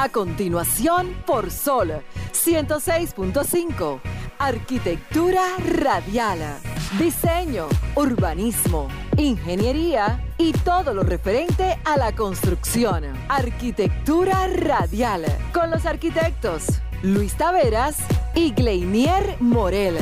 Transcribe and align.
A 0.00 0.08
continuación, 0.08 1.14
por 1.26 1.50
Sol 1.50 1.92
106.5. 2.32 4.00
Arquitectura 4.38 5.42
radial. 5.58 6.38
Diseño, 6.98 7.66
urbanismo, 7.96 8.88
ingeniería 9.18 10.26
y 10.38 10.52
todo 10.52 10.94
lo 10.94 11.02
referente 11.02 11.78
a 11.84 11.98
la 11.98 12.12
construcción. 12.12 13.04
Arquitectura 13.28 14.46
radial. 14.46 15.26
Con 15.52 15.70
los 15.70 15.84
arquitectos 15.84 16.80
Luis 17.02 17.34
Taveras 17.34 17.98
y 18.34 18.52
Gleinier 18.52 19.36
Morel. 19.38 19.98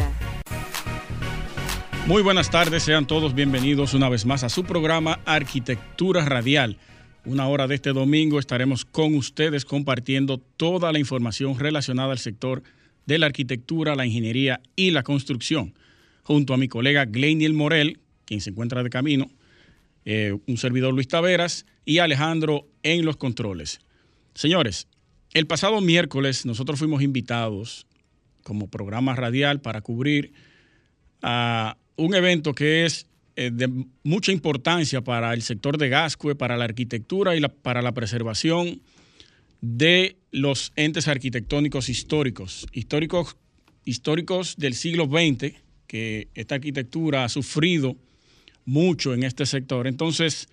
Muy 2.07 2.23
buenas 2.23 2.51
tardes, 2.51 2.85
sean 2.85 3.09
todos 3.09 3.35
bienvenidos 3.35 3.95
una 3.95 4.09
vez 4.09 4.25
más 4.27 4.45
a 4.45 4.49
su 4.49 4.63
programa 4.63 5.19
Arquitectura 5.27 6.25
Radial. 6.25 6.79
Una 7.25 7.49
hora 7.49 7.67
de 7.67 7.75
este 7.75 7.93
domingo 7.93 8.39
estaremos 8.39 8.85
con 8.85 9.15
ustedes 9.15 9.65
compartiendo 9.65 10.39
toda 10.39 10.93
la 10.93 10.99
información 10.99 11.59
relacionada 11.59 12.13
al 12.13 12.19
sector 12.19 12.63
de 13.07 13.19
la 13.19 13.27
arquitectura, 13.27 13.97
la 13.97 14.07
ingeniería 14.07 14.61
y 14.77 14.93
la 14.93 15.03
construcción, 15.03 15.75
junto 16.23 16.55
a 16.55 16.57
mi 16.57 16.69
colega 16.69 17.05
Gleiniel 17.07 17.55
Morel, 17.55 18.01
quien 18.25 18.41
se 18.41 18.51
encuentra 18.51 18.83
de 18.83 18.91
camino, 18.91 19.31
eh, 20.05 20.39
un 20.47 20.57
servidor 20.57 20.95
Luis 20.95 21.09
Taveras 21.09 21.67
y 21.85 21.99
Alejandro 21.99 22.67
en 22.83 23.05
los 23.05 23.17
controles. 23.17 23.81
Señores, 24.35 24.87
el 25.35 25.47
pasado 25.47 25.81
miércoles 25.81 26.47
nosotros 26.47 26.79
fuimos 26.79 27.03
invitados 27.03 27.87
como 28.43 28.69
programa 28.69 29.15
radial 29.15 29.61
para 29.61 29.81
cubrir 29.81 30.33
a 31.21 31.77
un 31.97 32.15
evento 32.15 32.55
que 32.55 32.87
es 32.87 33.08
de 33.39 33.87
mucha 34.03 34.33
importancia 34.33 35.01
para 35.03 35.33
el 35.33 35.43
sector 35.43 35.79
de 35.79 35.89
Gascue, 35.89 36.35
para 36.35 36.57
la 36.57 36.65
arquitectura 36.65 37.37
y 37.37 37.41
para 37.41 37.83
la 37.83 37.93
preservación 37.93 38.83
de 39.61 40.17
los 40.33 40.73
entes 40.75 41.07
arquitectónicos 41.07 41.89
históricos, 41.89 42.67
históricos, 42.73 43.37
históricos 43.85 44.57
del 44.57 44.75
siglo 44.75 45.07
XX, 45.07 45.55
que 45.87 46.29
esta 46.35 46.57
arquitectura 46.57 47.25
ha 47.25 47.29
sufrido 47.29 47.97
mucho 48.65 49.15
en 49.15 49.23
este 49.23 49.47
sector. 49.47 49.87
Entonces, 49.87 50.49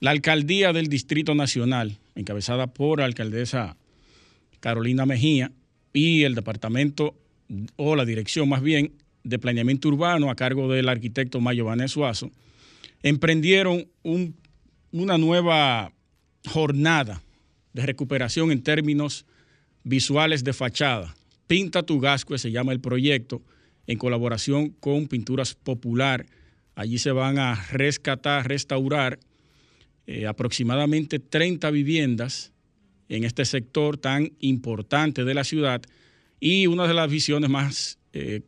la 0.00 0.10
alcaldía 0.10 0.72
del 0.72 0.88
Distrito 0.88 1.34
Nacional, 1.34 1.98
encabezada 2.14 2.68
por 2.68 3.00
la 3.00 3.06
alcaldesa 3.06 3.76
Carolina 4.60 5.04
Mejía, 5.04 5.52
y 5.92 6.22
el 6.24 6.34
departamento, 6.34 7.14
o 7.76 7.94
la 7.96 8.04
dirección 8.04 8.48
más 8.48 8.62
bien, 8.62 8.92
de 9.24 9.38
Planeamiento 9.38 9.88
Urbano 9.88 10.30
a 10.30 10.36
cargo 10.36 10.70
del 10.70 10.88
arquitecto 10.88 11.40
Mayo 11.40 11.64
Vanés 11.64 11.92
Suazo, 11.92 12.30
emprendieron 13.02 13.88
una 14.92 15.18
nueva 15.18 15.92
jornada 16.46 17.22
de 17.72 17.86
recuperación 17.86 18.52
en 18.52 18.62
términos 18.62 19.26
visuales 19.82 20.44
de 20.44 20.52
fachada. 20.52 21.14
Pinta 21.46 21.82
tu 21.82 22.00
Gascue 22.00 22.38
se 22.38 22.50
llama 22.50 22.72
el 22.72 22.80
proyecto, 22.80 23.42
en 23.86 23.98
colaboración 23.98 24.70
con 24.70 25.08
Pinturas 25.08 25.54
Popular. 25.54 26.26
Allí 26.74 26.98
se 26.98 27.12
van 27.12 27.38
a 27.38 27.54
rescatar, 27.70 28.48
restaurar 28.48 29.18
eh, 30.06 30.26
aproximadamente 30.26 31.18
30 31.18 31.70
viviendas 31.70 32.52
en 33.08 33.24
este 33.24 33.44
sector 33.44 33.98
tan 33.98 34.32
importante 34.40 35.24
de 35.24 35.34
la 35.34 35.44
ciudad 35.44 35.82
y 36.40 36.66
una 36.66 36.86
de 36.86 36.94
las 36.94 37.10
visiones 37.10 37.50
más 37.50 37.98
eh, 38.12 38.40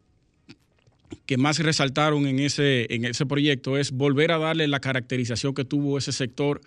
que 1.27 1.37
más 1.37 1.59
resaltaron 1.59 2.27
en 2.27 2.39
ese, 2.39 2.93
en 2.95 3.05
ese 3.05 3.27
proyecto 3.27 3.77
es 3.77 3.93
volver 3.93 4.33
a 4.33 4.39
darle 4.39 4.69
la 4.69 4.81
caracterización 4.81 5.55
que 5.55 5.65
tuvo 5.65 5.99
ese 5.99 6.13
sector 6.13 6.61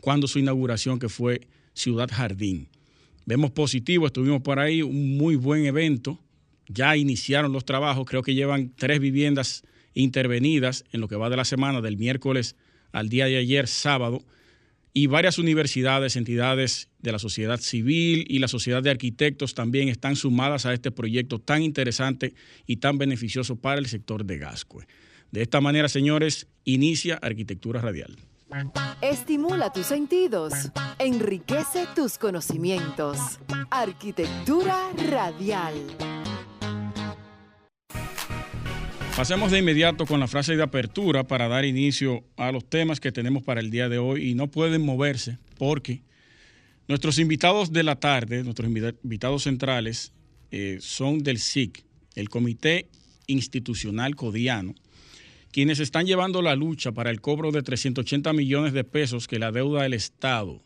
cuando 0.00 0.26
su 0.26 0.38
inauguración, 0.38 0.98
que 0.98 1.08
fue 1.08 1.40
Ciudad 1.72 2.08
Jardín. 2.12 2.68
Vemos 3.26 3.50
positivo, 3.50 4.06
estuvimos 4.06 4.42
por 4.42 4.58
ahí, 4.58 4.82
un 4.82 5.16
muy 5.16 5.36
buen 5.36 5.64
evento. 5.64 6.20
Ya 6.68 6.96
iniciaron 6.96 7.52
los 7.52 7.64
trabajos, 7.64 8.06
creo 8.06 8.22
que 8.22 8.34
llevan 8.34 8.72
tres 8.76 9.00
viviendas 9.00 9.64
intervenidas 9.94 10.84
en 10.92 11.00
lo 11.00 11.08
que 11.08 11.16
va 11.16 11.30
de 11.30 11.36
la 11.36 11.44
semana, 11.44 11.80
del 11.80 11.96
miércoles 11.96 12.56
al 12.92 13.08
día 13.08 13.26
de 13.26 13.36
ayer, 13.36 13.66
sábado 13.66 14.24
y 14.96 15.08
varias 15.08 15.38
universidades, 15.38 16.14
entidades 16.14 16.88
de 17.00 17.10
la 17.10 17.18
sociedad 17.18 17.58
civil 17.58 18.24
y 18.28 18.38
la 18.38 18.46
sociedad 18.46 18.80
de 18.80 18.90
arquitectos 18.90 19.54
también 19.54 19.88
están 19.88 20.14
sumadas 20.14 20.66
a 20.66 20.72
este 20.72 20.92
proyecto 20.92 21.40
tan 21.40 21.62
interesante 21.62 22.34
y 22.64 22.76
tan 22.76 22.96
beneficioso 22.96 23.56
para 23.56 23.80
el 23.80 23.86
sector 23.86 24.24
de 24.24 24.38
Gascue. 24.38 24.86
De 25.32 25.42
esta 25.42 25.60
manera, 25.60 25.88
señores, 25.88 26.46
inicia 26.62 27.16
Arquitectura 27.16 27.80
Radial. 27.80 28.16
Estimula 29.00 29.72
tus 29.72 29.86
sentidos, 29.86 30.52
enriquece 31.00 31.86
tus 31.96 32.16
conocimientos. 32.16 33.18
Arquitectura 33.70 34.92
Radial. 35.10 35.74
Pasemos 39.16 39.52
de 39.52 39.60
inmediato 39.60 40.06
con 40.06 40.18
la 40.18 40.26
frase 40.26 40.56
de 40.56 40.62
apertura 40.64 41.22
para 41.22 41.46
dar 41.46 41.64
inicio 41.64 42.24
a 42.36 42.50
los 42.50 42.68
temas 42.68 42.98
que 42.98 43.12
tenemos 43.12 43.44
para 43.44 43.60
el 43.60 43.70
día 43.70 43.88
de 43.88 43.98
hoy 43.98 44.30
y 44.30 44.34
no 44.34 44.48
pueden 44.48 44.84
moverse 44.84 45.38
porque 45.56 46.02
nuestros 46.88 47.20
invitados 47.20 47.72
de 47.72 47.84
la 47.84 47.94
tarde, 47.94 48.42
nuestros 48.42 48.68
invitados 48.68 49.44
centrales, 49.44 50.12
eh, 50.50 50.78
son 50.80 51.22
del 51.22 51.38
SIC, 51.38 51.84
el 52.16 52.28
Comité 52.28 52.88
Institucional 53.28 54.16
Codiano, 54.16 54.74
quienes 55.52 55.78
están 55.78 56.06
llevando 56.06 56.42
la 56.42 56.56
lucha 56.56 56.90
para 56.90 57.10
el 57.10 57.20
cobro 57.20 57.52
de 57.52 57.62
380 57.62 58.32
millones 58.32 58.72
de 58.72 58.82
pesos 58.82 59.28
que 59.28 59.38
la 59.38 59.52
deuda 59.52 59.84
del 59.84 59.94
Estado 59.94 60.60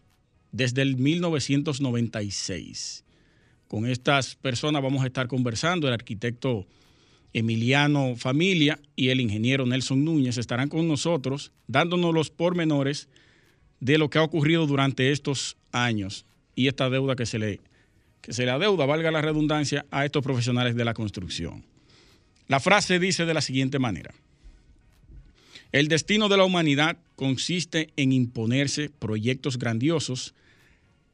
desde 0.52 0.80
el 0.80 0.96
1996. 0.96 3.04
Con 3.68 3.84
estas 3.84 4.36
personas 4.36 4.82
vamos 4.82 5.04
a 5.04 5.06
estar 5.06 5.28
conversando, 5.28 5.86
el 5.86 5.92
arquitecto 5.92 6.66
Emiliano 7.32 8.16
Familia 8.16 8.80
y 8.96 9.10
el 9.10 9.20
ingeniero 9.20 9.66
Nelson 9.66 10.04
Núñez 10.04 10.38
estarán 10.38 10.68
con 10.68 10.88
nosotros 10.88 11.52
dándonos 11.66 12.14
los 12.14 12.30
pormenores 12.30 13.08
de 13.80 13.98
lo 13.98 14.10
que 14.10 14.18
ha 14.18 14.22
ocurrido 14.22 14.66
durante 14.66 15.12
estos 15.12 15.56
años 15.72 16.24
y 16.54 16.68
esta 16.68 16.90
deuda 16.90 17.16
que 17.16 17.26
se 17.26 17.38
le, 17.38 17.60
que 18.20 18.32
se 18.32 18.44
le 18.44 18.50
adeuda, 18.50 18.86
valga 18.86 19.10
la 19.10 19.22
redundancia, 19.22 19.86
a 19.90 20.04
estos 20.04 20.22
profesionales 20.22 20.74
de 20.74 20.84
la 20.84 20.94
construcción. 20.94 21.64
La 22.48 22.60
frase 22.60 22.98
dice 22.98 23.26
de 23.26 23.34
la 23.34 23.42
siguiente 23.42 23.78
manera. 23.78 24.14
El 25.70 25.88
destino 25.88 26.28
de 26.30 26.38
la 26.38 26.44
humanidad 26.44 26.96
consiste 27.14 27.92
en 27.96 28.12
imponerse 28.12 28.88
proyectos 28.88 29.58
grandiosos 29.58 30.34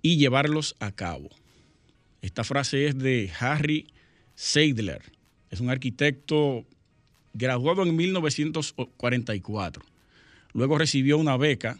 y 0.01 0.17
llevarlos 0.17 0.77
a 0.79 0.93
cabo. 0.93 1.29
Esta 2.23 2.45
frase 2.45 2.87
es 2.87 2.97
de 2.97 3.31
Harry 3.41 3.89
Seidler, 4.37 5.03
es 5.55 5.61
un 5.61 5.71
arquitecto 5.71 6.67
graduado 7.33 7.83
en 7.83 7.97
1944. 7.97 9.83
Luego 10.53 10.79
recibió 10.79 11.17
una 11.19 11.37
beca 11.37 11.79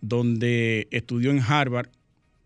donde 0.00 0.88
estudió 0.90 1.30
en 1.30 1.40
Harvard 1.40 1.88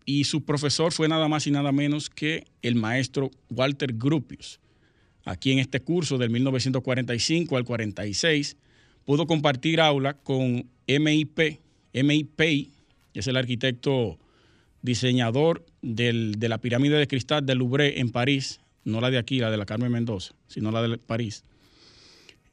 y 0.05 0.23
su 0.23 0.43
profesor 0.43 0.91
fue 0.91 1.07
nada 1.07 1.27
más 1.27 1.47
y 1.47 1.51
nada 1.51 1.71
menos 1.71 2.09
que 2.09 2.45
el 2.61 2.75
maestro 2.75 3.31
Walter 3.49 3.93
Gropius. 3.93 4.59
Aquí 5.23 5.51
en 5.51 5.59
este 5.59 5.79
curso 5.81 6.17
del 6.17 6.29
1945 6.31 7.57
al 7.57 7.63
46 7.63 8.57
pudo 9.05 9.27
compartir 9.27 9.81
aula 9.81 10.15
con 10.15 10.67
MIP, 10.87 11.59
MIP 11.93 12.69
es 13.13 13.27
el 13.27 13.37
arquitecto 13.37 14.17
diseñador 14.81 15.65
de 15.81 16.47
la 16.47 16.59
pirámide 16.59 16.97
de 16.97 17.07
cristal 17.07 17.45
del 17.45 17.59
Louvre 17.59 17.99
en 17.99 18.09
París, 18.09 18.61
no 18.83 19.01
la 19.01 19.09
de 19.09 19.17
aquí, 19.17 19.39
la 19.39 19.51
de 19.51 19.57
la 19.57 19.65
Carmen 19.65 19.91
Mendoza, 19.91 20.33
sino 20.47 20.71
la 20.71 20.81
de 20.81 20.97
París. 20.97 21.43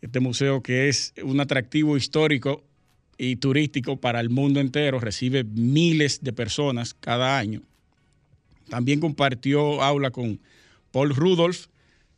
Este 0.00 0.20
museo 0.20 0.62
que 0.62 0.88
es 0.88 1.14
un 1.22 1.40
atractivo 1.40 1.96
histórico 1.96 2.62
y 3.18 3.36
turístico 3.36 3.96
para 3.96 4.20
el 4.20 4.30
mundo 4.30 4.60
entero, 4.60 5.00
recibe 5.00 5.44
miles 5.44 6.22
de 6.22 6.32
personas 6.32 6.94
cada 6.94 7.38
año. 7.38 7.62
También 8.68 9.00
compartió 9.00 9.82
aula 9.82 10.10
con 10.10 10.40
Paul 10.90 11.14
Rudolph 11.14 11.66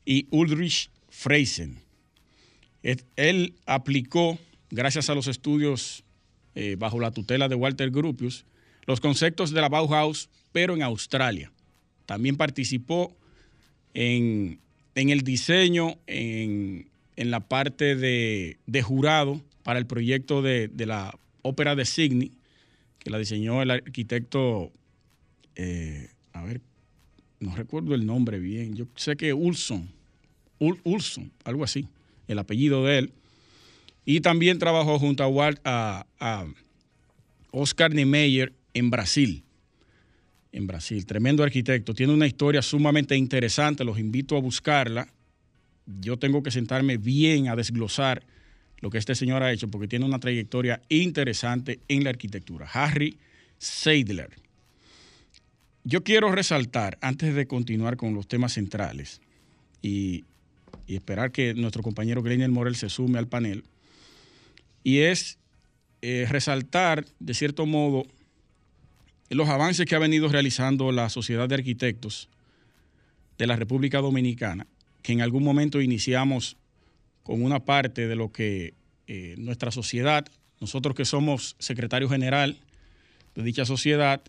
y 0.05 0.27
Ulrich 0.31 0.91
Freisen. 1.09 1.79
Él 3.17 3.55
aplicó, 3.67 4.39
gracias 4.71 5.11
a 5.11 5.15
los 5.15 5.27
estudios 5.27 6.05
eh, 6.55 6.77
bajo 6.79 7.01
la 7.01 7.11
tutela 7.11 7.49
de 7.49 7.55
Walter 7.55 7.91
Gropius, 7.91 8.45
los 8.87 9.01
conceptos 9.01 9.51
de 9.51 9.61
la 9.61 9.69
Bauhaus, 9.69 10.31
pero 10.53 10.75
en 10.75 10.83
Australia. 10.83 11.53
También 12.07 12.37
participó 12.37 13.15
en, 13.95 14.61
el 14.95 15.23
diseño, 15.23 15.99
en, 16.07 16.87
la 17.17 17.41
parte 17.41 17.97
de, 17.97 18.83
jurado 18.83 19.41
para 19.63 19.79
el 19.79 19.87
proyecto 19.87 20.43
de, 20.43 20.71
la 20.79 21.19
ópera 21.43 21.75
de 21.75 21.85
Sydney, 21.85 22.33
que 22.99 23.11
la 23.11 23.19
diseñó 23.19 23.63
el 23.63 23.71
arquitecto, 23.71 24.73
eh, 25.57 26.11
a 26.33 26.43
ver, 26.45 26.61
no 27.41 27.55
recuerdo 27.55 27.95
el 27.95 28.07
nombre 28.07 28.39
bien, 28.39 28.75
yo 28.75 28.87
sé 28.97 29.17
que 29.17 29.33
Ulson, 29.33 29.89
Ulson, 30.59 31.31
algo 31.45 31.65
así, 31.65 31.89
el 32.27 32.39
apellido 32.39 32.85
de 32.85 32.99
él. 32.99 33.13
Y 34.05 34.21
también 34.21 34.59
trabajó 34.59 34.99
junto 34.99 35.23
a, 35.23 35.51
a, 35.65 36.07
a 36.19 36.47
Oscar 37.51 37.95
Niemeyer 37.95 38.53
en 38.75 38.91
Brasil. 38.91 39.45
En 40.53 40.67
Brasil. 40.67 41.05
Tremendo 41.07 41.43
arquitecto. 41.43 41.95
Tiene 41.95 42.13
una 42.13 42.27
historia 42.27 42.63
sumamente 42.63 43.17
interesante. 43.17 43.85
Los 43.85 43.99
invito 43.99 44.37
a 44.37 44.41
buscarla. 44.41 45.09
Yo 45.87 46.19
tengo 46.19 46.43
que 46.43 46.51
sentarme 46.51 46.97
bien 46.97 47.49
a 47.49 47.57
desglosar 47.57 48.23
lo 48.81 48.91
que 48.91 48.99
este 48.99 49.15
señor 49.15 49.43
ha 49.43 49.53
hecho 49.53 49.69
porque 49.69 49.89
tiene 49.89 50.05
una 50.05 50.21
trayectoria 50.21 50.81
interesante 50.89 51.81
en 51.89 52.05
la 52.05 52.11
arquitectura. 52.11 52.69
Harry 52.73 53.19
Seidler. 53.59 54.31
Yo 55.85 56.05
quiero 56.05 56.31
resaltar, 56.31 56.99
antes 57.01 57.35
de 57.35 57.47
continuar 57.47 57.97
con 57.97 58.15
los 58.15 58.29
temas 58.29 58.53
centrales 58.53 59.21
y, 59.83 60.25
esperar 60.87 61.33
que 61.33 61.55
nuestro 61.55 61.83
compañero 61.83 62.23
Greiner 62.23 62.51
Morel 62.51 62.77
se 62.77 62.89
sume 62.89 63.19
al 63.19 63.29
panel, 63.29 63.65
y 64.85 64.99
es 64.99 65.39
eh, 66.01 66.27
resaltar, 66.31 67.05
de 67.19 67.35
cierto 67.35 67.67
modo, 67.67 68.07
los 69.31 69.49
avances 69.49 69.87
que 69.87 69.95
ha 69.95 69.99
venido 69.99 70.29
realizando 70.29 70.93
la 70.93 71.09
Sociedad 71.09 71.49
de 71.49 71.57
Arquitectos 71.57 72.29
de 73.37 73.47
la 73.47 73.57
República 73.57 74.01
Dominicana, 74.01 74.67
que 75.03 75.13
en 75.13 75.21
algún 75.21 75.45
momento 75.45 75.81
iniciamos 75.81 76.57
con 77.23 77.43
una 77.43 77.61
parte 77.61 78.09
de 78.09 78.17
lo 78.17 78.33
que 78.33 78.75
eh, 79.07 79.35
nuestra 79.39 79.71
sociedad, 79.71 80.27
nosotros 80.61 80.95
que 80.95 81.05
somos 81.05 81.57
secretario 81.59 82.09
general 82.09 82.57
de 83.35 83.43
dicha 83.43 83.65
sociedad, 83.65 84.23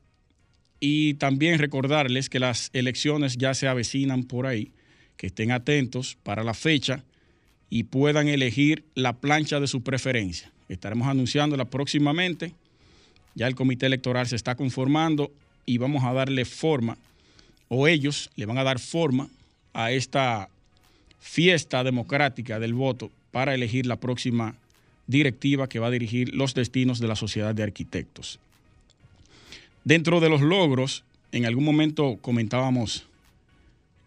y 0.79 1.15
también 1.15 1.59
recordarles 1.59 2.29
que 2.29 2.39
las 2.39 2.69
elecciones 2.73 3.37
ya 3.37 3.53
se 3.53 3.67
avecinan 3.67 4.23
por 4.23 4.47
ahí, 4.47 4.71
que 5.17 5.27
estén 5.27 5.51
atentos 5.51 6.17
para 6.23 6.43
la 6.43 6.53
fecha 6.53 7.03
y 7.69 7.83
puedan 7.83 8.27
elegir 8.27 8.85
la 8.95 9.17
plancha 9.17 9.59
de 9.59 9.67
su 9.67 9.83
preferencia. 9.83 10.51
Estaremos 10.69 11.07
anunciándola 11.07 11.65
próximamente. 11.65 12.53
Ya 13.35 13.47
el 13.47 13.55
comité 13.55 13.85
electoral 13.85 14.27
se 14.27 14.35
está 14.35 14.55
conformando 14.55 15.31
y 15.65 15.77
vamos 15.77 16.03
a 16.03 16.13
darle 16.13 16.45
forma, 16.45 16.97
o 17.67 17.87
ellos 17.87 18.29
le 18.35 18.45
van 18.45 18.57
a 18.57 18.63
dar 18.63 18.79
forma 18.79 19.29
a 19.73 19.91
esta 19.91 20.49
fiesta 21.19 21.83
democrática 21.83 22.59
del 22.59 22.73
voto 22.73 23.11
para 23.31 23.53
elegir 23.53 23.85
la 23.85 23.97
próxima 23.97 24.55
directiva 25.07 25.67
que 25.67 25.79
va 25.79 25.87
a 25.87 25.91
dirigir 25.91 26.33
los 26.33 26.53
destinos 26.53 26.99
de 26.99 27.07
la 27.07 27.15
sociedad 27.15 27.53
de 27.53 27.63
arquitectos. 27.63 28.39
Dentro 29.83 30.19
de 30.19 30.29
los 30.29 30.41
logros, 30.41 31.03
en 31.31 31.45
algún 31.45 31.63
momento 31.63 32.17
comentábamos 32.21 33.05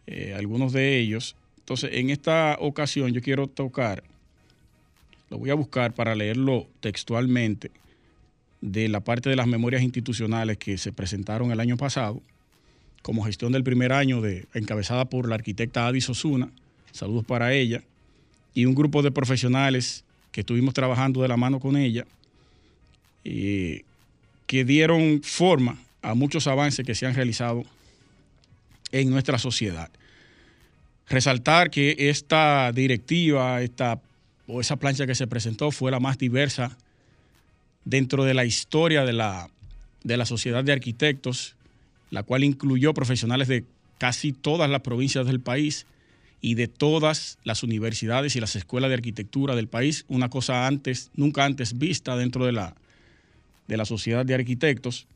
eh, 0.06 0.34
algunos 0.36 0.72
de 0.72 0.98
ellos. 0.98 1.36
Entonces, 1.58 1.90
en 1.94 2.10
esta 2.10 2.56
ocasión 2.60 3.12
yo 3.12 3.22
quiero 3.22 3.46
tocar, 3.46 4.02
lo 5.30 5.38
voy 5.38 5.50
a 5.50 5.54
buscar 5.54 5.92
para 5.92 6.14
leerlo 6.14 6.66
textualmente, 6.80 7.70
de 8.62 8.88
la 8.88 9.00
parte 9.00 9.28
de 9.28 9.36
las 9.36 9.48
memorias 9.48 9.82
institucionales 9.82 10.56
que 10.56 10.78
se 10.78 10.92
presentaron 10.92 11.50
el 11.50 11.60
año 11.60 11.76
pasado, 11.76 12.22
como 13.02 13.24
gestión 13.24 13.52
del 13.52 13.64
primer 13.64 13.92
año 13.92 14.20
de, 14.20 14.46
encabezada 14.54 15.04
por 15.04 15.28
la 15.28 15.34
arquitecta 15.34 15.86
Adis 15.86 16.08
Osuna, 16.08 16.48
saludos 16.92 17.24
para 17.26 17.52
ella, 17.52 17.82
y 18.54 18.64
un 18.64 18.74
grupo 18.74 19.02
de 19.02 19.10
profesionales 19.10 20.04
que 20.30 20.40
estuvimos 20.40 20.74
trabajando 20.74 21.20
de 21.20 21.28
la 21.28 21.36
mano 21.36 21.58
con 21.58 21.76
ella, 21.76 22.06
que 23.24 23.84
dieron 24.64 25.22
forma 25.22 25.78
a 26.00 26.14
muchos 26.14 26.46
avances 26.46 26.86
que 26.86 26.94
se 26.94 27.06
han 27.06 27.14
realizado 27.14 27.64
en 28.92 29.10
nuestra 29.10 29.38
sociedad. 29.38 29.90
Resaltar 31.08 31.70
que 31.70 31.96
esta 31.98 32.70
directiva, 32.72 33.60
esta, 33.62 34.00
o 34.46 34.60
esa 34.60 34.76
plancha 34.76 35.06
que 35.06 35.14
se 35.14 35.26
presentó 35.26 35.72
fue 35.72 35.90
la 35.90 35.98
más 35.98 36.16
diversa 36.16 36.76
dentro 37.84 38.24
de 38.24 38.34
la 38.34 38.44
historia 38.44 39.04
de 39.04 39.12
la, 39.12 39.50
de 40.04 40.16
la 40.16 40.26
sociedad 40.26 40.64
de 40.64 40.72
arquitectos, 40.72 41.56
la 42.10 42.22
cual 42.22 42.44
incluyó 42.44 42.94
profesionales 42.94 43.48
de 43.48 43.64
casi 43.98 44.32
todas 44.32 44.68
las 44.68 44.80
provincias 44.82 45.26
del 45.26 45.40
país 45.40 45.86
y 46.40 46.54
de 46.54 46.66
todas 46.66 47.38
las 47.44 47.62
universidades 47.62 48.34
y 48.34 48.40
las 48.40 48.56
escuelas 48.56 48.90
de 48.90 48.94
arquitectura 48.94 49.54
del 49.54 49.68
país, 49.68 50.04
una 50.08 50.28
cosa 50.28 50.66
antes, 50.66 51.10
nunca 51.14 51.44
antes 51.44 51.78
vista 51.78 52.16
dentro 52.16 52.44
de 52.44 52.52
la, 52.52 52.74
de 53.68 53.76
la 53.76 53.84
sociedad 53.84 54.26
de 54.26 54.34
arquitectos. 54.34 55.06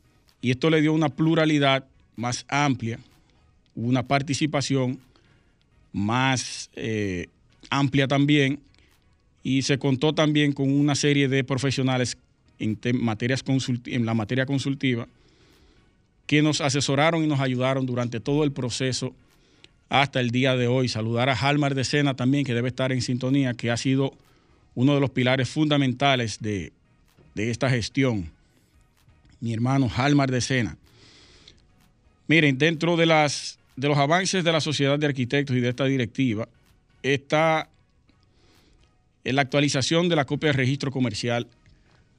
Y 0.41 0.51
esto 0.51 0.69
le 0.69 0.81
dio 0.81 0.93
una 0.93 1.09
pluralidad 1.09 1.85
más 2.15 2.45
amplia, 2.47 2.99
una 3.75 4.07
participación 4.07 4.99
más 5.91 6.69
eh, 6.75 7.27
amplia 7.69 8.07
también, 8.07 8.59
y 9.43 9.61
se 9.61 9.77
contó 9.77 10.13
también 10.13 10.51
con 10.51 10.71
una 10.71 10.95
serie 10.95 11.27
de 11.27 11.43
profesionales 11.43 12.17
en, 12.59 12.79
materias 12.93 13.43
en 13.85 14.05
la 14.05 14.13
materia 14.13 14.45
consultiva 14.45 15.07
que 16.27 16.41
nos 16.41 16.61
asesoraron 16.61 17.23
y 17.23 17.27
nos 17.27 17.39
ayudaron 17.39 17.85
durante 17.85 18.19
todo 18.19 18.43
el 18.43 18.51
proceso 18.51 19.15
hasta 19.89 20.19
el 20.19 20.31
día 20.31 20.55
de 20.57 20.67
hoy. 20.67 20.89
Saludar 20.89 21.29
a 21.29 21.35
Halmar 21.35 21.73
de 21.73 21.85
Sena 21.85 22.15
también, 22.15 22.45
que 22.45 22.53
debe 22.53 22.67
estar 22.67 22.91
en 22.91 23.01
sintonía, 23.01 23.53
que 23.53 23.71
ha 23.71 23.77
sido 23.77 24.13
uno 24.75 24.93
de 24.93 24.99
los 24.99 25.09
pilares 25.09 25.49
fundamentales 25.49 26.39
de, 26.39 26.73
esta 27.35 27.69
gestión. 27.69 28.29
Mi 29.39 29.53
hermano 29.53 29.89
Halmar 29.95 30.29
de 30.29 30.41
Sena. 30.41 30.77
Miren, 32.27 32.57
dentro 32.57 32.97
de, 32.97 33.05
las, 33.05 33.57
de 33.77 33.87
los 33.87 33.97
avances 33.97 34.43
de 34.43 34.51
la 34.51 34.59
Sociedad 34.59 34.99
de 34.99 35.05
Arquitectos 35.05 35.55
y 35.55 35.61
de 35.61 35.69
esta 35.69 35.85
directiva, 35.85 36.49
está 37.03 37.69
en 39.23 39.35
la 39.35 39.43
actualización 39.43 40.09
de 40.09 40.15
la 40.17 40.25
copia 40.25 40.49
de 40.49 40.57
registro 40.57 40.91
comercial 40.91 41.47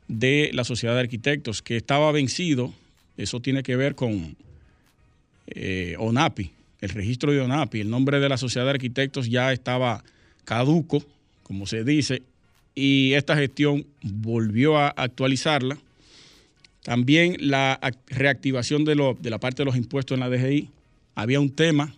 de 0.09 0.51
la 0.53 0.65
Sociedad 0.65 0.95
de 0.95 1.01
Arquitectos, 1.01 1.63
que 1.63 1.77
estaba 1.77 2.11
vencido. 2.13 2.73
Eso 3.17 3.41
tiene 3.41 3.63
que 3.63 3.77
ver 3.77 3.95
con 3.95 4.37
eh, 5.49 5.95
ONAPI, 5.99 6.51
el 6.81 6.89
registro 6.91 7.33
de 7.33 7.41
ONAPI, 7.41 7.81
el 7.81 7.91
nombre 7.91 8.21
de 8.21 8.29
la 8.29 8.39
Sociedad 8.39 8.67
de 8.67 8.73
Arquitectos 8.73 9.29
ya 9.29 9.53
estaba 9.53 10.03
caduco, 10.45 11.03
como 11.43 11.67
se 11.67 11.85
dice, 11.85 12.23
y 12.75 13.13
esta 13.15 13.37
gestión 13.37 13.87
volvió 14.03 14.79
a 14.79 14.89
actualizarla. 14.89 15.79
También 16.85 17.37
la 17.41 17.79
reactivación 18.07 18.85
de, 18.85 18.95
la 18.95 19.39
parte 19.39 19.63
de 19.63 19.65
los 19.65 19.77
impuestos 19.77 20.15
en 20.15 20.21
la 20.21 20.31
DGI. 20.31 20.71
Había 21.15 21.41
un 21.41 21.51
tema 21.51 21.95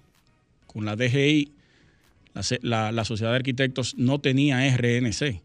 con 0.67 0.85
la 0.85 0.97
DGI, 0.97 1.53
la, 2.63 2.93
la 2.93 3.05
Sociedad 3.05 3.33
de 3.33 3.37
Arquitectos 3.37 3.95
no 3.99 4.21
tenía 4.21 4.67
RNC. 4.77 5.43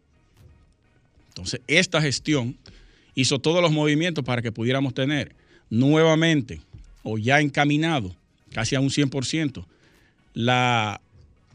Entonces, 1.35 1.59
esta 1.67 2.01
gestión 2.01 2.55
hizo 3.13 3.39
todos 3.39 3.61
los 3.61 3.71
movimientos 3.71 4.23
para 4.23 4.41
que 4.41 4.53
pudiéramos 4.53 4.93
tener 4.93 5.35
nuevamente 5.69 6.61
o 7.03 7.17
ya 7.17 7.41
encaminado 7.41 8.15
casi 8.53 8.75
a 8.75 8.79
un 8.79 8.89
100%, 8.89 9.65
la, 10.33 11.01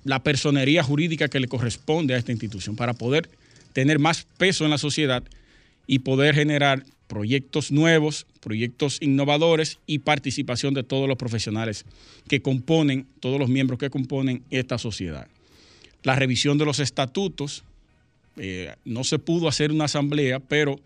la 0.04 0.22
personería 0.22 0.82
jurídica 0.82 1.28
que 1.28 1.40
le 1.40 1.48
corresponde 1.48 2.12
a 2.12 2.18
esta 2.18 2.30
institución 2.30 2.76
para 2.76 2.92
poder 2.92 3.30
tener 3.72 3.98
más 3.98 4.26
peso 4.36 4.64
en 4.64 4.70
la 4.70 4.76
sociedad 4.76 5.22
y 5.86 6.00
poder 6.00 6.34
generar 6.34 6.84
proyectos 7.06 7.72
nuevos, 7.72 8.26
proyectos 8.40 8.98
innovadores 9.00 9.78
y 9.86 10.00
participación 10.00 10.74
de 10.74 10.82
todos 10.82 11.08
los 11.08 11.16
profesionales 11.16 11.86
que 12.28 12.42
componen, 12.42 13.06
todos 13.18 13.38
los 13.38 13.48
miembros 13.48 13.78
que 13.78 13.88
componen 13.88 14.44
esta 14.50 14.76
sociedad. 14.76 15.26
La 16.02 16.16
revisión 16.16 16.58
de 16.58 16.66
los 16.66 16.80
estatutos, 16.80 17.64
eh, 18.36 18.74
no 18.84 19.04
se 19.04 19.18
pudo 19.18 19.48
hacer 19.48 19.72
una 19.72 19.84
asamblea, 19.84 20.40
pero 20.40 20.78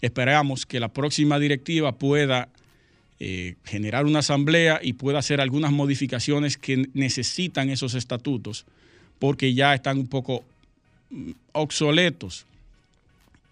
esperamos 0.00 0.66
que 0.66 0.80
la 0.80 0.88
próxima 0.88 1.38
directiva 1.38 1.92
pueda 1.92 2.48
eh, 3.18 3.54
generar 3.64 4.04
una 4.04 4.18
asamblea 4.18 4.80
y 4.82 4.92
pueda 4.92 5.18
hacer 5.18 5.40
algunas 5.40 5.72
modificaciones 5.72 6.56
que 6.56 6.86
necesitan 6.92 7.70
esos 7.70 7.94
estatutos, 7.94 8.66
porque 9.18 9.54
ya 9.54 9.74
están 9.74 9.98
un 9.98 10.06
poco 10.06 10.44
mm, 11.10 11.30
obsoletos 11.52 12.46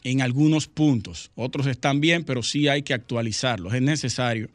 en 0.03 0.21
algunos 0.21 0.67
puntos. 0.67 1.31
Otros 1.35 1.67
están 1.67 2.01
bien, 2.01 2.25
pero 2.25 2.43
sí 2.43 2.69
hay 2.69 2.83
que 2.83 2.93
actualizarlos. 2.93 3.73
Es 3.73 3.83
necesario 3.83 4.51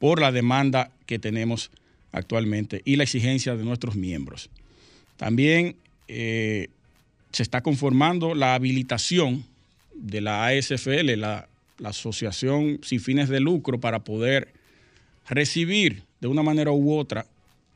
por 0.00 0.20
la 0.20 0.32
demanda 0.32 0.90
que 1.06 1.18
tenemos 1.18 1.70
actualmente 2.10 2.82
y 2.84 2.96
la 2.96 3.04
exigencia 3.04 3.54
de 3.54 3.64
nuestros 3.64 3.94
miembros. 3.94 4.50
También 5.16 5.76
eh, 6.08 6.70
se 7.32 7.42
está 7.42 7.62
conformando 7.62 8.34
la 8.34 8.54
habilitación 8.54 9.44
de 9.94 10.20
la 10.20 10.46
ASFL, 10.46 11.16
la 11.16 11.48
la 11.80 11.88
asociación 11.88 12.78
sin 12.82 13.00
fines 13.00 13.28
de 13.28 13.40
lucro 13.40 13.80
para 13.80 14.04
poder 14.04 14.52
recibir 15.28 16.04
de 16.20 16.28
una 16.28 16.42
manera 16.42 16.70
u 16.70 16.94
otra 16.94 17.26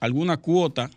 alguna 0.00 0.37
cuota 0.37 0.90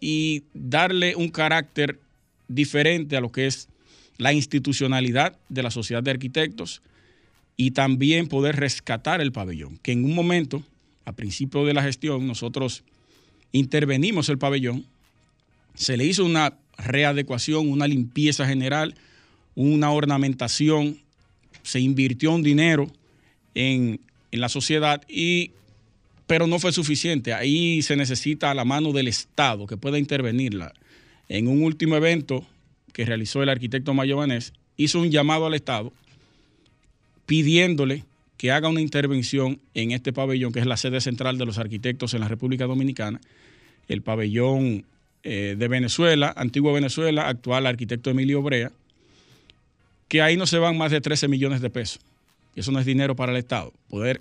y 0.00 0.44
darle 0.54 1.16
un 1.16 1.28
carácter 1.28 2.00
diferente 2.48 3.16
a 3.16 3.20
lo 3.20 3.32
que 3.32 3.46
es 3.46 3.68
la 4.18 4.32
institucionalidad 4.32 5.36
de 5.48 5.62
la 5.62 5.70
sociedad 5.70 6.02
de 6.02 6.12
arquitectos 6.12 6.82
y 7.56 7.72
también 7.72 8.28
poder 8.28 8.56
rescatar 8.56 9.20
el 9.20 9.32
pabellón, 9.32 9.78
que 9.78 9.92
en 9.92 10.04
un 10.04 10.14
momento, 10.14 10.62
a 11.04 11.12
principio 11.12 11.64
de 11.64 11.74
la 11.74 11.82
gestión, 11.82 12.26
nosotros 12.26 12.84
intervenimos 13.50 14.28
el 14.28 14.38
pabellón, 14.38 14.86
se 15.74 15.96
le 15.96 16.04
hizo 16.04 16.24
una 16.24 16.54
readecuación, 16.84 17.68
una 17.68 17.86
limpieza 17.86 18.46
general, 18.46 18.94
una 19.54 19.90
se 21.62 21.80
invirtió 21.80 22.32
un 22.32 22.42
dinero 22.42 22.90
en, 23.54 24.00
la 24.30 24.48
sociedad 24.48 25.02
y 25.08 25.50
pero 26.26 26.46
no 26.46 26.58
fue 26.58 26.72
suficiente. 26.72 27.34
Ahí 27.34 27.82
se 27.82 27.96
necesita 27.96 28.54
la 28.54 28.64
mano 28.64 28.92
del 28.92 29.08
Estado 29.08 29.66
que 29.66 29.76
pueda 29.76 29.98
intervenirla. 29.98 30.72
En 31.28 31.48
un 31.48 31.62
último 31.62 31.96
evento 31.96 32.46
que 32.94 33.04
realizó 33.04 33.42
el 33.42 33.50
arquitecto 33.50 33.92
Mayobanés, 33.92 34.54
hizo 34.78 35.00
un 35.00 35.10
llamado 35.10 35.46
al 35.46 35.52
Estado 35.52 35.92
pidiéndole 37.26 38.04
que 38.38 38.50
haga 38.50 38.68
una 38.68 38.80
intervención 38.80 39.60
en 39.74 39.92
este 39.92 40.12
pabellón, 40.12 40.52
que 40.52 40.60
es 40.60 40.66
la 40.66 40.76
sede 40.76 41.00
central 41.00 41.36
de 41.36 41.44
los 41.44 41.58
arquitectos 41.58 42.14
en 42.14 42.20
la 42.20 42.28
República 42.28 42.64
Dominicana, 42.66 43.20
el 43.88 44.02
pabellón 44.02 44.84
eh, 45.24 45.54
de 45.56 45.68
Venezuela, 45.68 46.32
antiguo 46.36 46.72
Venezuela, 46.72 47.28
actual 47.28 47.66
arquitecto 47.66 48.10
Emilio 48.10 48.42
Brea, 48.42 48.72
que 50.08 50.20
ahí 50.20 50.36
no 50.36 50.46
se 50.46 50.58
van 50.58 50.76
más 50.76 50.90
de 50.90 51.00
13 51.00 51.28
millones 51.28 51.60
de 51.60 51.70
pesos. 51.70 52.00
Eso 52.56 52.72
no 52.72 52.80
es 52.80 52.86
dinero 52.86 53.16
para 53.16 53.32
el 53.32 53.38
Estado. 53.38 53.72
Poder 53.88 54.20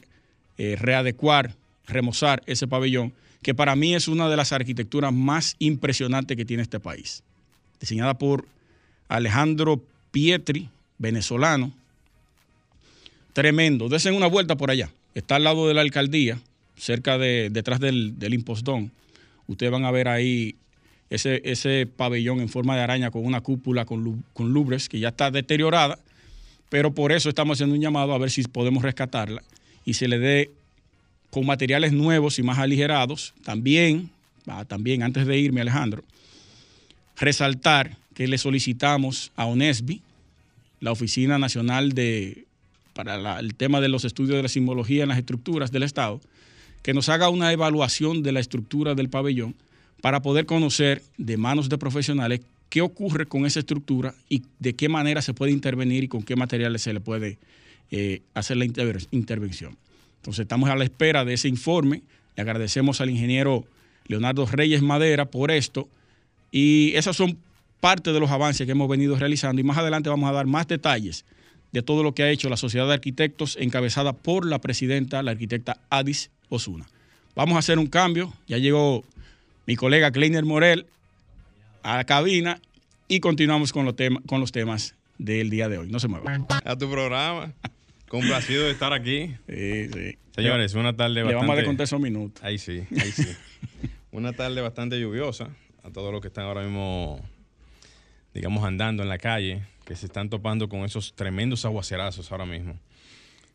eh, 0.57 0.77
readecuar, 0.79 1.55
remozar 1.87 2.43
ese 2.45 2.67
pabellón, 2.67 3.13
que 3.41 3.55
para 3.55 3.75
mí 3.75 3.95
es 3.95 4.07
una 4.07 4.29
de 4.29 4.37
las 4.37 4.51
arquitecturas 4.51 5.11
más 5.11 5.55
impresionantes 5.59 6.37
que 6.37 6.45
tiene 6.45 6.63
este 6.63 6.79
país. 6.79 7.23
Diseñada 7.79 8.13
por 8.13 8.45
Alejandro 9.07 9.81
Pietri, 10.11 10.69
venezolano. 10.99 11.73
Tremendo. 13.33 13.89
Desen 13.89 14.13
una 14.13 14.27
vuelta 14.27 14.55
por 14.55 14.69
allá. 14.69 14.91
Está 15.15 15.37
al 15.37 15.43
lado 15.43 15.67
de 15.67 15.73
la 15.73 15.81
alcaldía, 15.81 16.39
cerca 16.77 17.17
de, 17.17 17.49
detrás 17.51 17.79
del, 17.79 18.19
del 18.19 18.35
impostón. 18.35 18.91
Ustedes 19.47 19.71
van 19.71 19.85
a 19.85 19.91
ver 19.91 20.07
ahí 20.07 20.55
ese, 21.11 21.41
ese 21.43 21.85
pabellón 21.85 22.39
en 22.39 22.49
forma 22.49 22.75
de 22.75 22.81
araña 22.81 23.11
con 23.11 23.25
una 23.25 23.41
cúpula 23.41 23.85
con, 23.85 24.23
con 24.33 24.53
lubres 24.53 24.89
que 24.89 24.97
ya 24.97 25.09
está 25.09 25.29
deteriorada, 25.29 25.99
pero 26.69 26.95
por 26.95 27.11
eso 27.11 27.27
estamos 27.27 27.57
haciendo 27.57 27.75
un 27.75 27.81
llamado 27.81 28.13
a 28.13 28.17
ver 28.17 28.31
si 28.31 28.41
podemos 28.43 28.81
rescatarla 28.81 29.43
y 29.85 29.93
se 29.95 30.07
le 30.07 30.17
dé 30.17 30.51
con 31.29 31.45
materiales 31.45 31.91
nuevos 31.91 32.39
y 32.39 32.43
más 32.43 32.59
aligerados. 32.59 33.33
También, 33.43 34.09
también 34.67 35.03
antes 35.03 35.27
de 35.27 35.37
irme, 35.37 35.59
Alejandro, 35.59 36.03
resaltar 37.17 37.97
que 38.13 38.27
le 38.27 38.37
solicitamos 38.37 39.31
a 39.35 39.45
ONESBI, 39.45 40.01
la 40.79 40.93
Oficina 40.93 41.37
Nacional 41.37 41.91
de, 41.91 42.45
para 42.93 43.39
el 43.39 43.53
tema 43.55 43.81
de 43.81 43.89
los 43.89 44.05
estudios 44.05 44.37
de 44.37 44.43
la 44.43 44.49
simbología 44.49 45.03
en 45.03 45.09
las 45.09 45.17
estructuras 45.17 45.71
del 45.71 45.83
Estado, 45.83 46.21
que 46.83 46.93
nos 46.93 47.09
haga 47.09 47.27
una 47.27 47.51
evaluación 47.51 48.23
de 48.23 48.31
la 48.31 48.39
estructura 48.39 48.95
del 48.95 49.09
pabellón 49.09 49.55
para 50.01 50.21
poder 50.21 50.45
conocer 50.45 51.01
de 51.17 51.37
manos 51.37 51.69
de 51.69 51.77
profesionales 51.77 52.41
qué 52.69 52.81
ocurre 52.81 53.25
con 53.25 53.45
esa 53.45 53.59
estructura 53.59 54.15
y 54.29 54.43
de 54.59 54.73
qué 54.73 54.89
manera 54.89 55.21
se 55.21 55.33
puede 55.33 55.51
intervenir 55.51 56.03
y 56.03 56.07
con 56.07 56.23
qué 56.23 56.35
materiales 56.35 56.81
se 56.81 56.93
le 56.93 56.99
puede 56.99 57.37
eh, 57.91 58.21
hacer 58.33 58.57
la 58.57 58.65
intervención. 58.65 59.77
Entonces 60.17 60.43
estamos 60.43 60.69
a 60.69 60.75
la 60.75 60.83
espera 60.83 61.25
de 61.25 61.33
ese 61.33 61.47
informe. 61.47 62.01
Le 62.35 62.41
agradecemos 62.41 63.01
al 63.01 63.09
ingeniero 63.09 63.65
Leonardo 64.07 64.45
Reyes 64.45 64.81
Madera 64.81 65.25
por 65.25 65.51
esto. 65.51 65.89
Y 66.51 66.93
esas 66.95 67.15
son 67.17 67.37
parte 67.79 68.13
de 68.13 68.19
los 68.19 68.31
avances 68.31 68.65
que 68.65 68.71
hemos 68.71 68.87
venido 68.87 69.17
realizando. 69.17 69.59
Y 69.59 69.63
más 69.63 69.77
adelante 69.77 70.09
vamos 70.09 70.29
a 70.29 70.33
dar 70.33 70.45
más 70.45 70.67
detalles 70.67 71.25
de 71.71 71.81
todo 71.81 72.03
lo 72.03 72.13
que 72.13 72.23
ha 72.23 72.29
hecho 72.29 72.49
la 72.49 72.57
Sociedad 72.57 72.87
de 72.87 72.93
Arquitectos 72.93 73.57
encabezada 73.59 74.13
por 74.13 74.45
la 74.45 74.59
presidenta, 74.59 75.23
la 75.23 75.31
arquitecta 75.31 75.77
Adis 75.89 76.29
Osuna. 76.49 76.87
Vamos 77.35 77.55
a 77.55 77.59
hacer 77.59 77.79
un 77.79 77.87
cambio. 77.87 78.33
Ya 78.47 78.57
llegó 78.57 79.03
mi 79.65 79.75
colega 79.75 80.11
Kleiner 80.11 80.45
Morel 80.45 80.87
a 81.83 81.97
la 81.97 82.03
cabina 82.05 82.61
y 83.07 83.19
continuamos 83.19 83.73
con 83.73 83.85
los, 83.85 83.95
con 84.27 84.39
los 84.39 84.51
temas 84.51 84.95
del 85.17 85.49
día 85.49 85.69
de 85.69 85.77
hoy. 85.77 85.89
No 85.89 85.99
se 85.99 86.07
muevan. 86.07 86.45
A 86.49 86.77
tu 86.77 86.89
programa. 86.89 87.53
Complacido 88.07 88.65
de 88.65 88.71
estar 88.71 88.91
aquí. 88.91 89.35
Sí, 89.47 89.89
sí. 89.89 90.17
Señores, 90.35 90.73
una 90.73 90.95
tarde 90.95 91.23
bastante... 91.23 91.45
Le 91.45 91.47
vamos 91.47 91.59
a 91.59 91.65
contar 91.65 91.83
esos 91.85 91.99
minutos. 91.99 92.43
Ahí 92.43 92.57
sí, 92.57 92.83
ahí 92.99 93.11
sí. 93.11 93.27
una 94.11 94.33
tarde 94.33 94.61
bastante 94.61 94.99
lluviosa. 94.99 95.49
A 95.83 95.91
todos 95.91 96.11
los 96.11 96.21
que 96.21 96.27
están 96.27 96.45
ahora 96.45 96.61
mismo, 96.61 97.21
digamos, 98.33 98.63
andando 98.63 99.01
en 99.01 99.09
la 99.09 99.17
calle, 99.17 99.63
que 99.85 99.95
se 99.95 100.05
están 100.05 100.29
topando 100.29 100.69
con 100.69 100.81
esos 100.81 101.15
tremendos 101.15 101.65
aguacerazos 101.65 102.31
ahora 102.31 102.45
mismo. 102.45 102.79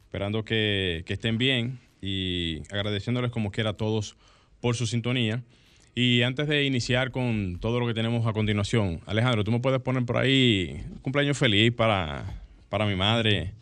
Esperando 0.04 0.44
que, 0.44 1.02
que 1.06 1.12
estén 1.12 1.38
bien 1.38 1.78
y 2.00 2.62
agradeciéndoles 2.70 3.30
como 3.30 3.50
quiera 3.50 3.70
a 3.70 3.76
todos 3.76 4.16
por 4.60 4.75
su 4.75 4.86
sintonía. 4.86 5.42
Y 5.98 6.20
antes 6.24 6.46
de 6.46 6.64
iniciar 6.64 7.10
con 7.10 7.56
todo 7.58 7.80
lo 7.80 7.86
que 7.86 7.94
tenemos 7.94 8.26
a 8.26 8.34
continuación, 8.34 9.00
Alejandro, 9.06 9.44
tú 9.44 9.50
me 9.50 9.60
puedes 9.60 9.80
poner 9.80 10.04
por 10.04 10.18
ahí 10.18 10.84
un 10.92 10.98
cumpleaños 10.98 11.38
feliz 11.38 11.72
para, 11.72 12.22
para 12.68 12.84
mi 12.84 12.94
madre. 12.94 13.54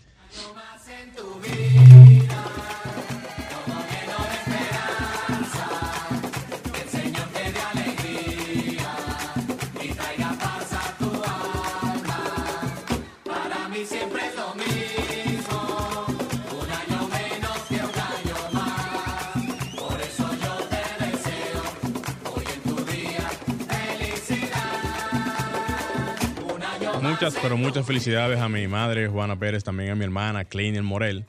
Muchas, 27.15 27.39
pero 27.41 27.57
muchas 27.57 27.87
felicidades 27.87 28.41
a 28.41 28.49
mi 28.49 28.67
madre, 28.67 29.07
Juana 29.07 29.39
Pérez, 29.39 29.63
también 29.63 29.91
a 29.91 29.95
mi 29.95 30.03
hermana, 30.03 30.45
Kleiner 30.45 30.83
Morel. 30.83 31.25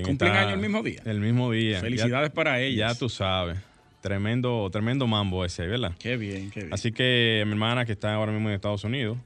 ¿Cumplen 0.00 0.30
año 0.30 0.54
el 0.54 0.60
mismo 0.60 0.80
día? 0.80 1.02
El 1.04 1.18
mismo 1.18 1.50
día. 1.50 1.80
Felicidades 1.80 2.30
para 2.30 2.60
ella. 2.60 2.90
Ya 2.90 2.94
tú 2.94 3.08
sabes. 3.08 3.58
Tremendo, 4.00 4.68
tremendo 4.70 5.08
mambo 5.08 5.44
ese, 5.44 5.66
¿verdad? 5.66 5.90
Qué 5.98 6.16
bien, 6.16 6.52
qué 6.52 6.60
bien. 6.60 6.72
Así 6.72 6.92
que 6.92 7.42
mi 7.46 7.50
hermana 7.50 7.84
que 7.84 7.90
está 7.90 8.14
ahora 8.14 8.30
mismo 8.30 8.48
en 8.48 8.54
Estados 8.54 8.84
Unidos, 8.84 9.18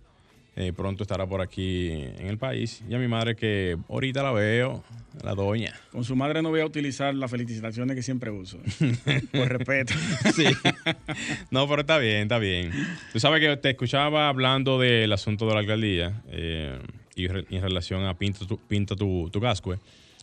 eh, 0.60 0.72
pronto 0.72 1.04
estará 1.04 1.24
por 1.24 1.40
aquí 1.40 1.88
en 1.92 2.26
el 2.26 2.36
país. 2.36 2.82
Y 2.88 2.92
a 2.92 2.98
mi 2.98 3.06
madre 3.06 3.36
que 3.36 3.78
ahorita 3.88 4.24
la 4.24 4.32
veo, 4.32 4.82
la 5.22 5.36
doña. 5.36 5.72
Con 5.92 6.02
su 6.02 6.16
madre 6.16 6.42
no 6.42 6.48
voy 6.48 6.60
a 6.62 6.66
utilizar 6.66 7.14
las 7.14 7.30
felicitaciones 7.30 7.94
que 7.94 8.02
siempre 8.02 8.32
uso. 8.32 8.58
por 9.32 9.48
respeto. 9.48 9.94
sí. 10.34 10.46
No, 11.52 11.68
pero 11.68 11.82
está 11.82 11.98
bien, 11.98 12.22
está 12.22 12.40
bien. 12.40 12.72
Tú 13.12 13.20
sabes 13.20 13.40
que 13.40 13.56
te 13.56 13.70
escuchaba 13.70 14.28
hablando 14.28 14.80
del 14.80 15.12
asunto 15.12 15.46
de 15.46 15.54
la 15.54 15.60
alcaldía 15.60 16.22
eh, 16.26 16.76
y, 17.14 17.26
en 17.26 17.62
relación 17.62 18.04
a 18.06 18.18
Pinta 18.18 18.44
tu, 18.44 18.58
pinta 18.58 18.96
tu, 18.96 19.30
tu 19.30 19.40
cascue. 19.40 19.78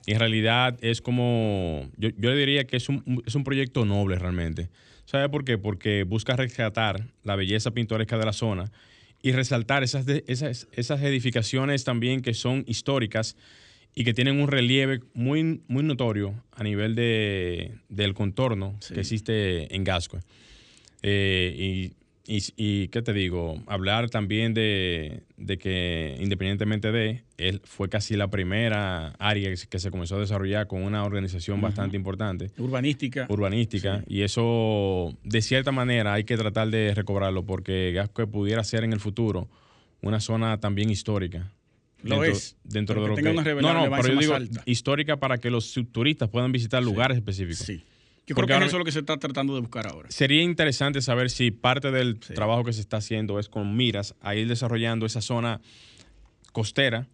Y 0.05 0.11
en 0.11 0.19
realidad 0.19 0.77
es 0.81 1.01
como, 1.01 1.89
yo, 1.95 2.09
yo 2.17 2.29
le 2.31 2.35
diría 2.35 2.67
que 2.67 2.75
es 2.75 2.89
un, 2.89 3.23
es 3.25 3.35
un 3.35 3.45
proyecto 3.45 3.85
noble 3.85 4.19
realmente. 4.19 4.67
¿Sabe 5.05 5.29
por 5.29 5.45
qué? 5.45 5.57
Porque 5.57 6.03
busca 6.03 6.35
rescatar 6.35 7.05
la 7.23 7.37
belleza 7.37 7.71
pintoresca 7.71 8.17
de 8.17 8.25
la 8.25 8.33
zona 8.33 8.69
y 9.21 9.31
resaltar 9.31 9.83
esas, 9.83 10.05
esas, 10.07 10.67
esas 10.71 11.01
edificaciones 11.01 11.83
también 11.83 12.21
que 12.21 12.33
son 12.33 12.63
históricas 12.67 13.35
y 13.95 14.03
que 14.03 14.13
tienen 14.13 14.39
un 14.39 14.47
relieve 14.47 14.99
muy, 15.13 15.61
muy 15.67 15.83
notorio 15.83 16.35
a 16.51 16.63
nivel 16.63 16.95
de, 16.95 17.75
del 17.89 18.13
contorno 18.13 18.77
que 18.93 18.99
existe 18.99 19.73
en 19.73 19.83
Gasco. 19.83 20.19
Eh, 21.01 21.55
y 21.57 22.04
y, 22.27 22.87
qué 22.87 23.01
te 23.01 23.13
digo, 23.13 23.61
hablar 23.67 24.09
también 24.09 24.53
de, 24.53 25.23
que 25.59 26.17
independientemente 26.19 26.91
de, 26.91 27.23
él 27.37 27.61
fue 27.63 27.89
casi 27.89 28.15
la 28.15 28.29
primera 28.29 29.09
área 29.19 29.53
que 29.69 29.79
se 29.79 29.91
comenzó 29.91 30.15
a 30.15 30.19
desarrollar 30.19 30.67
con 30.67 30.81
una 30.81 31.03
organización 31.03 31.61
bastante 31.61 31.95
importante. 31.95 32.51
Urbanística. 32.57 33.27
Urbanística. 33.29 34.03
Y 34.07 34.21
eso, 34.21 35.15
de 35.23 35.41
cierta 35.41 35.71
manera, 35.71 36.13
hay 36.13 36.23
que 36.23 36.37
tratar 36.37 36.69
de 36.69 36.93
recobrarlo 36.95 37.45
porque 37.45 37.91
Gasco 37.93 38.25
pudiera 38.27 38.63
ser 38.63 38.83
en 38.83 38.93
el 38.93 38.99
futuro 38.99 39.47
una 40.01 40.19
zona 40.19 40.59
también 40.59 40.89
histórica. 40.89 41.51
Lo 42.01 42.23
es. 42.23 42.55
Dentro 42.63 43.01
de 43.01 43.07
lo 43.07 43.15
que... 43.15 43.21
no, 43.61 43.73
no, 43.73 43.95
pero 43.95 44.13
yo 44.13 44.19
digo 44.19 44.35
histórica 44.65 45.17
para 45.17 45.37
que 45.39 45.49
los 45.49 45.73
turistas 45.91 46.29
puedan 46.29 46.51
visitar 46.51 46.83
lugares 46.83 47.17
específicos. 47.17 47.65
Sí. 47.65 47.83
Yo 48.27 48.35
creo 48.35 48.47
que 48.47 48.53
eso 48.55 48.65
es 48.65 48.73
lo 48.73 48.85
que 48.85 48.91
se 48.91 48.99
está 48.99 49.17
tratando 49.17 49.53
de 49.53 49.61
buscar 49.61 49.87
ahora. 49.87 50.09
Sería 50.09 50.41
interesante 50.41 51.01
saber 51.01 51.29
si 51.29 51.51
parte 51.51 51.91
del 51.91 52.19
trabajo 52.19 52.63
que 52.63 52.73
se 52.73 52.81
está 52.81 52.97
haciendo 52.97 53.39
es 53.39 53.49
con 53.49 53.75
miras 53.75 54.15
a 54.21 54.35
ir 54.35 54.47
desarrollando 54.47 55.05
esa 55.05 55.21
zona 55.21 55.61
costera 56.51 57.07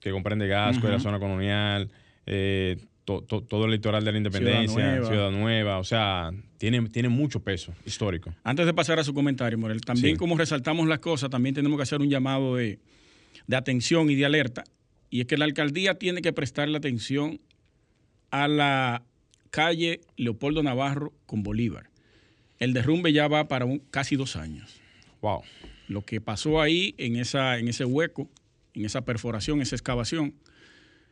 que 0.00 0.10
comprende 0.10 0.46
Gasco, 0.46 0.86
la 0.86 1.00
zona 1.00 1.18
colonial, 1.18 1.90
eh, 2.26 2.76
todo 3.04 3.64
el 3.64 3.70
litoral 3.70 4.04
de 4.04 4.12
la 4.12 4.18
Independencia, 4.18 5.02
Ciudad 5.04 5.30
Nueva, 5.30 5.78
o 5.78 5.84
sea, 5.84 6.30
tiene, 6.58 6.88
tiene 6.88 7.08
mucho 7.08 7.40
peso 7.40 7.72
histórico. 7.86 8.34
Antes 8.44 8.66
de 8.66 8.74
pasar 8.74 8.98
a 8.98 9.04
su 9.04 9.14
comentario, 9.14 9.58
Morel, 9.58 9.80
también 9.80 10.16
como 10.16 10.36
resaltamos 10.36 10.86
las 10.88 10.98
cosas, 10.98 11.30
también 11.30 11.54
tenemos 11.54 11.78
que 11.78 11.84
hacer 11.84 12.00
un 12.00 12.10
llamado 12.10 12.56
de, 12.56 12.78
de 13.46 13.56
atención 13.56 14.10
y 14.10 14.14
de 14.14 14.26
alerta, 14.26 14.64
y 15.08 15.22
es 15.22 15.26
que 15.26 15.38
la 15.38 15.46
alcaldía 15.46 15.94
tiene 15.98 16.20
que 16.20 16.32
prestarle 16.34 16.76
atención 16.76 17.40
a 18.30 18.48
la 18.48 19.02
calle 19.54 20.00
Leopoldo 20.16 20.64
Navarro 20.64 21.12
con 21.26 21.44
Bolívar. 21.44 21.88
El 22.58 22.72
derrumbe 22.72 23.12
ya 23.12 23.28
va 23.28 23.46
para 23.46 23.66
casi 23.92 24.16
dos 24.16 24.34
años. 24.34 24.80
Wow. 25.22 25.42
Lo 25.86 26.02
que 26.02 26.20
pasó 26.20 26.60
ahí 26.60 26.96
en, 26.98 27.14
esa, 27.14 27.56
en 27.60 27.68
ese 27.68 27.84
hueco, 27.84 28.28
en 28.72 28.84
esa 28.84 29.04
perforación, 29.04 29.62
esa 29.62 29.76
excavación, 29.76 30.34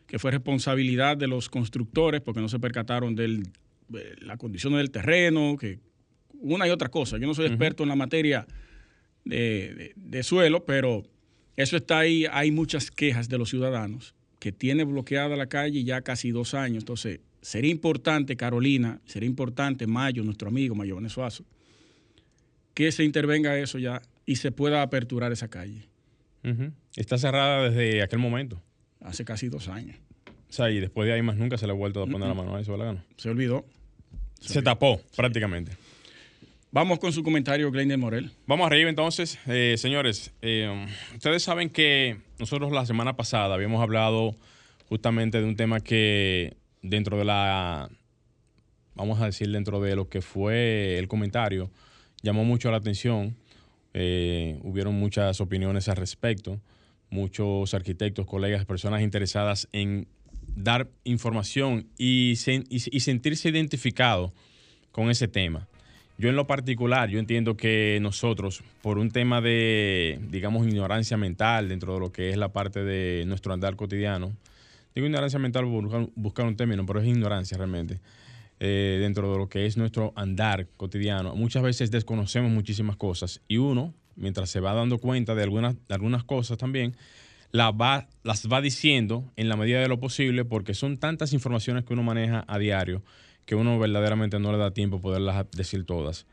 que 0.08 0.18
fue 0.18 0.32
responsabilidad 0.32 1.16
de 1.16 1.28
los 1.28 1.48
constructores 1.48 2.20
porque 2.20 2.40
no 2.40 2.48
se 2.48 2.58
percataron 2.58 3.14
del 3.14 3.44
eh, 3.94 4.16
la 4.18 4.36
condición 4.36 4.72
del 4.72 4.90
terreno, 4.90 5.56
que 5.56 5.78
una 6.32 6.66
y 6.66 6.70
otra 6.70 6.88
cosa. 6.88 7.18
Yo 7.18 7.28
no 7.28 7.34
soy 7.34 7.46
experto 7.46 7.84
en 7.84 7.90
la 7.90 7.96
materia 7.96 8.48
de, 9.24 9.92
de, 9.94 10.22
suelo, 10.24 10.64
pero 10.64 11.04
eso 11.54 11.76
está 11.76 12.00
ahí. 12.00 12.26
Hay 12.32 12.50
muchas 12.50 12.90
quejas 12.90 13.28
de 13.28 13.38
los 13.38 13.50
ciudadanos 13.50 14.16
que 14.40 14.50
tiene 14.50 14.82
bloqueada 14.82 15.36
la 15.36 15.46
calle 15.46 15.84
ya 15.84 16.00
casi 16.00 16.32
dos 16.32 16.54
años. 16.54 16.78
Entonces, 16.82 17.20
sería 17.42 17.70
importante, 17.70 18.36
Carolina, 18.36 19.00
sería 19.04 19.28
importante, 19.28 19.86
Mayo, 19.86 20.22
nuestro 20.22 20.48
amigo 20.48 20.74
Mayo 20.74 20.96
Venezuazo, 20.96 21.44
que 22.72 22.90
se 22.92 23.04
intervenga 23.04 23.58
eso 23.58 23.78
ya 23.78 24.00
y 24.24 24.36
se 24.36 24.52
pueda 24.52 24.82
aperturar 24.82 25.32
esa 25.32 25.48
calle. 25.48 25.88
Está 26.96 27.18
cerrada 27.18 27.68
desde 27.68 28.02
aquel 28.02 28.18
momento. 28.18 28.60
Hace 29.00 29.24
casi 29.24 29.48
dos 29.48 29.68
años. 29.68 29.96
O 30.48 30.52
sea, 30.52 30.70
y 30.70 30.80
después 30.80 31.06
de 31.06 31.14
ahí 31.14 31.22
más 31.22 31.36
nunca 31.36 31.56
se 31.58 31.66
le 31.66 31.72
ha 31.72 31.74
vuelto 31.74 32.02
a 32.02 32.06
poner 32.06 32.28
la 32.28 32.34
mano 32.34 32.56
a 32.56 32.60
eso, 32.60 32.76
¿verdad? 32.76 33.02
Se 33.16 33.30
olvidó. 33.30 33.64
Se, 34.40 34.60
tapó, 34.62 35.00
prácticamente. 35.16 35.72
Vamos 36.72 36.98
con 36.98 37.12
su 37.12 37.22
comentario, 37.22 37.70
Glenn 37.70 37.98
Morel. 38.00 38.30
Vamos 38.46 38.66
arriba 38.66 38.90
entonces. 38.90 39.38
Eh, 39.46 39.76
señores, 39.78 40.32
eh, 40.42 40.86
ustedes 41.14 41.42
saben 41.42 41.70
que 41.70 42.18
nosotros 42.38 42.72
la 42.72 42.86
semana 42.86 43.14
pasada 43.14 43.54
habíamos 43.54 43.82
hablado 43.82 44.36
justamente 44.88 45.38
de 45.38 45.44
un 45.44 45.56
tema 45.56 45.80
que 45.80 46.56
dentro 46.82 47.16
de 47.18 47.24
la, 47.24 47.88
vamos 48.94 49.20
a 49.20 49.26
decir, 49.26 49.50
dentro 49.50 49.80
de 49.80 49.96
lo 49.96 50.08
que 50.08 50.20
fue 50.20 50.98
el 50.98 51.08
comentario, 51.08 51.70
llamó 52.22 52.44
mucho 52.44 52.70
la 52.70 52.76
atención. 52.76 53.36
Eh, 53.94 54.58
hubieron 54.62 54.94
muchas 54.94 55.40
opiniones 55.40 55.88
al 55.88 55.96
respecto. 55.96 56.60
Muchos 57.10 57.74
arquitectos, 57.74 58.26
colegas, 58.26 58.64
personas 58.64 59.02
interesadas 59.02 59.68
en 59.72 60.06
dar 60.56 60.88
información 61.04 61.86
y, 61.98 62.32
y 62.32 63.00
sentirse 63.00 63.48
identificado 63.48 64.32
con 64.92 65.10
ese 65.10 65.28
tema. 65.28 65.68
Yo 66.18 66.28
en 66.28 66.36
lo 66.36 66.46
particular, 66.46 67.08
yo 67.08 67.18
entiendo 67.18 67.56
que 67.56 67.98
nosotros, 68.00 68.62
por 68.82 68.98
un 68.98 69.10
tema 69.10 69.40
de, 69.40 70.20
digamos, 70.30 70.66
ignorancia 70.66 71.16
mental 71.16 71.68
dentro 71.68 71.94
de 71.94 72.00
lo 72.00 72.12
que 72.12 72.30
es 72.30 72.36
la 72.36 72.52
parte 72.52 72.84
de 72.84 73.24
nuestro 73.26 73.52
andar 73.52 73.76
cotidiano, 73.76 74.32
digo 74.94 75.06
ignorancia 75.06 75.38
mental 75.38 75.64
por 75.64 76.10
buscar, 76.14 76.46
un 76.46 76.56
término, 76.56 76.86
pero 76.86 77.00
es 77.00 77.06
ignorancia 77.06 77.56
realmente, 77.56 78.00
eh, 78.60 78.98
dentro 79.00 79.30
de 79.32 79.38
lo 79.38 79.48
que 79.48 79.66
es 79.66 79.76
nuestro 79.76 80.12
andar 80.16 80.68
cotidiano, 80.76 81.34
muchas 81.34 81.62
veces 81.62 81.90
desconocemos 81.90 82.50
muchísimas 82.50 82.96
cosas 82.96 83.40
y 83.48 83.56
uno, 83.56 83.94
mientras 84.16 84.50
se 84.50 84.60
va 84.60 84.74
dando 84.74 84.98
cuenta 84.98 85.34
de 85.34 85.42
algunas, 85.42 85.74
de 85.88 85.94
algunas 85.94 86.24
cosas 86.24 86.58
también, 86.58 86.96
las 87.50 87.72
va, 87.72 88.08
las 88.22 88.48
va 88.48 88.60
diciendo 88.60 89.30
en 89.36 89.48
la 89.48 89.56
medida 89.56 89.80
de 89.80 89.88
lo 89.88 90.00
posible 90.00 90.44
porque 90.44 90.74
son 90.74 90.96
tantas 90.96 91.32
informaciones 91.32 91.84
que 91.84 91.92
uno 91.92 92.02
maneja 92.02 92.44
a 92.48 92.58
diario 92.58 93.02
que 93.44 93.54
uno 93.54 93.78
verdaderamente 93.78 94.38
no 94.38 94.52
le 94.52 94.58
da 94.58 94.72
tiempo 94.72 95.00
poderlas 95.00 95.46
decir 95.52 95.84
todas. 95.84 96.26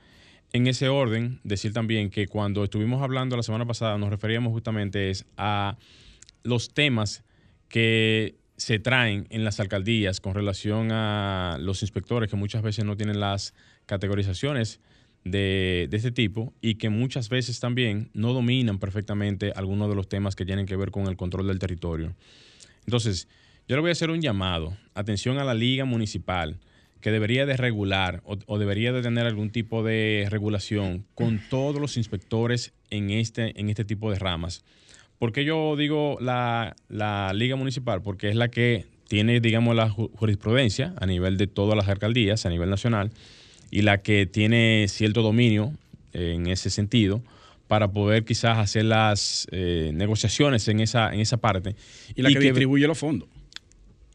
En 0.52 0.68
ese 0.68 0.90
orden, 0.90 1.40
decir 1.44 1.74
también 1.74 2.10
que 2.10 2.28
cuando 2.28 2.64
estuvimos 2.64 3.02
hablando 3.02 3.38
la 3.38 3.44
semana 3.44 3.66
pasada 3.66 3.98
nos 3.98 4.10
referíamos 4.10 4.52
justamente 4.52 5.12
a 5.38 5.78
los 6.44 6.74
temas 6.74 7.24
que 7.68 8.36
se 8.60 8.78
traen 8.78 9.26
en 9.30 9.46
las 9.46 9.62
alcaldías 9.62 10.20
con 10.20 10.36
relación 10.36 10.92
a 10.92 11.58
los 11.62 11.82
inspectores 11.82 12.30
que 12.30 12.36
muchas 12.36 12.62
veces 12.62 12.84
no 12.84 12.98
tienen 12.98 13.22
las 13.22 13.54
categorizaciones 13.86 14.82
de, 15.24 15.88
este 15.92 16.12
tipo 16.12 16.54
y 16.62 16.76
que 16.76 16.90
muchas 16.90 17.30
veces 17.30 17.62
también 17.62 18.10
no 18.14 18.34
dominan 18.34 18.78
perfectamente 18.78 19.54
algunos 19.56 19.90
de 19.90 19.96
los 19.96 20.10
temas 20.10 20.36
que 20.36 20.46
tienen 20.46 20.66
que 20.66 20.76
ver 20.76 20.92
con 20.92 21.08
el 21.08 21.16
control 21.16 21.48
del 21.48 21.58
territorio. 21.58 22.16
Entonces, 22.86 23.30
yo 23.70 23.78
le 23.78 23.82
voy 23.82 23.90
a 23.90 23.94
hacer 23.94 24.10
un 24.10 24.22
llamado, 24.22 24.76
atención 24.94 25.38
a 25.38 25.46
la 25.46 25.54
liga 25.54 25.86
municipal, 25.86 26.60
que 27.00 27.12
debería 27.12 27.46
de 27.46 27.56
regular 27.56 28.22
o, 28.26 28.58
debería 28.58 28.92
de 28.92 29.02
tener 29.02 29.26
algún 29.26 29.52
tipo 29.52 29.84
de 29.84 30.28
regulación 30.30 31.06
con 31.16 31.40
todos 31.50 31.80
los 31.80 31.96
inspectores 31.96 32.74
en 32.90 33.10
este, 33.10 33.58
en 33.58 33.70
este 33.70 33.86
tipo 33.86 34.12
de 34.12 34.20
ramas. 34.20 34.66
¿Por 35.20 35.32
qué 35.32 35.46
yo 35.46 35.76
digo 35.76 36.18
la, 36.22 36.76
Liga 37.34 37.56
Municipal? 37.56 38.02
Porque 38.02 38.30
es 38.30 38.36
la 38.36 38.50
que 38.50 38.86
tiene, 39.08 39.40
digamos, 39.40 39.76
la 39.76 39.90
jurisprudencia 39.90 40.94
a 41.00 41.06
nivel 41.06 41.38
de 41.38 41.48
todas 41.48 41.76
las 41.76 41.88
alcaldías, 41.88 42.46
a 42.46 42.50
nivel 42.50 42.70
nacional, 42.70 43.12
y 43.70 43.82
la 43.82 44.02
que 44.02 44.26
tiene 44.26 44.86
cierto 44.88 45.22
dominio 45.22 45.74
en 46.14 46.48
ese 46.48 46.70
sentido 46.70 47.22
para 47.68 47.92
poder 47.92 48.24
quizás 48.24 48.58
hacer 48.58 48.86
las 48.86 49.48
eh, 49.52 49.92
negociaciones 49.94 50.68
en 50.70 50.80
esa, 50.80 51.14
en 51.14 51.20
esa 51.20 51.38
parte. 51.38 51.76
Y 52.16 52.24
la 52.24 52.30
que, 52.30 52.40
distribuye 52.40 52.88
los 52.88 52.98
fondos 52.98 53.30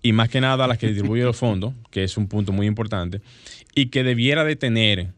y 0.05 0.13
más 0.13 0.29
que 0.29 0.41
nada 0.41 0.67
las 0.67 0.77
que 0.77 0.89
distribuyen 0.89 1.25
los 1.25 1.37
fondos, 1.37 1.73
que 1.91 2.05
es 2.05 2.19
un 2.19 2.29
punto 2.29 2.53
muy 2.53 2.67
importante, 2.67 3.23
y 3.75 3.87
que 3.87 4.05
debiera 4.05 4.45
de 4.45 4.55
tener, 4.55 5.09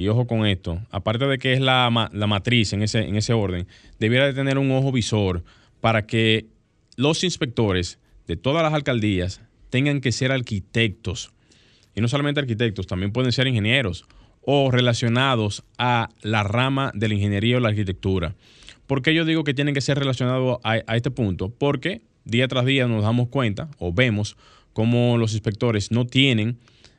y 0.00 0.08
ojo 0.08 0.26
con 0.26 0.46
esto, 0.46 0.80
aparte 0.90 1.26
de 1.26 1.36
que 1.36 1.52
es 1.52 1.60
la, 1.60 1.90
matriz 1.90 2.72
en 2.72 2.82
ese, 2.82 3.00
en 3.00 3.16
ese 3.16 3.34
orden, 3.34 3.66
debiera 3.98 4.24
de 4.24 4.32
tener 4.32 4.56
un 4.56 4.70
ojo 4.70 4.92
visor 4.92 5.44
para 5.82 6.06
que 6.06 6.46
los 6.96 7.22
inspectores 7.22 7.98
de 8.26 8.36
todas 8.36 8.62
las 8.62 8.72
alcaldías 8.72 9.42
tengan 9.68 10.00
que 10.00 10.10
ser 10.10 10.32
arquitectos. 10.32 11.32
Y 11.94 12.00
no 12.00 12.08
solamente 12.08 12.40
arquitectos, 12.40 12.86
también 12.86 13.12
pueden 13.12 13.30
ser 13.30 13.46
ingenieros 13.46 14.06
o 14.40 14.70
relacionados 14.70 15.64
a 15.76 16.08
la 16.22 16.44
rama 16.44 16.92
de 16.94 17.08
la 17.08 17.14
ingeniería 17.14 17.58
o 17.58 17.60
la 17.60 17.68
arquitectura. 17.68 18.34
¿Por 18.86 19.02
qué 19.02 19.12
yo 19.12 19.26
digo 19.26 19.44
que 19.44 19.52
tienen 19.52 19.74
que 19.74 19.82
ser 19.82 19.98
relacionados 19.98 20.60
a, 20.64 20.78
a 20.86 20.96
este 20.96 21.10
punto? 21.10 21.50
Porque 21.50 22.00
día 22.24 22.48
tras 22.48 22.64
día 22.64 22.88
nos 22.88 23.02
damos 23.02 23.28
cuenta 23.28 23.68
o 23.78 23.92
vemos 23.92 24.38
cómo 24.72 25.18
los 25.18 25.34
inspectores 25.34 25.90
no 25.90 26.06
tienen 26.06 26.56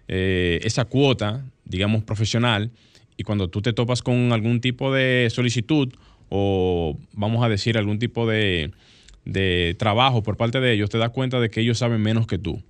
eh, 0.08 0.60
esa 0.64 0.86
cuota, 0.86 1.46
digamos, 1.64 2.04
profesional, 2.04 2.70
y 3.22 3.24
cuando 3.24 3.50
tú 3.50 3.62
te 3.62 3.72
topas 3.72 4.02
con 4.02 4.34
algún 4.34 4.62
tipo 4.62 4.92
de 4.92 5.28
solicitud 5.32 5.94
o 6.30 6.98
vamos 7.14 7.44
a 7.46 7.50
decir 7.50 7.78
algún 7.78 8.00
tipo 8.00 8.28
de, 8.28 8.72
de 9.26 9.76
trabajo 9.78 10.24
por 10.24 10.38
parte 10.38 10.60
de 10.60 10.74
ellos, 10.74 10.90
te 10.90 10.98
das 10.98 11.12
cuenta 11.12 11.40
de 11.40 11.52
que 11.52 11.62
ellos 11.62 11.78
saben 11.78 12.02
menos 12.02 12.26
que 12.26 12.40
tú. 12.40 12.64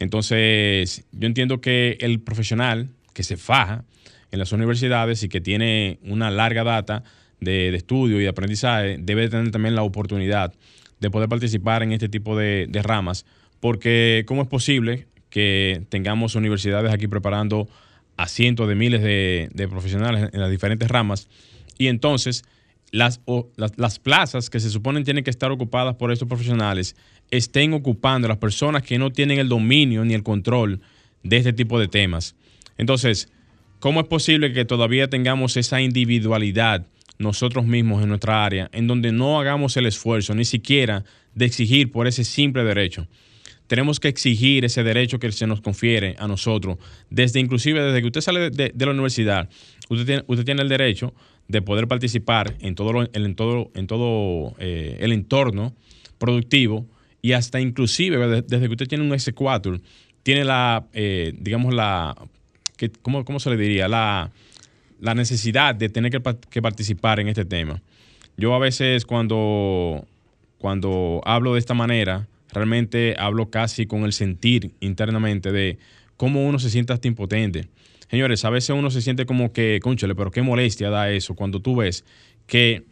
Entonces, 0.00 1.04
yo 1.12 1.26
entiendo 1.26 1.60
que 1.60 1.96
el 2.00 2.20
profesional 2.20 2.88
que 3.12 3.22
se 3.22 3.36
faja 3.36 3.84
en 4.32 4.40
las 4.40 4.50
universidades 4.50 5.22
y 5.22 5.28
que 5.28 5.40
tiene 5.40 6.00
una 6.02 6.32
larga 6.32 6.64
data 6.64 7.04
de, 7.40 7.70
de 7.70 7.76
estudio 7.76 8.18
y 8.18 8.24
de 8.24 8.28
aprendizaje, 8.28 8.96
debe 8.98 9.28
tener 9.28 9.52
también 9.52 9.76
la 9.76 9.84
oportunidad 9.84 10.52
de 10.98 11.10
poder 11.10 11.28
participar 11.28 11.84
en 11.84 11.92
este 11.92 12.08
tipo 12.08 12.36
de, 12.36 12.68
ramas, 12.82 13.26
porque 13.60 14.24
¿cómo 14.26 14.42
es 14.42 14.48
posible 14.48 15.06
que 15.30 15.82
tengamos 15.88 16.34
universidades 16.34 16.92
aquí 16.92 17.06
preparando 17.06 17.68
a 18.16 18.28
cientos 18.28 18.68
de 18.68 18.74
miles 18.74 19.02
de, 19.02 19.68
profesionales 19.68 20.30
en 20.32 20.40
las 20.40 20.50
diferentes 20.50 20.88
ramas 20.88 21.28
y 21.78 21.88
entonces 21.88 22.44
las, 22.90 23.20
las, 23.76 23.98
plazas 23.98 24.50
que 24.50 24.60
se 24.60 24.70
suponen 24.70 25.04
tienen 25.04 25.24
que 25.24 25.30
estar 25.30 25.50
ocupadas 25.50 25.96
por 25.96 26.12
estos 26.12 26.28
profesionales 26.28 26.94
estén 27.30 27.72
ocupando 27.72 28.28
las 28.28 28.38
personas 28.38 28.82
que 28.82 28.98
no 28.98 29.10
tienen 29.10 29.38
el 29.38 29.48
dominio 29.48 30.04
ni 30.04 30.14
el 30.14 30.22
control 30.22 30.80
de 31.22 31.38
este 31.38 31.52
tipo 31.52 31.80
de 31.80 31.88
temas. 31.88 32.36
Entonces, 32.78 33.28
¿cómo 33.80 34.00
es 34.00 34.06
posible 34.06 34.52
que 34.52 34.64
todavía 34.64 35.08
tengamos 35.08 35.56
esa 35.56 35.80
individualidad 35.80 36.86
nosotros 37.18 37.64
mismos 37.66 38.02
en 38.02 38.08
nuestra 38.08 38.44
área, 38.44 38.68
en 38.72 38.86
donde 38.86 39.12
no 39.12 39.40
hagamos 39.40 39.76
el 39.76 39.86
esfuerzo 39.86 40.34
ni 40.34 40.44
siquiera 40.44 41.04
de 41.34 41.46
exigir 41.46 41.90
por 41.90 42.06
ese 42.06 42.24
simple 42.24 42.64
derecho. 42.64 43.06
Tenemos 43.74 43.98
que 43.98 44.06
exigir 44.06 44.64
ese 44.64 44.84
derecho 44.84 45.18
que 45.18 45.32
se 45.32 45.48
nos 45.48 45.60
confiere 45.60 46.14
a 46.20 46.28
nosotros, 46.28 46.78
desde 47.10 47.40
inclusive 47.40 47.82
desde 47.82 48.02
que 48.02 48.06
usted 48.06 48.20
sale 48.20 48.50
de, 48.50 48.72
la 48.78 48.92
universidad, 48.92 49.48
usted 49.88 50.06
tiene, 50.06 50.24
usted 50.28 50.44
tiene, 50.44 50.62
el 50.62 50.68
derecho 50.68 51.12
de 51.48 51.60
poder 51.60 51.88
participar 51.88 52.54
en 52.60 52.76
todo, 52.76 53.02
en 53.12 53.34
todo, 53.34 53.72
en 53.74 53.88
todo 53.88 54.54
eh, 54.60 54.98
el 55.00 55.10
entorno 55.10 55.74
productivo 56.18 56.86
y 57.20 57.32
hasta 57.32 57.60
inclusive 57.60 58.42
desde 58.42 58.60
que 58.60 58.70
usted 58.70 58.86
tiene 58.86 59.02
un 59.02 59.10
S4, 59.10 59.80
tiene 60.22 60.44
la, 60.44 60.86
eh, 60.92 61.34
digamos, 61.36 61.74
la, 61.74 62.14
¿cómo, 63.02 63.24
¿cómo 63.24 63.40
se 63.40 63.50
le 63.50 63.56
diría? 63.56 63.88
La, 63.88 64.30
la 65.00 65.16
necesidad 65.16 65.74
de 65.74 65.88
tener 65.88 66.12
que, 66.12 66.62
participar 66.62 67.18
en 67.18 67.26
este 67.26 67.44
tema. 67.44 67.82
Yo 68.36 68.54
a 68.54 68.60
veces 68.60 69.04
cuando, 69.04 70.06
cuando 70.58 71.22
hablo 71.24 71.54
de 71.54 71.58
esta 71.58 71.74
manera, 71.74 72.28
realmente 72.54 73.16
hablo 73.18 73.50
casi 73.50 73.86
con 73.86 74.04
el 74.04 74.12
sentir 74.12 74.72
internamente 74.80 75.52
de 75.52 75.78
cómo 76.16 76.46
uno 76.46 76.58
se 76.58 76.70
siente 76.70 76.92
hasta 76.92 77.08
impotente. 77.08 77.68
Señores, 78.10 78.44
a 78.44 78.50
veces 78.50 78.70
uno 78.70 78.90
se 78.90 79.02
siente 79.02 79.26
como 79.26 79.52
que, 79.52 79.80
conchale, 79.82 80.14
pero 80.14 80.30
qué 80.30 80.42
molestia 80.42 80.88
da 80.88 81.10
eso 81.10 81.34
cuando 81.34 81.60
tú 81.60 81.76
ves 81.76 82.04
que 82.46 82.84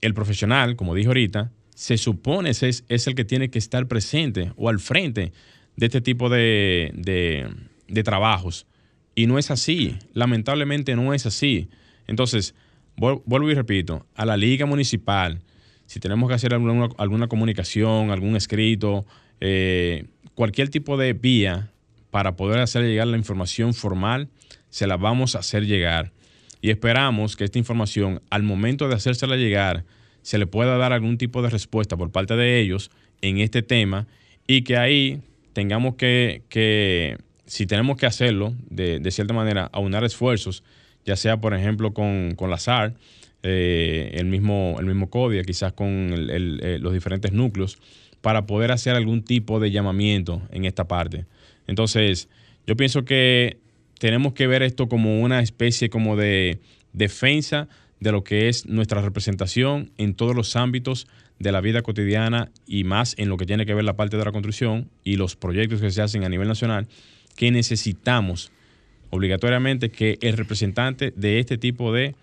el 0.00 0.14
profesional, 0.14 0.76
como 0.76 0.94
dije 0.94 1.08
ahorita, 1.08 1.50
se 1.74 1.98
supone 1.98 2.50
es, 2.50 2.62
es 2.62 3.06
el 3.06 3.14
que 3.14 3.24
tiene 3.24 3.50
que 3.50 3.58
estar 3.58 3.86
presente 3.86 4.52
o 4.56 4.68
al 4.68 4.78
frente 4.78 5.32
de 5.76 5.86
este 5.86 6.00
tipo 6.00 6.28
de, 6.28 6.90
de, 6.94 7.48
de 7.88 8.02
trabajos. 8.02 8.66
Y 9.14 9.26
no 9.26 9.38
es 9.38 9.50
así, 9.50 9.96
lamentablemente 10.12 10.94
no 10.96 11.14
es 11.14 11.26
así. 11.26 11.68
Entonces, 12.06 12.54
vuelvo 12.96 13.50
y 13.50 13.54
repito, 13.54 14.06
a 14.14 14.26
la 14.26 14.36
liga 14.36 14.66
municipal, 14.66 15.40
si 15.86 16.00
tenemos 16.00 16.28
que 16.28 16.34
hacer 16.34 16.52
alguna, 16.52 17.28
comunicación, 17.28 18.10
algún 18.10 18.36
escrito, 18.36 19.06
eh, 19.40 20.04
cualquier 20.34 20.68
tipo 20.68 20.96
de 20.96 21.12
vía 21.12 21.70
para 22.10 22.36
poder 22.36 22.60
hacer 22.60 22.84
llegar 22.84 23.06
la 23.06 23.16
información 23.16 23.74
formal, 23.74 24.28
se 24.68 24.86
la 24.86 24.96
vamos 24.96 25.36
a 25.36 25.40
hacer 25.40 25.66
llegar. 25.66 26.12
Y 26.60 26.70
esperamos 26.70 27.36
que 27.36 27.44
esta 27.44 27.58
información, 27.58 28.22
al 28.30 28.42
momento 28.42 28.88
de 28.88 28.94
hacérsela 28.94 29.36
llegar, 29.36 29.84
se 30.22 30.38
le 30.38 30.46
pueda 30.46 30.76
dar 30.76 30.92
algún 30.92 31.18
tipo 31.18 31.42
de 31.42 31.50
respuesta 31.50 31.96
por 31.96 32.10
parte 32.10 32.34
de 32.34 32.58
ellos 32.58 32.90
en 33.22 33.38
este 33.38 33.62
tema 33.62 34.06
y 34.46 34.62
que 34.62 34.76
ahí 34.76 35.20
tengamos 35.52 35.94
que, 35.94 36.42
que 36.48 37.18
si 37.46 37.66
tenemos 37.66 37.96
que 37.96 38.06
hacerlo, 38.06 38.54
de, 38.68 38.98
de, 38.98 39.10
cierta 39.10 39.32
manera, 39.32 39.70
aunar 39.72 40.04
esfuerzos, 40.04 40.62
ya 41.04 41.16
sea, 41.16 41.40
por 41.40 41.54
ejemplo, 41.54 41.94
con, 41.94 42.34
con 42.34 42.50
la 42.50 42.58
SAR, 42.58 42.94
eh, 43.48 44.10
el, 44.14 44.26
mismo, 44.26 44.76
el 44.80 44.86
mismo 44.86 45.08
quizás 45.46 45.72
con 45.72 45.88
el, 45.88 46.58
eh, 46.64 46.78
los 46.80 46.92
diferentes 46.92 47.32
núcleos, 47.32 47.78
para 48.20 48.44
poder 48.44 48.72
hacer 48.72 48.96
algún 48.96 49.22
tipo 49.22 49.60
de 49.60 49.70
llamamiento 49.70 50.42
en 50.50 50.64
esta 50.64 50.88
parte. 50.88 51.26
Entonces, 51.68 52.28
yo 52.66 52.76
pienso 52.76 53.04
que 53.04 53.58
tenemos 54.00 54.32
que 54.32 54.48
ver 54.48 54.64
esto 54.64 54.88
como 54.88 55.20
una 55.20 55.40
especie 55.40 55.88
como 55.90 56.16
de 56.16 56.58
defensa 56.92 57.68
de 58.00 58.10
lo 58.10 58.24
que 58.24 58.48
es 58.48 58.66
nuestra 58.66 59.00
representación 59.00 59.92
en 59.96 60.14
todos 60.14 60.34
los 60.34 60.56
ámbitos 60.56 61.06
de 61.38 61.52
la 61.52 61.60
vida 61.60 61.82
cotidiana 61.82 62.50
y 62.66 62.82
más 62.82 63.14
en 63.16 63.28
lo 63.28 63.36
que 63.36 63.46
tiene 63.46 63.64
que 63.64 63.74
ver 63.74 63.84
la 63.84 63.94
parte 63.94 64.16
de 64.16 64.24
la 64.24 64.32
construcción 64.32 64.90
y 65.04 65.14
los 65.16 65.36
proyectos 65.36 65.80
que 65.80 65.90
se 65.92 66.02
hacen 66.02 66.24
a 66.24 66.28
nivel 66.28 66.48
nacional, 66.48 66.88
que 67.36 67.52
necesitamos 67.52 68.50
obligatoriamente 69.10 69.90
que 69.90 70.18
el 70.20 70.36
representante 70.36 71.12
de 71.14 71.38
este 71.38 71.58
tipo 71.58 71.92
de 71.92 72.16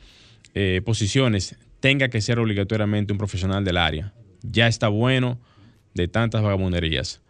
eh, 0.53 0.81
posiciones 0.85 1.55
tenga 1.79 2.09
que 2.09 2.21
ser 2.21 2.39
obligatoriamente 2.39 3.11
un 3.11 3.17
profesional 3.17 3.65
del 3.65 3.77
área. 3.77 4.13
Ya 4.41 4.67
está 4.67 4.87
bueno 4.87 5.39
de 5.93 6.07
tantas 6.07 6.41
vagabunderías. 6.41 7.21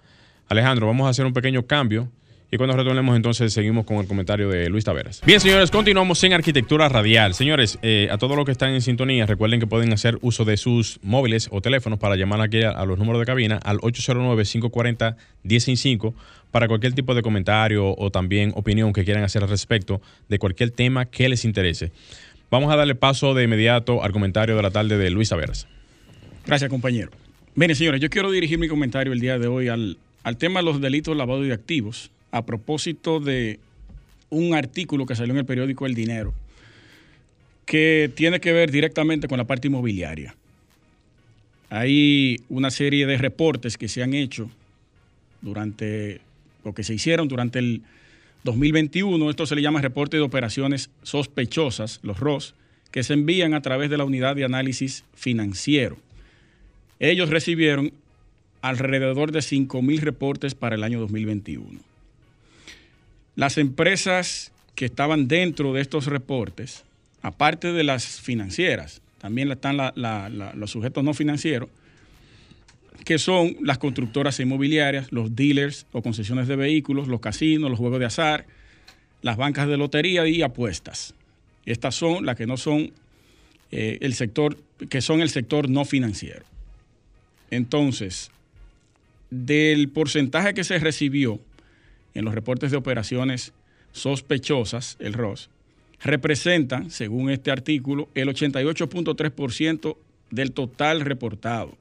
Alejandro, 0.47 0.87
vamos 0.87 1.07
a 1.07 1.09
hacer 1.09 1.25
un 1.25 1.33
pequeño 1.33 1.65
cambio 1.65 2.11
y 2.53 2.57
cuando 2.57 2.77
retornemos 2.77 3.15
entonces 3.15 3.51
seguimos 3.51 3.83
con 3.83 3.97
el 3.97 4.05
comentario 4.05 4.47
de 4.47 4.69
Luis 4.69 4.85
Taveras. 4.85 5.23
Bien, 5.25 5.39
señores, 5.39 5.71
continuamos 5.71 6.23
en 6.23 6.33
Arquitectura 6.33 6.87
Radial. 6.87 7.33
Señores, 7.33 7.79
eh, 7.81 8.09
a 8.11 8.19
todos 8.19 8.37
los 8.37 8.45
que 8.45 8.51
están 8.51 8.75
en 8.75 8.81
sintonía, 8.81 9.25
recuerden 9.25 9.59
que 9.59 9.65
pueden 9.65 9.91
hacer 9.91 10.19
uso 10.21 10.45
de 10.45 10.57
sus 10.57 10.99
móviles 11.01 11.49
o 11.51 11.61
teléfonos 11.61 11.97
para 11.97 12.15
llamar 12.15 12.41
aquí 12.41 12.61
a, 12.61 12.85
los 12.85 12.99
números 12.99 13.21
de 13.21 13.25
cabina 13.25 13.59
al 13.63 13.79
809-540-165 13.79 16.13
para 16.51 16.67
cualquier 16.67 16.93
tipo 16.93 17.15
de 17.15 17.23
comentario 17.23 17.95
o 17.97 18.11
también 18.11 18.53
opinión 18.55 18.93
que 18.93 19.03
quieran 19.03 19.23
hacer 19.23 19.41
al 19.41 19.49
respecto 19.49 19.99
de 20.29 20.37
cualquier 20.37 20.69
tema 20.69 21.05
que 21.05 21.27
les 21.29 21.45
interese. 21.45 21.91
Vamos 22.53 22.71
a 22.71 22.75
darle 22.75 22.93
paso 22.93 23.33
de 23.33 23.45
inmediato 23.45 24.03
al 24.03 24.11
comentario 24.11 24.55
de 24.55 24.61
la 24.61 24.69
tarde 24.69 24.95
de 24.95 25.09
Luis 25.09 25.29
Taveras. 25.29 25.67
Gracias, 26.45 26.69
compañero. 26.69 27.09
Miren, 27.55 27.75
señores, 27.75 27.99
yo 27.99 28.11
quiero 28.11 28.29
dirigir 28.29 28.59
mi 28.59 28.67
comentario 28.67 29.11
el 29.11 29.19
día 29.19 29.39
de 29.39 29.47
hoy 29.47 29.69
al, 29.69 29.97
al 30.21 30.37
tema 30.37 30.59
de 30.59 30.65
los 30.65 30.79
delitos 30.79 31.15
de 31.15 31.17
lavado 31.17 31.41
de 31.41 31.51
activos 31.51 32.11
a 32.29 32.45
propósito 32.45 33.19
de 33.19 33.59
un 34.29 34.53
artículo 34.53 35.07
que 35.07 35.15
salió 35.15 35.33
en 35.33 35.39
el 35.39 35.45
periódico 35.47 35.87
El 35.87 35.95
Dinero, 35.95 36.31
que 37.65 38.11
tiene 38.13 38.39
que 38.39 38.53
ver 38.53 38.69
directamente 38.69 39.27
con 39.27 39.39
la 39.39 39.45
parte 39.45 39.69
inmobiliaria. 39.69 40.35
Hay 41.71 42.39
una 42.49 42.69
serie 42.69 43.07
de 43.07 43.17
reportes 43.17 43.79
que 43.79 43.87
se 43.87 44.03
han 44.03 44.13
hecho 44.13 44.47
durante, 45.41 46.21
o 46.61 46.71
que 46.75 46.83
se 46.83 46.93
hicieron 46.93 47.27
durante 47.27 47.57
el 47.57 47.81
2021. 48.43 49.29
Esto 49.29 49.45
se 49.45 49.55
le 49.55 49.61
llama 49.61 49.81
reporte 49.81 50.17
de 50.17 50.23
operaciones 50.23 50.89
sospechosas, 51.03 51.99
los 52.03 52.19
ROS, 52.19 52.55
que 52.91 53.03
se 53.03 53.13
envían 53.13 53.53
a 53.53 53.61
través 53.61 53.89
de 53.89 53.97
la 53.97 54.05
unidad 54.05 54.35
de 54.35 54.45
análisis 54.45 55.03
financiero. 55.15 55.97
Ellos 56.99 57.29
recibieron 57.29 57.91
alrededor 58.61 59.31
de 59.31 59.39
5.000 59.39 59.99
reportes 59.99 60.55
para 60.55 60.75
el 60.75 60.83
año 60.83 60.99
2021. 60.99 61.79
Las 63.35 63.57
empresas 63.57 64.51
que 64.75 64.85
estaban 64.85 65.27
dentro 65.27 65.73
de 65.73 65.81
estos 65.81 66.05
reportes, 66.05 66.83
aparte 67.21 67.73
de 67.73 67.83
las 67.83 68.21
financieras, 68.21 69.01
también 69.17 69.51
están 69.51 69.77
los 70.55 70.71
sujetos 70.71 71.03
no 71.03 71.13
financieros, 71.13 71.69
que 73.05 73.17
son 73.17 73.57
las 73.61 73.77
constructoras 73.77 74.39
inmobiliarias, 74.39 75.11
los 75.11 75.35
dealers 75.35 75.85
o 75.91 76.01
concesiones 76.01 76.47
de 76.47 76.55
vehículos, 76.55 77.07
los 77.07 77.19
casinos, 77.19 77.69
los 77.69 77.79
juegos 77.79 77.99
de 77.99 78.05
azar, 78.05 78.45
las 79.21 79.37
bancas 79.37 79.67
de 79.67 79.77
lotería 79.77 80.27
y 80.27 80.41
apuestas. 80.41 81.15
Estas 81.65 81.95
son 81.95 82.25
las 82.25 82.35
que 82.35 82.45
no 82.45 82.57
son 82.57 82.91
eh, 83.71 83.97
el 84.01 84.13
sector, 84.13 84.57
que 84.89 85.01
son 85.01 85.21
el 85.21 85.29
sector 85.29 85.69
no 85.69 85.85
financiero. 85.85 86.45
Entonces, 87.49 88.31
del 89.29 89.89
porcentaje 89.89 90.53
que 90.53 90.63
se 90.63 90.79
recibió 90.79 91.39
en 92.13 92.25
los 92.25 92.35
reportes 92.35 92.71
de 92.71 92.77
operaciones 92.77 93.53
sospechosas, 93.91 94.97
el 94.99 95.13
ROS, 95.13 95.49
representan, 96.03 96.91
según 96.91 97.29
este 97.29 97.51
artículo, 97.51 98.09
el 98.13 98.27
88.3% 98.27 99.95
del 100.31 100.51
total 100.51 101.01
reportado. 101.01 101.77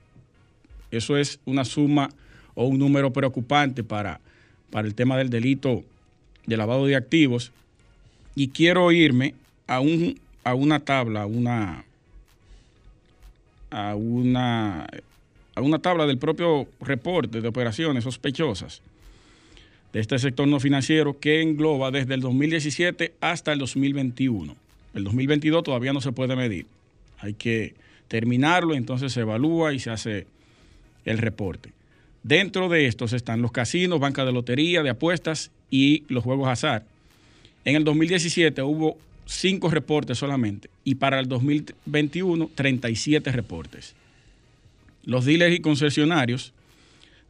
Eso 0.93 1.17
es 1.17 1.41
una 1.45 1.65
suma 1.65 2.11
o 2.55 2.67
un 2.67 2.79
número 2.79 3.13
preocupante 3.13 3.83
para, 3.83 4.21
para 4.71 4.87
el 4.87 4.95
tema 4.95 5.17
del 5.17 5.31
delito 5.31 5.83
de 6.47 6.57
lavado 6.57 6.87
de 6.87 6.95
activos. 6.95 7.51
Y 8.37 8.49
quiero 8.49 8.93
irme 8.93 9.35
a, 9.67 9.81
un, 9.81 10.21
a 10.45 10.55
una 10.55 10.81
tabla, 10.81 11.27
una, 11.27 11.85
a, 13.71 13.95
una, 13.97 14.87
a 15.55 15.61
una 15.61 15.79
tabla 15.81 16.07
del 16.07 16.19
propio 16.19 16.69
reporte 16.81 17.41
de 17.41 17.49
operaciones 17.49 18.05
sospechosas 18.05 18.83
de 19.93 20.01
este 20.01 20.19
sector 20.19 20.49
no 20.49 20.59
financiero 20.59 21.19
que 21.19 21.43
engloba 21.43 21.91
desde 21.91 22.15
el 22.15 22.21
2017 22.21 23.13
hasta 23.21 23.53
el 23.53 23.59
2021. 23.59 24.57
El 24.95 25.05
2022 25.05 25.63
todavía 25.63 25.93
no 25.93 26.01
se 26.01 26.13
puede 26.13 26.35
medir. 26.35 26.67
Hay 27.19 27.35
que 27.35 27.75
terminarlo, 28.09 28.75
entonces 28.75 29.13
se 29.13 29.21
evalúa 29.21 29.73
y 29.75 29.79
se 29.79 29.91
hace 29.91 30.27
el 31.05 31.19
reporte. 31.19 31.71
Dentro 32.23 32.69
de 32.69 32.87
estos 32.87 33.13
están 33.13 33.43
los 33.43 33.53
casinos, 33.53 33.99
bancas 33.99 34.27
de 34.27 34.33
lotería, 34.33 34.83
de 34.83 34.91
apuestas 34.91 35.51
y 35.71 36.05
los 36.09 36.23
juegos 36.23 36.49
azar. 36.49 36.85
En 37.65 37.77
el 37.77 37.85
2017 37.85 38.63
hubo 38.63 38.97
cinco 39.27 39.71
reportes 39.71 40.19
solamente 40.19 40.69
y 40.85 40.97
para 40.97 41.19
el 41.19 41.29
2021 41.29 42.51
37 42.55 43.33
reportes. 43.33 43.95
Los 45.05 45.25
dealers 45.25 45.57
y 45.57 45.61
concesionarios 45.61 46.53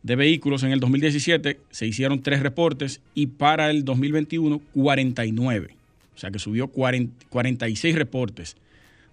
de 0.03 0.17
vehículos 0.17 0.63
en 0.63 0.73
el 0.73 0.81
2017 0.81 1.59
se 1.71 1.87
hicieron 1.87 2.23
tres 2.23 2.41
reportes 2.41 3.01
y 3.15 3.29
para 3.29 3.71
el 3.71 3.85
2021 3.85 4.61
49. 4.75 5.75
O 6.15 6.19
sea 6.19 6.31
que 6.31 6.39
subió 6.39 6.69
40, 6.69 7.27
46 7.31 7.95
reportes 7.95 8.57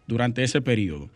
durante 0.08 0.44
ese 0.44 0.62
periodo. 0.62 1.10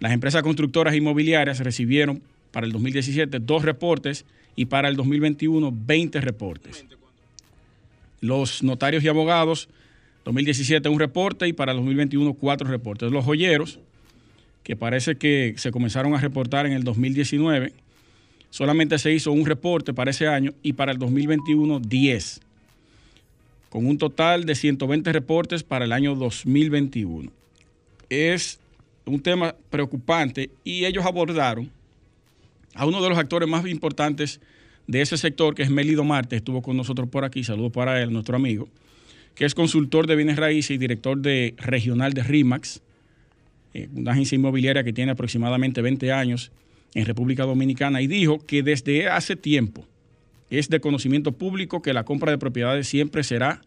Las 0.00 0.12
empresas 0.12 0.42
constructoras 0.42 0.94
inmobiliarias 0.94 1.60
recibieron 1.60 2.22
para 2.54 2.66
el 2.66 2.72
2017 2.72 3.40
dos 3.40 3.64
reportes 3.64 4.24
y 4.54 4.66
para 4.66 4.88
el 4.88 4.94
2021 4.94 5.74
20 5.74 6.20
reportes. 6.20 6.84
Los 8.20 8.62
notarios 8.62 9.02
y 9.02 9.08
abogados, 9.08 9.68
2017 10.24 10.88
un 10.88 11.00
reporte 11.00 11.48
y 11.48 11.52
para 11.52 11.72
el 11.72 11.78
2021 11.78 12.32
cuatro 12.34 12.68
reportes. 12.68 13.10
Los 13.10 13.24
joyeros, 13.24 13.80
que 14.62 14.76
parece 14.76 15.16
que 15.16 15.54
se 15.56 15.72
comenzaron 15.72 16.14
a 16.14 16.20
reportar 16.20 16.64
en 16.66 16.74
el 16.74 16.84
2019, 16.84 17.72
solamente 18.50 19.00
se 19.00 19.12
hizo 19.12 19.32
un 19.32 19.46
reporte 19.46 19.92
para 19.92 20.12
ese 20.12 20.28
año 20.28 20.54
y 20.62 20.74
para 20.74 20.92
el 20.92 20.98
2021 20.98 21.80
10, 21.80 22.40
con 23.68 23.84
un 23.84 23.98
total 23.98 24.44
de 24.44 24.54
120 24.54 25.12
reportes 25.12 25.64
para 25.64 25.86
el 25.86 25.92
año 25.92 26.14
2021. 26.14 27.32
Es 28.08 28.60
un 29.06 29.20
tema 29.20 29.56
preocupante 29.70 30.50
y 30.62 30.84
ellos 30.84 31.04
abordaron 31.04 31.68
a 32.74 32.86
uno 32.86 33.02
de 33.02 33.08
los 33.08 33.18
actores 33.18 33.48
más 33.48 33.66
importantes 33.66 34.40
de 34.86 35.00
ese 35.00 35.16
sector, 35.16 35.54
que 35.54 35.62
es 35.62 35.70
Melido 35.70 36.04
Marte, 36.04 36.36
estuvo 36.36 36.62
con 36.62 36.76
nosotros 36.76 37.08
por 37.08 37.24
aquí, 37.24 37.44
saludos 37.44 37.72
para 37.72 38.02
él, 38.02 38.12
nuestro 38.12 38.36
amigo, 38.36 38.68
que 39.34 39.44
es 39.44 39.54
consultor 39.54 40.06
de 40.06 40.16
bienes 40.16 40.36
raíces 40.36 40.72
y 40.72 40.78
director 40.78 41.18
de 41.18 41.54
regional 41.56 42.12
de 42.12 42.22
RIMAX, 42.22 42.82
eh, 43.72 43.88
una 43.94 44.12
agencia 44.12 44.36
inmobiliaria 44.36 44.84
que 44.84 44.92
tiene 44.92 45.12
aproximadamente 45.12 45.82
20 45.82 46.12
años 46.12 46.52
en 46.94 47.06
República 47.06 47.44
Dominicana 47.44 48.02
y 48.02 48.06
dijo 48.06 48.38
que 48.38 48.62
desde 48.62 49.08
hace 49.08 49.36
tiempo 49.36 49.86
es 50.50 50.68
de 50.68 50.80
conocimiento 50.80 51.32
público 51.32 51.82
que 51.82 51.92
la 51.92 52.04
compra 52.04 52.30
de 52.30 52.38
propiedades 52.38 52.86
siempre 52.86 53.24
será 53.24 53.62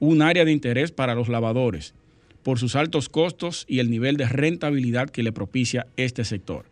un 0.00 0.22
área 0.22 0.44
de 0.44 0.52
interés 0.52 0.90
para 0.90 1.14
los 1.14 1.28
lavadores 1.28 1.94
por 2.42 2.58
sus 2.58 2.76
altos 2.76 3.08
costos 3.08 3.64
y 3.68 3.80
el 3.80 3.90
nivel 3.90 4.16
de 4.16 4.28
rentabilidad 4.28 5.10
que 5.10 5.22
le 5.22 5.32
propicia 5.32 5.86
este 5.96 6.24
sector. 6.24 6.66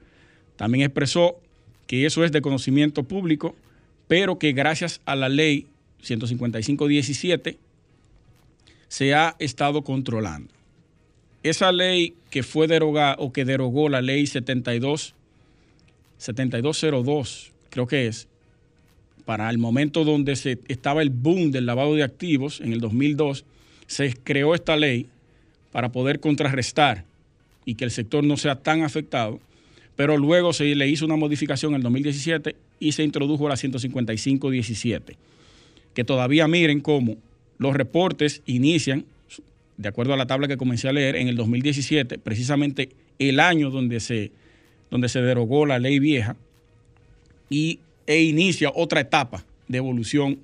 También 0.56 0.84
expresó 0.84 1.40
que 1.86 2.06
eso 2.06 2.24
es 2.24 2.32
de 2.32 2.42
conocimiento 2.42 3.02
público, 3.04 3.54
pero 4.08 4.38
que 4.38 4.52
gracias 4.52 5.00
a 5.04 5.16
la 5.16 5.28
ley 5.28 5.66
155-17 6.02 7.56
se 8.88 9.14
ha 9.14 9.36
estado 9.38 9.82
controlando. 9.82 10.52
Esa 11.42 11.72
ley 11.72 12.14
que 12.30 12.42
fue 12.42 12.66
derogada 12.66 13.16
o 13.18 13.32
que 13.32 13.44
derogó 13.44 13.88
la 13.88 14.00
ley 14.00 14.26
72 14.26 15.14
7202, 16.18 17.52
creo 17.70 17.86
que 17.86 18.06
es, 18.06 18.28
para 19.24 19.50
el 19.50 19.58
momento 19.58 20.04
donde 20.04 20.36
se 20.36 20.58
estaba 20.68 21.02
el 21.02 21.10
boom 21.10 21.50
del 21.50 21.66
lavado 21.66 21.94
de 21.94 22.02
activos, 22.02 22.60
en 22.60 22.72
el 22.72 22.80
2002, 22.80 23.44
se 23.86 24.14
creó 24.14 24.54
esta 24.54 24.76
ley 24.76 25.08
para 25.72 25.90
poder 25.92 26.20
contrarrestar 26.20 27.04
y 27.64 27.74
que 27.74 27.84
el 27.84 27.90
sector 27.90 28.22
no 28.24 28.36
sea 28.36 28.56
tan 28.56 28.82
afectado, 28.82 29.40
pero 29.96 30.16
luego 30.16 30.52
se 30.52 30.74
le 30.74 30.88
hizo 30.88 31.04
una 31.04 31.16
modificación 31.16 31.72
en 31.72 31.76
el 31.76 31.82
2017 31.82 32.56
y 32.80 32.92
se 32.92 33.04
introdujo 33.04 33.48
la 33.48 33.54
155-17, 33.54 35.16
que 35.94 36.04
todavía 36.04 36.48
miren 36.48 36.80
cómo 36.80 37.16
los 37.58 37.74
reportes 37.74 38.42
inician, 38.46 39.04
de 39.76 39.88
acuerdo 39.88 40.14
a 40.14 40.16
la 40.16 40.26
tabla 40.26 40.48
que 40.48 40.56
comencé 40.56 40.88
a 40.88 40.92
leer, 40.92 41.16
en 41.16 41.28
el 41.28 41.36
2017, 41.36 42.18
precisamente 42.18 42.90
el 43.18 43.40
año 43.40 43.70
donde 43.70 44.00
se, 44.00 44.32
donde 44.90 45.08
se 45.08 45.22
derogó 45.22 45.66
la 45.66 45.78
ley 45.78 45.98
vieja, 45.98 46.36
y, 47.48 47.78
e 48.06 48.22
inicia 48.22 48.70
otra 48.74 49.00
etapa 49.00 49.44
de 49.68 49.78
evolución 49.78 50.38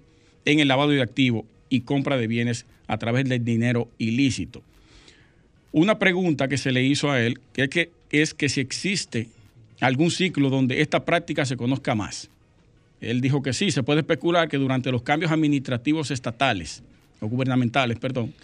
en 0.45 0.61
el 0.61 0.69
lavado 0.69 0.91
de 0.91 1.03
activos 1.03 1.45
y 1.69 1.81
compra 1.81 2.17
de 2.17 2.27
bienes 2.27 2.67
a 2.87 2.99
través 2.99 3.29
del 3.29 3.45
dinero 3.45 3.89
ilícito. 3.99 4.63
Una 5.73 5.99
pregunta 5.99 6.49
que 6.49 6.59
se 6.59 6.73
le 6.73 6.83
hizo 6.83 7.11
a 7.11 7.21
él 7.21 7.39
es 7.55 7.69
que, 7.69 7.91
es 8.11 8.35
que 8.35 8.49
si 8.49 8.61
existe 8.61 9.29
algún 9.81 10.11
ciclo 10.11 10.51
donde 10.51 10.81
esta 10.81 11.05
práctica 11.05 11.45
se 11.45 11.57
conozca 11.57 11.95
más. 11.95 12.31
Él 13.01 13.21
dijo 13.21 13.43
que 13.43 13.53
sí, 13.53 13.71
se 13.71 13.83
puede 13.83 14.01
especular 14.01 14.49
que 14.49 14.59
durante 14.59 14.93
los 14.93 15.03
cambios 15.03 15.33
administrativos 15.33 16.11
estatales 16.11 16.83
o 17.21 17.27
gubernamentales, 17.27 17.99
perdón, 17.99 18.35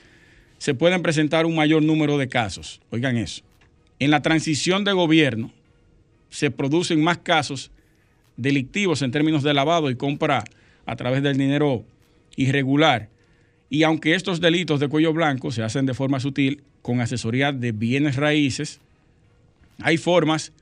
se 0.59 0.75
pueden 0.75 1.03
presentar 1.03 1.45
un 1.45 1.55
mayor 1.55 1.83
número 1.83 2.17
de 2.17 2.29
casos. 2.29 2.81
Oigan 2.91 3.17
eso. 3.17 3.43
En 3.99 4.11
la 4.11 4.23
transición 4.23 4.85
de 4.85 4.93
gobierno 4.93 5.53
se 6.31 6.51
producen 6.51 7.03
más 7.03 7.19
casos 7.19 7.71
delictivos 8.37 9.03
en 9.03 9.11
términos 9.11 9.43
de 9.43 9.55
lavado 9.55 9.91
y 9.91 9.97
compra 9.97 10.45
a 10.87 10.97
través 10.97 11.23
del 11.23 11.37
dinero 11.37 11.85
irregular. 12.37 13.09
Y 13.69 13.83
aunque 13.83 14.15
estos 14.15 14.41
delitos 14.41 14.81
de 14.81 14.89
cuello 14.89 15.13
blanco 15.13 15.51
se 15.51 15.63
hacen 15.63 15.87
de 15.87 15.95
forma 15.95 16.21
sutil, 16.21 16.63
con 16.83 17.01
asesoría 17.01 17.53
de 17.53 17.73
bienes 17.73 18.17
raíces, 18.17 18.81
hay 19.83 19.97
formas 19.97 20.53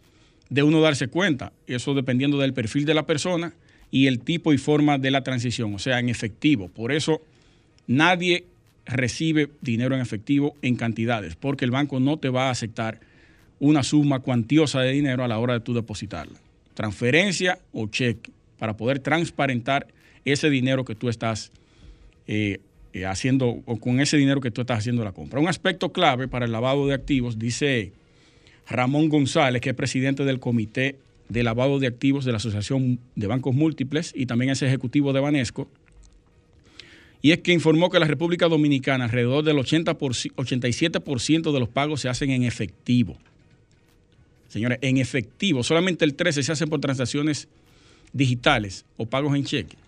de 0.55 0.63
uno 0.63 0.81
darse 0.81 1.09
cuenta, 1.09 1.53
eso 1.67 1.95
dependiendo 1.95 2.39
del 2.39 2.55
perfil 2.55 2.85
de 2.85 2.95
la 2.95 3.07
persona 3.07 3.53
y 3.91 4.07
el 4.07 4.21
tipo 4.21 4.53
y 4.53 4.59
forma 4.59 4.99
de 4.99 5.11
la 5.11 5.23
transición, 5.23 5.75
o 5.75 5.79
sea, 5.79 5.99
en 5.99 6.09
efectivo. 6.09 6.69
Por 6.69 6.93
eso 6.93 7.21
nadie 7.87 8.45
recibe 8.87 9.51
dinero 9.61 9.95
en 9.95 10.01
efectivo 10.01 10.55
en 10.63 10.77
cantidades, 10.77 11.35
porque 11.37 11.65
el 11.65 11.71
banco 11.71 11.99
no 11.99 12.19
te 12.19 12.29
va 12.29 12.49
a 12.49 12.51
aceptar 12.51 13.01
una 13.59 13.83
suma 13.83 14.21
cuantiosa 14.21 14.81
de 14.81 14.93
dinero 14.93 15.25
a 15.25 15.29
la 15.29 15.39
hora 15.39 15.55
de 15.55 15.61
tú 15.61 15.75
depositarla 15.75 16.39
transferencia 16.75 17.59
o 17.73 17.87
cheque 17.87 18.31
para 18.59 18.77
poder 18.77 18.99
transparentar 18.99 19.87
ese 20.25 20.51
dinero 20.51 20.85
que 20.85 20.95
tú 20.95 21.09
estás 21.09 21.53
eh, 22.27 22.59
eh, 22.93 23.07
haciendo 23.07 23.63
o 23.65 23.77
con 23.79 24.01
ese 24.01 24.17
dinero 24.17 24.41
que 24.41 24.51
tú 24.51 24.61
estás 24.61 24.79
haciendo 24.79 25.05
la 25.05 25.13
compra. 25.13 25.41
Un 25.41 25.49
aspecto 25.49 25.93
clave 25.93 26.29
para 26.29 26.45
el 26.47 26.53
lavado 26.53 26.87
de 26.87 26.95
activos, 26.95 27.39
dice 27.39 27.93
Ramón 28.69 29.09
González, 29.09 29.61
que 29.61 29.71
es 29.71 29.77
presidente 29.77 30.25
del 30.25 30.41
Comité 30.41 30.97
de 31.29 31.43
Lavado 31.43 31.79
de 31.79 31.87
Activos 31.87 32.25
de 32.25 32.33
la 32.33 32.39
Asociación 32.39 33.01
de 33.15 33.27
Bancos 33.27 33.55
Múltiples 33.55 34.13
y 34.15 34.27
también 34.27 34.51
es 34.51 34.63
ejecutivo 34.63 35.13
de 35.13 35.21
Banesco, 35.21 35.69
y 37.25 37.33
es 37.33 37.39
que 37.39 37.53
informó 37.53 37.89
que 37.89 37.99
la 37.99 38.07
República 38.07 38.49
Dominicana 38.49 39.05
alrededor 39.05 39.45
del 39.45 39.59
80 39.59 39.97
87% 39.97 41.53
de 41.53 41.59
los 41.59 41.71
pagos 41.71 42.03
se 42.03 42.11
hacen 42.11 42.29
en 42.29 42.45
efectivo. 42.45 43.17
Señores, 44.49 44.79
en 44.83 44.99
efectivo, 44.99 45.63
solamente 45.63 46.05
el 46.05 46.17
13 46.17 46.43
se 46.43 46.53
hace 46.53 46.67
por 46.67 46.81
transacciones 46.81 47.49
digitales 48.13 48.85
o 48.99 49.07
pagos 49.07 49.35
en 49.37 49.45
cheque. 49.45 49.79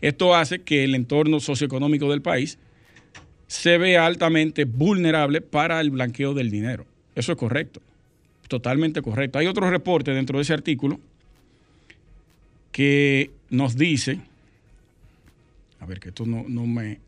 Esto 0.00 0.34
hace 0.34 0.62
que 0.62 0.84
el 0.84 0.94
entorno 0.94 1.38
socioeconómico 1.38 2.10
del 2.10 2.22
país 2.22 2.58
se 3.46 3.76
vea 3.76 4.06
altamente 4.06 4.64
vulnerable 4.64 5.42
para 5.42 5.82
el 5.82 5.90
blanqueo 5.90 6.32
del 6.32 6.50
dinero. 6.50 6.86
Eso 7.14 7.32
es 7.32 7.38
correcto, 7.38 7.82
totalmente 8.54 9.02
correcto. 9.02 9.40
Hay 9.40 9.48
otro 9.48 9.68
reporte 9.68 10.12
dentro 10.12 10.38
de 10.38 10.42
ese 10.42 10.52
artículo 10.52 11.00
que 12.70 13.32
nos 13.50 13.76
dice, 13.76 14.20
a 15.80 15.86
ver 15.86 15.98
que 15.98 16.10
esto 16.10 16.24
no, 16.24 16.44
no 16.46 16.64
me 16.64 17.00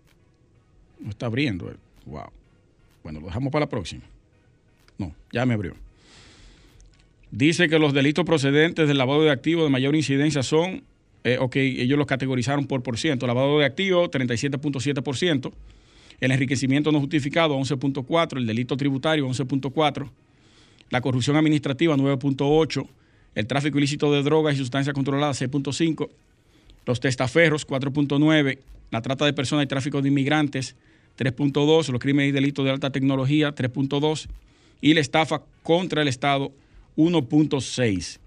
no 0.98 1.10
está 1.10 1.26
abriendo. 1.26 1.72
Wow. 2.04 2.30
Bueno, 3.04 3.20
lo 3.20 3.26
dejamos 3.26 3.52
para 3.52 3.66
la 3.66 3.68
próxima. 3.68 4.02
No, 4.98 5.14
ya 5.30 5.46
me 5.46 5.54
abrió. 5.54 5.76
Dice 7.30 7.68
que 7.68 7.78
los 7.78 7.92
delitos 7.92 8.24
procedentes 8.24 8.88
del 8.88 8.98
lavado 8.98 9.22
de 9.22 9.30
activos 9.30 9.62
de 9.64 9.70
mayor 9.70 9.94
incidencia 9.94 10.42
son, 10.42 10.82
eh, 11.22 11.38
ok, 11.38 11.54
ellos 11.56 11.96
los 11.96 12.08
categorizaron 12.08 12.66
por 12.66 12.82
por 12.82 12.98
ciento. 12.98 13.28
Lavado 13.28 13.60
de 13.60 13.66
activos, 13.66 14.10
37.7%. 14.10 15.52
El 16.18 16.32
enriquecimiento 16.32 16.90
no 16.90 16.98
justificado, 16.98 17.56
11.4%. 17.56 18.36
El 18.36 18.46
delito 18.48 18.76
tributario, 18.76 19.28
11.4%. 19.28 20.10
La 20.90 21.00
corrupción 21.00 21.36
administrativa, 21.36 21.96
9.8%. 21.96 22.88
El 23.34 23.46
tráfico 23.46 23.78
ilícito 23.78 24.12
de 24.12 24.22
drogas 24.22 24.54
y 24.54 24.58
sustancias 24.58 24.94
controladas, 24.94 25.40
6.5%. 25.40 26.08
Los 26.86 27.00
testaferros, 27.00 27.66
4.9%. 27.66 28.58
La 28.90 29.02
trata 29.02 29.24
de 29.24 29.32
personas 29.32 29.64
y 29.64 29.66
tráfico 29.66 30.00
de 30.00 30.08
inmigrantes, 30.08 30.76
3.2%. 31.18 31.92
Los 31.92 32.00
crímenes 32.00 32.30
y 32.30 32.32
delitos 32.32 32.64
de 32.64 32.70
alta 32.70 32.90
tecnología, 32.90 33.54
3.2%. 33.54 34.28
Y 34.80 34.94
la 34.94 35.00
estafa 35.00 35.42
contra 35.62 36.02
el 36.02 36.08
Estado, 36.08 36.52
1.6. 36.96 38.18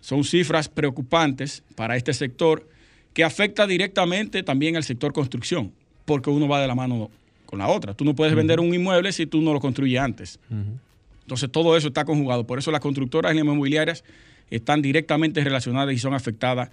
Son 0.00 0.24
cifras 0.24 0.68
preocupantes 0.68 1.62
para 1.74 1.96
este 1.96 2.14
sector 2.14 2.66
que 3.12 3.24
afecta 3.24 3.66
directamente 3.66 4.42
también 4.42 4.76
al 4.76 4.84
sector 4.84 5.12
construcción, 5.12 5.72
porque 6.04 6.30
uno 6.30 6.48
va 6.48 6.60
de 6.60 6.66
la 6.66 6.74
mano 6.74 7.10
con 7.46 7.58
la 7.58 7.68
otra. 7.68 7.94
Tú 7.94 8.04
no 8.04 8.14
puedes 8.14 8.34
vender 8.34 8.60
un 8.60 8.74
inmueble 8.74 9.12
si 9.12 9.26
tú 9.26 9.40
no 9.40 9.52
lo 9.52 9.60
construyes 9.60 10.00
antes. 10.00 10.38
Entonces 11.26 11.50
todo 11.50 11.76
eso 11.76 11.88
está 11.88 12.04
conjugado. 12.04 12.46
Por 12.46 12.60
eso 12.60 12.70
las 12.70 12.80
constructoras 12.80 13.32
y 13.32 13.34
las 13.34 13.44
inmobiliarias 13.44 14.04
están 14.48 14.80
directamente 14.80 15.42
relacionadas 15.42 15.92
y 15.92 15.98
son 15.98 16.14
afectadas 16.14 16.70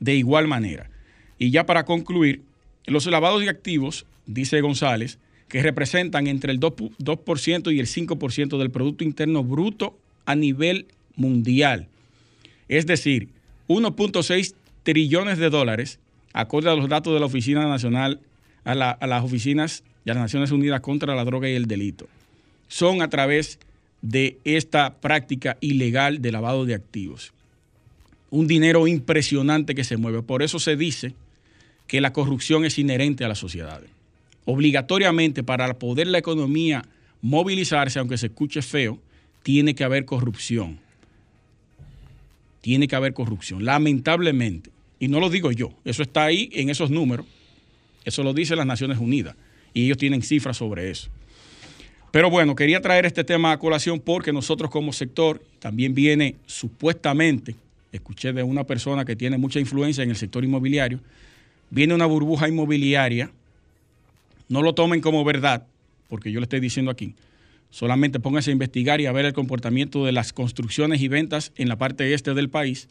de 0.00 0.14
igual 0.14 0.46
manera. 0.46 0.90
Y 1.38 1.50
ya 1.50 1.64
para 1.64 1.86
concluir, 1.86 2.42
los 2.84 3.06
lavados 3.06 3.40
de 3.40 3.48
activos, 3.48 4.04
dice 4.26 4.60
González, 4.60 5.18
que 5.48 5.62
representan 5.62 6.26
entre 6.26 6.52
el 6.52 6.60
2%, 6.60 6.92
2 6.98 7.72
y 7.72 7.80
el 7.80 7.86
5% 7.86 8.58
del 8.58 8.70
Producto 8.70 9.02
Interno 9.02 9.42
Bruto 9.42 9.98
a 10.26 10.34
nivel 10.34 10.86
mundial. 11.16 11.88
Es 12.68 12.86
decir, 12.86 13.28
1.6 13.68 14.54
trillones 14.82 15.38
de 15.38 15.48
dólares, 15.48 16.00
acorde 16.34 16.68
a 16.68 16.74
los 16.74 16.88
datos 16.90 17.14
de 17.14 17.20
la 17.20 17.26
Oficina 17.26 17.66
Nacional, 17.66 18.20
a, 18.64 18.74
las 18.74 19.24
oficinas 19.24 19.84
de 20.04 20.12
las 20.12 20.22
Naciones 20.22 20.50
Unidas 20.50 20.82
contra 20.82 21.14
la 21.14 21.24
Droga 21.24 21.48
y 21.48 21.54
el 21.54 21.64
Delito. 21.64 22.08
Son 22.68 23.00
a 23.00 23.08
través 23.08 23.58
esta 24.44 24.96
práctica 25.00 25.56
ilegal 25.60 26.20
de 26.22 26.32
lavado 26.32 26.64
de 26.64 26.74
activos. 26.74 27.32
Un 28.30 28.46
dinero 28.46 28.86
impresionante 28.86 29.74
que 29.74 29.84
se 29.84 29.96
mueve. 29.96 30.22
Por 30.22 30.42
eso 30.42 30.58
se 30.58 30.76
dice 30.76 31.14
que 31.86 32.00
la 32.00 32.12
corrupción 32.12 32.64
es 32.64 32.78
inherente 32.78 33.24
a 33.24 33.28
la 33.28 33.34
sociedad. 33.34 33.80
Obligatoriamente 34.44 35.42
para 35.42 35.78
poder 35.78 36.06
la 36.06 36.18
economía 36.18 36.84
movilizarse, 37.20 37.98
aunque 37.98 38.18
se 38.18 38.26
escuche 38.26 38.62
feo, 38.62 38.98
tiene 39.42 39.74
que 39.74 39.84
haber 39.84 40.04
corrupción. 40.04 40.78
Tiene 42.60 42.88
que 42.88 42.96
haber 42.96 43.12
corrupción, 43.12 43.64
lamentablemente. 43.64 44.70
Y 44.98 45.08
no 45.08 45.20
lo 45.20 45.30
digo 45.30 45.52
yo, 45.52 45.72
eso 45.84 46.02
está 46.02 46.24
ahí 46.24 46.50
en 46.52 46.70
esos 46.70 46.90
números. 46.90 47.26
Eso 48.04 48.22
lo 48.22 48.32
dice 48.32 48.56
las 48.56 48.66
Naciones 48.66 48.98
Unidas. 48.98 49.36
Y 49.74 49.84
ellos 49.84 49.98
tienen 49.98 50.22
cifras 50.22 50.56
sobre 50.56 50.90
eso. 50.90 51.10
Pero 52.16 52.30
bueno, 52.30 52.54
quería 52.54 52.80
traer 52.80 53.04
este 53.04 53.24
tema 53.24 53.52
a 53.52 53.58
colación 53.58 54.00
porque 54.00 54.32
nosotros 54.32 54.70
como 54.70 54.94
sector 54.94 55.38
también 55.58 55.94
viene 55.94 56.36
supuestamente, 56.46 57.56
escuché 57.92 58.32
de 58.32 58.42
una 58.42 58.64
persona 58.64 59.04
que 59.04 59.14
tiene 59.14 59.36
mucha 59.36 59.60
influencia 59.60 60.02
en 60.02 60.08
el 60.08 60.16
sector 60.16 60.42
inmobiliario, 60.42 60.98
viene 61.68 61.92
una 61.92 62.06
burbuja 62.06 62.48
inmobiliaria, 62.48 63.30
no 64.48 64.62
lo 64.62 64.74
tomen 64.74 65.02
como 65.02 65.22
verdad, 65.24 65.66
porque 66.08 66.32
yo 66.32 66.40
le 66.40 66.44
estoy 66.44 66.60
diciendo 66.60 66.90
aquí, 66.90 67.14
Solamente 67.68 68.18
póngase 68.18 68.50
a 68.50 68.52
investigar 68.52 69.02
y 69.02 69.04
a 69.04 69.12
ver 69.12 69.26
el 69.26 69.34
comportamiento 69.34 70.06
de 70.06 70.12
las 70.12 70.32
construcciones 70.32 71.02
y 71.02 71.08
ventas 71.08 71.52
en 71.56 71.68
la 71.68 71.76
parte 71.76 72.14
este 72.14 72.32
del 72.32 72.48
país. 72.48 72.88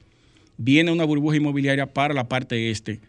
Viene 0.58 0.92
una 0.92 1.04
burbuja 1.04 1.38
inmobiliaria 1.38 1.88
para 1.88 2.14
la 2.14 2.26
parte 2.26 2.70
este 2.70 3.00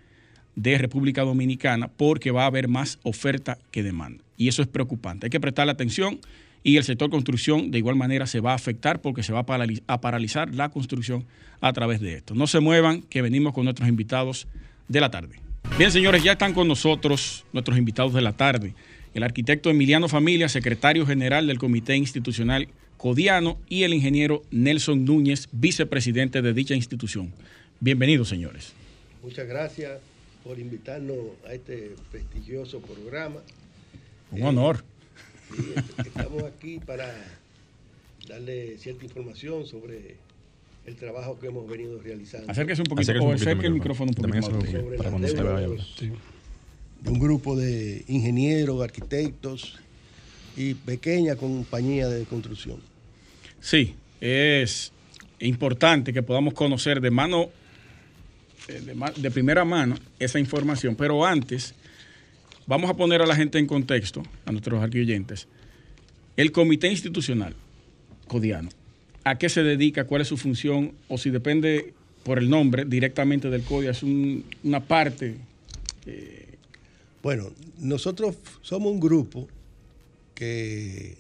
de 0.55 0.79
República 0.79 1.25
Dominicana 1.25 1.89
porque 1.89 2.31
va 2.31 2.45
a 2.45 2.47
haber 2.47 2.69
más 2.69 2.99
oferta 3.03 3.59
que 3.71 3.83
demanda. 3.83 4.26
Y 4.37 4.49
eso 4.49 4.63
es 4.63 4.69
preocupante. 4.69 5.27
Hay 5.27 5.31
que 5.31 5.41
prestarle 5.41 5.73
atención 5.73 6.21
y 6.63 6.77
el 6.77 6.85
sector 6.85 7.11
construcción 7.11 7.71
de 7.71 7.79
igual 7.79 7.97
manera 7.97 8.27
se 8.27 8.41
va 8.41 8.53
a 8.53 8.57
afectar 8.57 9.01
porque 9.01 9.23
se 9.23 9.33
va 9.33 9.47
a 9.87 10.01
paralizar 10.01 10.55
la 10.55 10.69
construcción 10.71 11.25
a 11.61 11.73
través 11.73 12.01
de 12.01 12.15
esto. 12.15 12.35
No 12.35 12.47
se 12.47 12.61
muevan, 12.61 13.03
que 13.03 13.23
venimos 13.23 13.55
con 13.55 13.65
nuestros 13.65 13.89
invitados 13.89 14.47
de 14.89 15.01
la 15.01 15.11
tarde. 15.11 15.41
Bien, 15.79 15.91
señores, 15.91 16.23
ya 16.23 16.33
están 16.33 16.55
con 16.55 16.69
nosotros 16.69 17.45
nuestros 17.53 17.79
invitados 17.79 18.13
de 18.15 18.23
la 18.23 18.33
tarde 18.33 18.75
el 19.17 19.23
arquitecto 19.23 19.71
Emiliano 19.71 20.11
Familia, 20.11 20.47
secretario 20.47 21.07
general 21.07 21.47
del 21.47 21.59
Comité 21.59 21.97
Institucional 21.97 22.69
Codiano, 22.99 23.59
y 23.67 23.85
el 23.85 23.95
ingeniero 23.95 24.43
Nelson 24.51 25.07
Núñez, 25.07 25.49
vicepresidente 25.53 26.43
de 26.43 26.53
dicha 26.53 26.75
institución. 26.75 27.33
Bienvenidos, 27.81 28.29
señores. 28.29 28.75
muchas 29.23 29.49
gracias 29.49 30.01
por 30.45 30.59
invitarnos 30.59 31.17
a 31.49 31.55
este 31.55 31.93
prestigioso 32.11 32.83
programa. 32.83 33.41
Un 34.31 34.43
honor. 34.43 34.85
Estamos 35.99 36.43
aquí 36.45 36.79
para 36.79 37.15
darle 38.29 38.77
cierta 38.79 39.05
información 39.05 39.67
sobre 39.67 40.17
el 40.85 40.97
trabajo 40.97 41.39
que 41.39 41.47
hemos 41.47 41.69
venido 41.69 42.01
realizando. 42.01 42.51
Acérquese 42.51 42.83
un 42.83 42.87
poquito, 42.87 43.13
Acérquese 43.13 43.25
un 43.25 43.31
o 43.31 43.33
poquito 43.33 43.51
acerque 43.51 43.67
el 43.67 43.75
micrófono 43.75 44.11
un 44.11 44.15
poquito 44.15 44.35
más. 44.35 44.45
Sobre 44.45 44.97
para 44.97 45.11
las 45.11 45.11
cuando 45.11 45.27
usted 45.27 45.39
deudas 45.39 45.55
vaya 45.55 45.67
a 45.67 45.71
de 45.71 46.13
de 47.01 47.11
un 47.11 47.19
grupo 47.19 47.57
de 47.57 48.05
ingenieros, 48.09 48.83
arquitectos 48.83 49.79
y 50.57 50.75
pequeña 50.75 51.37
compañía 51.37 52.09
de 52.09 52.25
construcción. 52.25 52.81
Sí, 53.61 53.95
es 54.21 54.93
importante 55.41 56.13
que 56.13 56.23
podamos 56.23 56.55
conocer 56.55 57.01
de 57.01 57.11
mano, 57.11 57.51
eh, 58.69 58.95
de 59.17 59.31
primera 59.31 59.65
mano, 59.65 59.97
esa 60.19 60.39
información. 60.39 60.97
Pero 60.97 61.25
antes, 61.25 61.75
vamos 62.67 62.91
a 62.91 62.95
poner 62.95 63.23
a 63.23 63.27
la 63.27 63.37
gente 63.37 63.59
en 63.59 63.67
contexto, 63.67 64.23
a 64.45 64.53
nuestros 64.53 64.83
arquioyentes. 64.83 65.47
El 66.37 66.53
comité 66.53 66.89
institucional 66.89 67.55
codiano, 68.29 68.69
¿a 69.25 69.39
qué 69.39 69.49
se 69.49 69.63
dedica? 69.63 70.05
¿Cuál 70.05 70.23
es 70.23 70.29
su 70.29 70.37
función? 70.37 70.93
O 71.09 71.19
si 71.19 71.31
depende 71.31 71.95
por 72.25 72.39
el 72.39 72.51
nombre 72.51 72.85
directamente 72.85 73.49
del 73.51 73.63
CODIA, 73.63 73.93
es 73.93 74.03
un- 74.03 74.45
una 74.65 74.81
parte. 74.81 75.37
Bueno, 77.23 77.51
nosotros 77.79 78.37
somos 78.63 78.93
un 78.93 79.01
grupo 79.01 79.49
que 80.35 81.17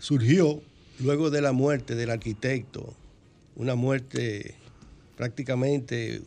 surgió 0.00 0.62
luego 1.00 1.30
de 1.30 1.40
la 1.40 1.52
muerte 1.52 1.94
del 1.94 2.10
arquitecto, 2.10 2.94
una 3.56 3.74
muerte 3.74 4.54
prácticamente 5.16 6.22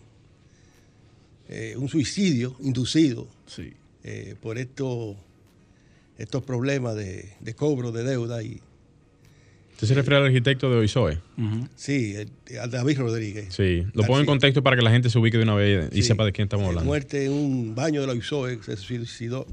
eh, 1.49 1.75
un 1.77 1.89
suicidio 1.89 2.55
inducido 2.61 3.27
Sí. 3.45 3.73
eh, 4.03 4.35
por 4.41 4.57
estos, 4.57 5.15
estos 6.17 6.43
problemas 6.43 6.95
de, 6.95 7.33
de 7.39 7.53
cobro 7.53 7.91
de 7.91 8.03
deuda 8.03 8.41
y 8.43 8.61
¿Usted 9.73 9.87
se 9.87 9.93
refiere 9.95 10.17
al 10.17 10.25
arquitecto 10.27 10.69
de 10.69 10.77
Oisoe? 10.77 11.19
Sí, 11.75 12.15
el- 12.15 12.59
a 12.59 12.67
David 12.67 12.99
Rodríguez. 12.99 13.53
Sí. 13.53 13.83
Lo 13.93 14.03
pongo 14.03 14.19
en 14.19 14.25
contexto 14.27 14.61
para 14.63 14.75
que 14.77 14.81
la 14.83 14.91
gente 14.91 15.09
se 15.09 15.17
ubique 15.17 15.35
de 15.37 15.43
una 15.43 15.55
vez 15.55 15.89
y 15.91 16.03
Sí. 16.03 16.09
sepa 16.09 16.23
de 16.25 16.31
quién 16.31 16.45
estamos 16.45 16.65
Eh, 16.65 16.69
hablando. 16.69 16.87
Muerte 16.87 17.25
en 17.25 17.31
un 17.33 17.75
baño 17.75 17.99
de 18.01 18.07
la 18.07 18.13
UISOE, 18.13 18.61
se 18.63 18.77
suicidó. 18.77 19.45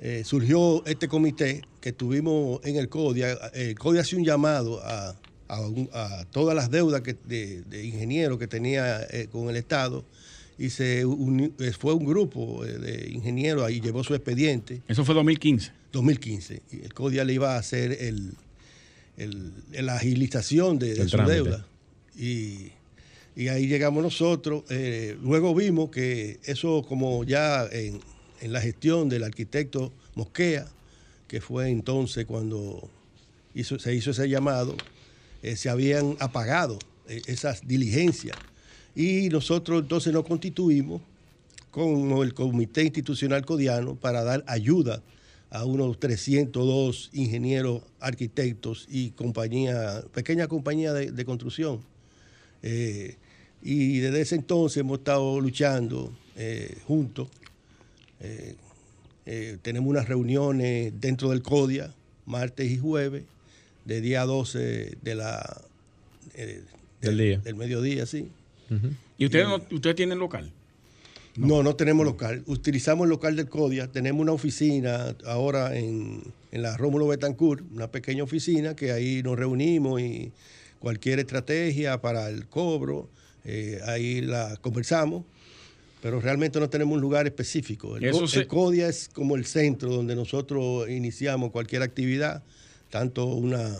Eh, 0.00 0.22
surgió 0.24 0.84
este 0.86 1.08
comité 1.08 1.62
que 1.80 1.92
tuvimos 1.92 2.60
en 2.64 2.76
el 2.76 2.88
CODIA. 2.88 3.32
El 3.52 3.78
CODIA 3.78 4.00
hace 4.00 4.16
un 4.16 4.24
llamado 4.24 4.80
a, 4.82 5.14
a 5.48 5.60
un- 5.60 5.90
a 5.92 6.24
todas 6.32 6.56
las 6.56 6.70
deudas 6.70 7.02
que, 7.02 7.14
de, 7.26 7.62
de 7.62 7.84
ingenieros 7.84 8.38
que 8.38 8.46
tenía 8.48 9.02
eh, 9.10 9.28
con 9.30 9.50
el 9.50 9.56
Estado 9.56 10.04
y 10.58 10.70
se 10.70 11.04
uni- 11.06 11.52
eh, 11.60 11.72
fue 11.78 11.94
un 11.94 12.04
grupo 12.04 12.64
eh, 12.64 12.78
de 12.78 13.10
ingenieros 13.10 13.64
ahí, 13.64 13.80
llevó 13.80 14.02
su 14.02 14.14
expediente. 14.14 14.82
Eso 14.88 15.04
fue 15.04 15.14
2015. 15.14 15.70
2015. 15.92 16.62
Y 16.72 16.80
el 16.82 16.92
CODIA 16.94 17.24
le 17.24 17.32
iba 17.34 17.54
a 17.54 17.58
hacer 17.58 17.92
el, 18.00 18.32
el- 19.16 19.52
la 19.72 19.96
agilización 19.96 20.78
de, 20.78 20.94
de 20.94 21.02
El 21.02 21.08
su 21.08 21.16
trámite. 21.16 21.34
deuda. 21.36 21.66
Y, 22.16 22.72
y 23.36 23.48
ahí 23.48 23.68
llegamos 23.68 24.02
nosotros. 24.02 24.64
Eh, 24.70 25.16
luego 25.22 25.54
vimos 25.54 25.90
que 25.90 26.40
eso, 26.44 26.84
como 26.88 27.22
ya 27.24 27.66
en, 27.70 28.00
en 28.40 28.52
la 28.52 28.60
gestión 28.60 29.08
del 29.08 29.22
arquitecto 29.24 29.92
Mosquea, 30.16 30.66
que 31.28 31.40
fue 31.40 31.68
entonces 31.68 32.26
cuando 32.26 32.90
hizo- 33.54 33.78
se 33.78 33.94
hizo 33.94 34.10
ese 34.10 34.28
llamado, 34.28 34.76
eh, 35.42 35.54
se 35.56 35.68
habían 35.70 36.16
apagado 36.18 36.78
eh, 37.08 37.22
esas 37.26 37.66
diligencias. 37.66 38.36
Y 38.98 39.28
nosotros 39.28 39.82
entonces 39.82 40.12
nos 40.12 40.24
constituimos 40.24 41.00
con 41.70 42.10
el 42.20 42.34
Comité 42.34 42.82
Institucional 42.82 43.46
Codiano 43.46 43.94
para 43.94 44.24
dar 44.24 44.42
ayuda 44.48 45.04
a 45.50 45.64
unos 45.64 46.00
302 46.00 47.10
ingenieros, 47.12 47.82
arquitectos 48.00 48.88
y 48.90 49.10
compañía, 49.10 50.02
pequeña 50.12 50.48
compañía 50.48 50.92
de, 50.92 51.12
de 51.12 51.24
construcción. 51.24 51.80
Eh, 52.64 53.14
y 53.62 53.98
desde 54.00 54.20
ese 54.20 54.34
entonces 54.34 54.78
hemos 54.78 54.98
estado 54.98 55.40
luchando 55.40 56.12
eh, 56.34 56.76
juntos. 56.88 57.28
Eh, 58.18 58.56
tenemos 59.62 59.88
unas 59.88 60.08
reuniones 60.08 60.92
dentro 61.00 61.30
del 61.30 61.42
CODIA, 61.42 61.94
martes 62.26 62.68
y 62.68 62.78
jueves, 62.78 63.22
de 63.84 64.00
día 64.00 64.24
12 64.24 64.96
de 65.00 65.14
la, 65.14 65.62
Del 67.00 67.16
día. 67.16 67.38
del 67.38 67.54
mediodía, 67.54 68.04
sí. 68.04 68.28
¿Y 69.18 69.24
ustedes, 69.26 69.46
no- 69.48 69.62
ustedes 69.70 69.96
tienen 69.96 70.18
local? 70.18 70.50
No, 71.36 71.62
no 71.62 71.76
tenemos 71.76 72.04
local. 72.04 72.42
Utilizamos 72.46 73.04
el 73.04 73.10
local 73.10 73.36
del 73.36 73.48
CODIA. 73.48 73.86
Tenemos 73.92 74.20
una 74.22 74.32
oficina 74.32 75.14
ahora 75.24 75.76
en, 75.78 76.22
en 76.50 76.62
la 76.62 76.76
Rómulo 76.76 77.06
Betancourt, 77.06 77.62
una 77.72 77.90
pequeña 77.90 78.24
oficina 78.24 78.74
que 78.74 78.90
ahí 78.90 79.22
nos 79.22 79.38
reunimos 79.38 80.00
y 80.00 80.32
cualquier 80.80 81.20
estrategia 81.20 82.00
para 82.00 82.28
el 82.28 82.46
cobro, 82.46 83.08
eh, 83.44 83.80
ahí 83.86 84.20
la 84.20 84.56
conversamos, 84.60 85.24
pero 86.02 86.20
realmente 86.20 86.58
no 86.58 86.68
tenemos 86.68 86.94
un 86.96 87.00
lugar 87.00 87.26
específico. 87.26 87.96
El, 87.96 88.04
Eso 88.04 88.26
se- 88.26 88.40
el 88.40 88.46
CODIA 88.48 88.88
es 88.88 89.08
como 89.08 89.36
el 89.36 89.44
centro 89.44 89.90
donde 89.90 90.16
nosotros 90.16 90.88
iniciamos 90.88 91.52
cualquier 91.52 91.82
actividad, 91.82 92.42
tanto 92.90 93.26
una, 93.26 93.76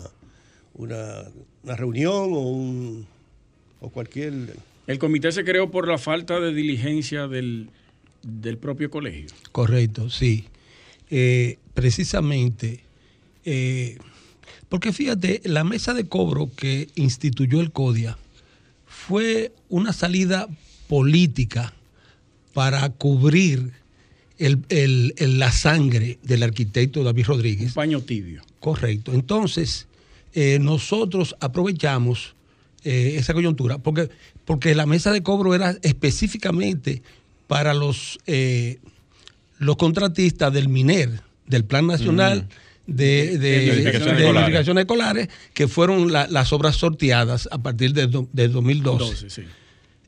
una, 0.75 1.23
una 1.63 1.75
reunión 1.75 2.31
o, 2.33 2.39
un, 2.51 3.05
o 3.81 3.89
cualquier... 3.89 4.33
El 4.89 4.97
comité 4.97 5.31
se 5.31 5.43
creó 5.43 5.69
por 5.69 5.87
la 5.87 5.99
falta 5.99 6.39
de 6.39 6.51
diligencia 6.51 7.27
del, 7.27 7.69
del 8.23 8.57
propio 8.57 8.89
colegio. 8.89 9.27
Correcto, 9.51 10.09
sí. 10.09 10.45
Eh, 11.11 11.59
precisamente, 11.75 12.83
eh, 13.45 13.99
porque 14.67 14.91
fíjate, 14.91 15.41
la 15.45 15.63
mesa 15.63 15.93
de 15.93 16.07
cobro 16.07 16.49
que 16.55 16.87
instituyó 16.95 17.61
el 17.61 17.71
CODIA 17.71 18.17
fue 18.87 19.51
una 19.69 19.93
salida 19.93 20.47
política 20.87 21.71
para 22.55 22.89
cubrir 22.89 23.73
el- 24.39 24.57
el- 24.69 25.13
el- 25.17 25.37
la 25.37 25.51
sangre 25.51 26.17
del 26.23 26.41
arquitecto 26.41 27.03
David 27.03 27.25
Un 27.29 27.35
Rodríguez. 27.35 27.73
paño 27.73 28.01
tibio. 28.01 28.41
Correcto. 28.59 29.13
Entonces, 29.13 29.87
eh, 30.33 30.57
nosotros 30.59 31.35
aprovechamos 31.41 32.33
eh, 32.83 33.15
esa 33.17 33.33
coyuntura 33.33 33.77
porque, 33.77 34.09
porque 34.45 34.73
la 34.75 34.85
mesa 34.85 35.11
de 35.11 35.21
cobro 35.23 35.53
era 35.55 35.75
específicamente 35.81 37.01
para 37.47 37.73
los, 37.73 38.19
eh, 38.27 38.79
los 39.57 39.75
contratistas 39.75 40.53
del 40.53 40.69
MINER, 40.69 41.21
del 41.47 41.65
Plan 41.65 41.87
Nacional 41.87 42.47
de, 42.87 43.37
de, 43.37 43.37
De 43.37 43.39
de 43.39 43.71
edificaciones 43.73 44.05
de 44.17 44.23
escolares. 44.23 44.43
edificaciones 44.47 44.81
escolares, 44.81 45.29
que 45.53 45.67
fueron 45.67 46.11
la- 46.11 46.27
las 46.27 46.51
obras 46.53 46.75
sorteadas 46.75 47.47
a 47.51 47.57
partir 47.57 47.93
de, 47.93 48.07
do- 48.07 48.27
de 48.33 48.47
2012. 48.47 49.05
12, 49.05 49.29
sí. 49.29 49.41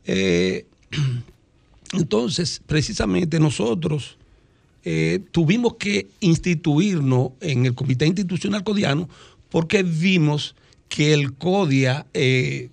Eh, 0.05 0.65
entonces, 1.93 2.62
precisamente 2.65 3.39
nosotros 3.39 4.17
eh, 4.84 5.19
tuvimos 5.31 5.75
que 5.75 6.07
instituirnos 6.21 7.31
en 7.41 7.65
el 7.65 7.75
Comité 7.75 8.05
Institucional 8.07 8.63
Codiano 8.63 9.10
porque 9.49 9.84
vimos 9.84 10.55
que 10.91 11.13
el 11.13 11.34
CODIA, 11.34 12.06
eh, 12.13 12.67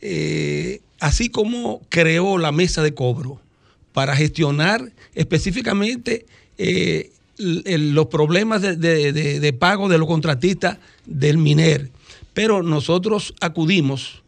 eh, 0.00 0.80
así 1.00 1.28
como 1.28 1.82
creó 1.88 2.38
la 2.38 2.52
mesa 2.52 2.82
de 2.84 2.94
cobro 2.94 3.40
para 3.92 4.14
gestionar 4.16 4.92
específicamente 5.16 6.24
eh, 6.56 7.10
los 7.38 8.06
problemas 8.06 8.62
de, 8.62 8.76
de- 8.76 9.12
de- 9.12 9.40
de 9.40 9.52
pago 9.52 9.88
de 9.88 9.98
los 9.98 10.06
contratistas 10.06 10.78
del 11.04 11.36
MINER, 11.38 11.90
pero 12.32 12.62
nosotros 12.62 13.34
acudimos 13.40 14.22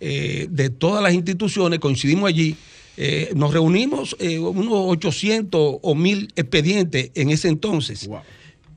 de 0.00 0.70
todas 0.70 1.02
las 1.02 1.12
instituciones, 1.14 1.78
coincidimos 1.80 2.28
allí, 2.28 2.56
eh, 2.96 3.30
nos 3.36 3.52
reunimos 3.52 4.16
eh, 4.18 4.38
unos 4.40 4.72
800 4.72 5.76
o 5.82 5.94
1000 5.94 6.32
expedientes 6.36 7.10
en 7.14 7.30
ese 7.30 7.48
entonces. 7.48 8.06
Wow. 8.08 8.20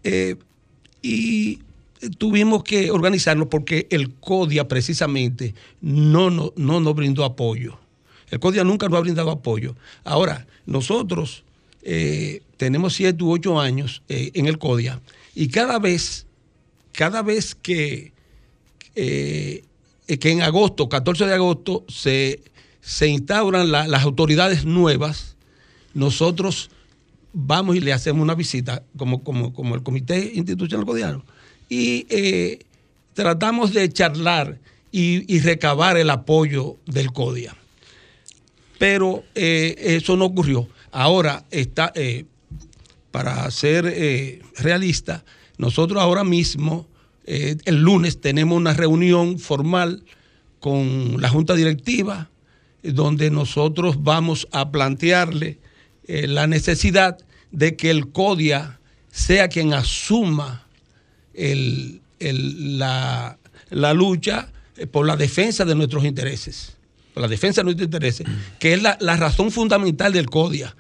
Eh, 0.04 0.36
y 1.02 1.60
tuvimos 2.18 2.64
que 2.64 2.92
organizarnos 2.92 3.48
porque 3.48 3.88
el 3.90 4.14
CODIA 4.16 4.68
precisamente 4.68 5.54
no, 5.82 6.30
no, 6.30 6.54
no 6.56 6.80
nos 6.80 6.96
brindó 6.96 7.24
apoyo. 7.26 7.78
El 8.30 8.40
CODIA 8.40 8.64
nunca 8.64 8.88
nos 8.88 8.98
ha 8.98 9.02
brindado 9.02 9.30
apoyo. 9.32 9.76
Ahora, 10.04 10.48
nosotros 10.66 11.44
eh, 11.84 12.42
tenemos 12.58 12.94
siete 12.94 13.24
u 13.24 13.32
ocho 13.32 13.60
años 13.60 14.04
eh, 14.10 14.32
en 14.34 14.46
el 14.48 14.58
CODIA 14.58 15.02
y 15.36 15.48
cada 15.50 15.80
vez, 15.80 16.26
cada 16.92 17.22
vez 17.22 17.56
que, 17.56 18.14
eh, 18.96 19.64
que 20.20 20.32
en 20.32 20.42
agosto, 20.42 20.90
14 20.90 21.26
de 21.26 21.34
agosto, 21.34 21.86
se, 21.88 22.42
se 22.82 23.08
instauran 23.08 23.72
la- 23.72 23.88
las 23.88 24.04
autoridades 24.04 24.66
nuevas, 24.66 25.36
nosotros 25.94 26.70
vamos 27.34 27.76
y 27.76 27.80
le 27.80 27.94
hacemos 27.94 28.22
una 28.22 28.36
visita 28.36 28.84
como, 28.98 29.24
como, 29.24 29.54
como 29.54 29.76
el 29.76 29.84
Comité 29.84 30.32
Institucional 30.36 30.86
Codiano 30.86 31.24
y 31.72 32.06
eh, 32.10 32.60
tratamos 33.14 33.72
de 33.72 33.88
charlar 33.88 34.60
y, 34.92 35.40
recabar 35.40 35.96
el 35.96 36.10
apoyo 36.10 36.76
del 36.86 37.14
CODIA. 37.14 37.56
pero 38.78 39.24
eh, 39.36 39.76
eso 39.78 40.18
no 40.18 40.26
ocurrió. 40.26 40.68
Ahora 40.92 41.46
está, 41.50 41.94
eh, 41.96 42.26
para 43.12 43.50
ser 43.52 43.86
realista, 44.58 45.24
nosotros 45.58 46.02
ahora 46.02 46.26
mismo, 46.26 46.90
el 47.26 47.82
lunes, 47.82 48.20
tenemos 48.20 48.58
una 48.58 48.74
reunión 48.74 49.40
formal 49.40 50.04
con 50.60 51.22
la 51.22 51.30
Junta 51.30 51.56
Directiva, 51.56 52.30
donde 52.84 53.32
nosotros 53.32 54.04
vamos 54.04 54.46
a 54.52 54.72
plantearle 54.72 55.60
la 56.08 56.48
necesidad 56.48 57.18
de 57.52 57.78
que 57.78 57.92
el 57.92 58.12
CODIA 58.12 58.82
sea 59.10 59.48
quien 59.48 59.74
asuma 59.74 60.68
el- 61.34 62.02
el- 62.20 62.78
la, 62.80 63.38
la 63.70 63.94
lucha 63.94 64.50
eh, 64.78 64.88
por 64.88 65.06
la 65.08 65.16
defensa 65.16 65.66
de 65.66 65.76
nuestros 65.76 66.06
intereses, 66.06 66.76
por 67.14 67.22
la 67.22 67.28
defensa 67.28 67.62
de 67.62 67.66
nuestros 67.66 67.86
intereses, 67.88 68.28
que 68.60 68.74
es 68.74 68.82
la, 68.82 68.98
la 69.02 69.16
razón 69.18 69.52
fundamental 69.52 70.14
del 70.14 70.28
CODIA. 70.30 70.76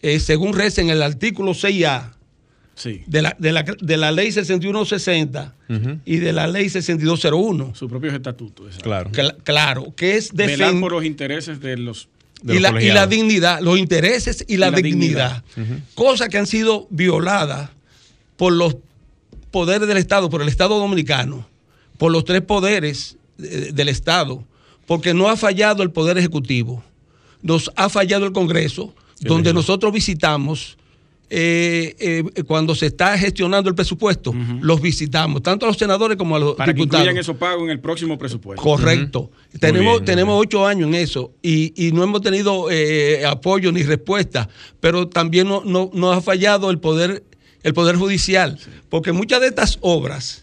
Eh, 0.00 0.20
según 0.20 0.52
reza 0.54 0.80
en 0.80 0.90
el 0.90 1.02
artículo 1.02 1.52
6A 1.52 2.12
Sí. 2.74 3.02
de 3.06 3.20
la, 3.20 3.36
de 3.38 3.52
la, 3.52 3.64
de 3.64 3.96
la 3.98 4.12
ley 4.12 4.32
6160 4.32 5.54
y 6.06 6.16
de 6.16 6.32
la 6.32 6.46
ley 6.46 6.68
6201. 6.70 7.74
Sus 7.74 7.90
propios 7.90 8.14
estatutos. 8.14 8.66
exacto. 8.66 8.84
Claro. 8.84 9.10
Cla- 9.12 9.36
claro, 9.44 9.92
que 9.96 10.16
es 10.16 10.32
Velar 10.32 10.58
defender 10.58 10.80
por 10.80 10.92
los 10.92 11.04
intereses 11.04 11.60
de 11.60 11.76
los. 11.76 12.08
de 12.42 12.56
y 12.56 12.58
los 12.60 12.72
la, 12.72 12.82
y 12.82 12.88
la 12.88 13.06
dignidad, 13.06 13.60
los 13.60 13.78
intereses 13.78 14.44
y 14.48 14.56
la, 14.56 14.70
la 14.70 14.76
dignidad. 14.78 15.42
dignidad. 15.54 15.84
Cosas 15.94 16.28
que 16.30 16.38
han 16.38 16.46
sido 16.46 16.86
violadas 16.90 17.70
por 18.36 18.52
los 18.54 18.76
poderes 19.52 19.86
del 19.86 19.98
Estado, 19.98 20.28
por 20.30 20.42
el 20.42 20.48
Estado 20.48 20.78
dominicano, 20.78 21.46
por 21.98 22.10
los 22.10 22.24
tres 22.24 22.40
poderes 22.42 23.16
eh, 23.40 23.70
del 23.72 23.88
Estado, 23.88 24.42
porque 24.86 25.14
no 25.14 25.28
ha 25.28 25.36
fallado 25.36 25.84
el 25.84 25.90
Poder 25.92 26.18
Ejecutivo, 26.18 26.82
nos 27.42 27.70
ha 27.76 27.88
fallado 27.88 28.26
el 28.26 28.32
Congreso, 28.32 28.92
donde 29.20 29.52
nosotros 29.54 29.92
visitamos. 29.92 30.76
eh, 31.34 31.94
eh, 32.36 32.42
cuando 32.44 32.74
se 32.74 32.84
está 32.86 33.16
gestionando 33.16 33.70
el 33.70 33.74
presupuesto, 33.74 34.34
los 34.60 34.82
visitamos, 34.82 35.42
tanto 35.42 35.64
a 35.64 35.68
los 35.68 35.78
senadores 35.78 36.18
como 36.18 36.36
a 36.36 36.38
los 36.38 36.54
Para 36.56 36.74
que 36.74 36.80
diputados. 36.80 37.04
incluyan 37.06 37.18
esos 37.18 37.36
pagos 37.38 37.62
en 37.64 37.70
el 37.70 37.80
próximo 37.80 38.18
presupuesto. 38.18 38.62
Correcto. 38.62 39.30
Tenemos, 39.58 39.94
bien, 39.94 40.04
tenemos 40.04 40.38
ocho 40.38 40.66
años 40.66 40.88
en 40.88 40.94
eso 40.94 41.32
y, 41.40 41.72
y 41.74 41.92
no 41.92 42.02
hemos 42.02 42.20
tenido 42.20 42.70
eh, 42.70 43.24
apoyo 43.24 43.72
ni 43.72 43.82
respuesta, 43.82 44.50
pero 44.80 45.08
también 45.08 45.48
no, 45.48 45.62
no- 45.64 45.90
nos 45.94 46.18
ha 46.18 46.20
fallado 46.20 46.70
el 46.70 46.78
poder, 46.80 47.24
el 47.62 47.74
poder 47.74 47.96
judicial, 47.96 48.58
porque 48.88 49.12
muchas 49.12 49.40
de 49.40 49.46
estas 49.48 49.78
obras, 49.80 50.42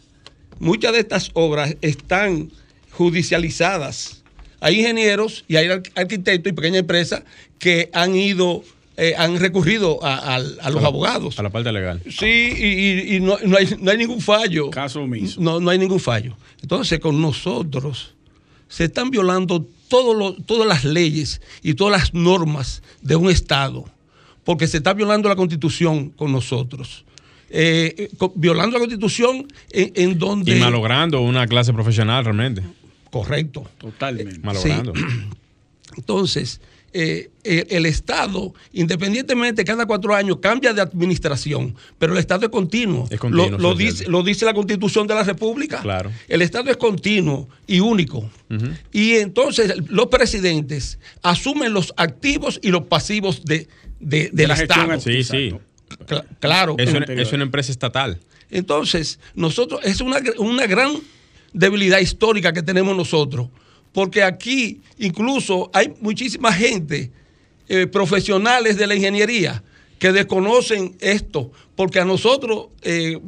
muchas 0.60 0.94
de 0.94 1.00
estas 1.00 1.32
obras 1.34 1.76
están 1.82 2.52
judicializadas. 2.92 4.24
Hay 4.62 4.80
ingenieros 4.80 5.46
y 5.48 5.56
hay 5.56 5.68
arqu- 5.68 5.92
arquitectos 5.96 6.52
y 6.52 6.54
pequeñas 6.56 6.80
empresas 6.80 7.24
que 7.60 7.90
han 7.94 8.16
ido, 8.16 8.64
eh, 8.98 9.14
han 9.18 9.40
recurrido 9.40 10.04
a, 10.04 10.16
a- 10.16 10.36
a 10.36 10.70
los 10.70 10.82
la- 10.82 10.88
abogados. 10.88 11.40
A 11.40 11.44
la 11.44 11.50
parte 11.50 11.72
legal. 11.72 12.02
Sí, 12.10 12.26
y, 12.58 12.66
y- 12.66 13.16
y 13.16 13.20
no, 13.20 13.38
no 13.46 13.58
hay, 13.58 13.68
no 13.80 13.92
hay 13.92 13.98
ningún 13.98 14.22
fallo. 14.22 14.70
Caso 14.70 15.02
omiso. 15.04 15.40
No, 15.42 15.60
no 15.60 15.70
hay 15.70 15.78
ningún 15.78 16.00
fallo. 16.00 16.36
Entonces, 16.62 17.00
con 17.00 17.22
nosotros 17.22 18.16
se 18.68 18.86
están 18.86 19.10
violando 19.12 19.66
todo 19.88 20.14
lo- 20.14 20.34
todas 20.36 20.68
las 20.68 20.84
leyes 20.84 21.42
y 21.64 21.74
todas 21.74 22.00
las 22.02 22.14
normas 22.14 22.84
de 23.02 23.16
un 23.16 23.30
Estado, 23.30 23.86
porque 24.44 24.68
se 24.68 24.78
está 24.78 24.94
violando 24.94 25.30
la 25.30 25.36
Constitución 25.36 26.10
con 26.10 26.32
nosotros. 26.32 27.06
Eh, 27.52 27.96
eh, 27.98 28.10
violando 28.36 28.74
la 28.78 28.80
Constitución 28.80 29.48
en, 29.72 29.92
en 29.96 30.20
donde... 30.20 30.56
Y 30.56 30.60
malogrando 30.60 31.22
una 31.22 31.48
clase 31.48 31.74
profesional 31.74 32.24
realmente. 32.24 32.62
Correcto. 33.12 33.68
Totalmente. 33.78 34.40
Malogrando. 34.40 34.94
Entonces, 35.98 36.62
eh, 36.94 37.30
eh, 37.44 37.66
el 37.70 37.86
Estado, 37.86 38.54
independientemente, 38.74 39.64
cada 39.66 39.86
cuatro 39.86 40.14
años 40.16 40.38
cambia 40.42 40.74
de 40.74 40.82
administración, 40.82 41.76
pero 41.98 42.14
el 42.14 42.20
Estado 42.20 42.46
es 42.46 42.52
continuo. 42.52 43.08
Es 43.10 43.20
continuo, 43.20 43.58
lo, 43.58 43.76
dice, 43.76 44.08
lo 44.08 44.24
dice 44.24 44.46
la 44.46 44.54
Constitución 44.54 45.08
de 45.08 45.16
la 45.16 45.24
República. 45.24 45.82
Claro. 45.82 46.12
El 46.28 46.42
Estado 46.42 46.70
es 46.72 46.78
continuo 46.78 47.50
y 47.68 47.80
único. 47.80 48.30
Y 48.92 49.14
entonces 49.16 49.74
los 49.90 50.08
presidentes 50.08 51.00
asumen 51.22 51.74
los 51.74 51.94
activos 51.98 52.60
y 52.64 52.70
los 52.70 52.84
pasivos 52.84 53.44
de, 53.46 53.68
de- 54.00 54.30
del 54.34 54.52
Estado. 54.52 55.00
Sí, 55.00 55.24
sí. 55.24 55.56
Claro. 56.40 56.76
Es 56.78 56.90
una, 56.90 57.06
es 57.22 57.34
una 57.34 57.44
empresa 57.44 57.72
estatal. 57.72 58.20
Entonces, 58.52 59.20
nosotros, 59.36 59.82
es 59.84 60.02
una, 60.02 60.18
una 60.38 60.66
gran 60.68 60.94
debilidad 61.54 62.00
histórica 62.00 62.54
que 62.54 62.62
tenemos 62.64 62.96
nosotros, 62.96 63.50
porque 63.92 64.24
aquí 64.24 64.82
incluso 64.98 65.70
hay 65.74 65.94
muchísima 66.02 66.52
gente, 66.54 67.12
eh, 67.68 67.86
profesionales 67.88 68.78
de 68.78 68.88
la 68.88 68.96
ingeniería, 68.96 69.64
que 70.00 70.12
desconocen 70.12 70.96
esto, 71.00 71.52
porque 71.76 72.00
a 72.00 72.06
nosotros, 72.06 72.68
eh, 72.82 73.20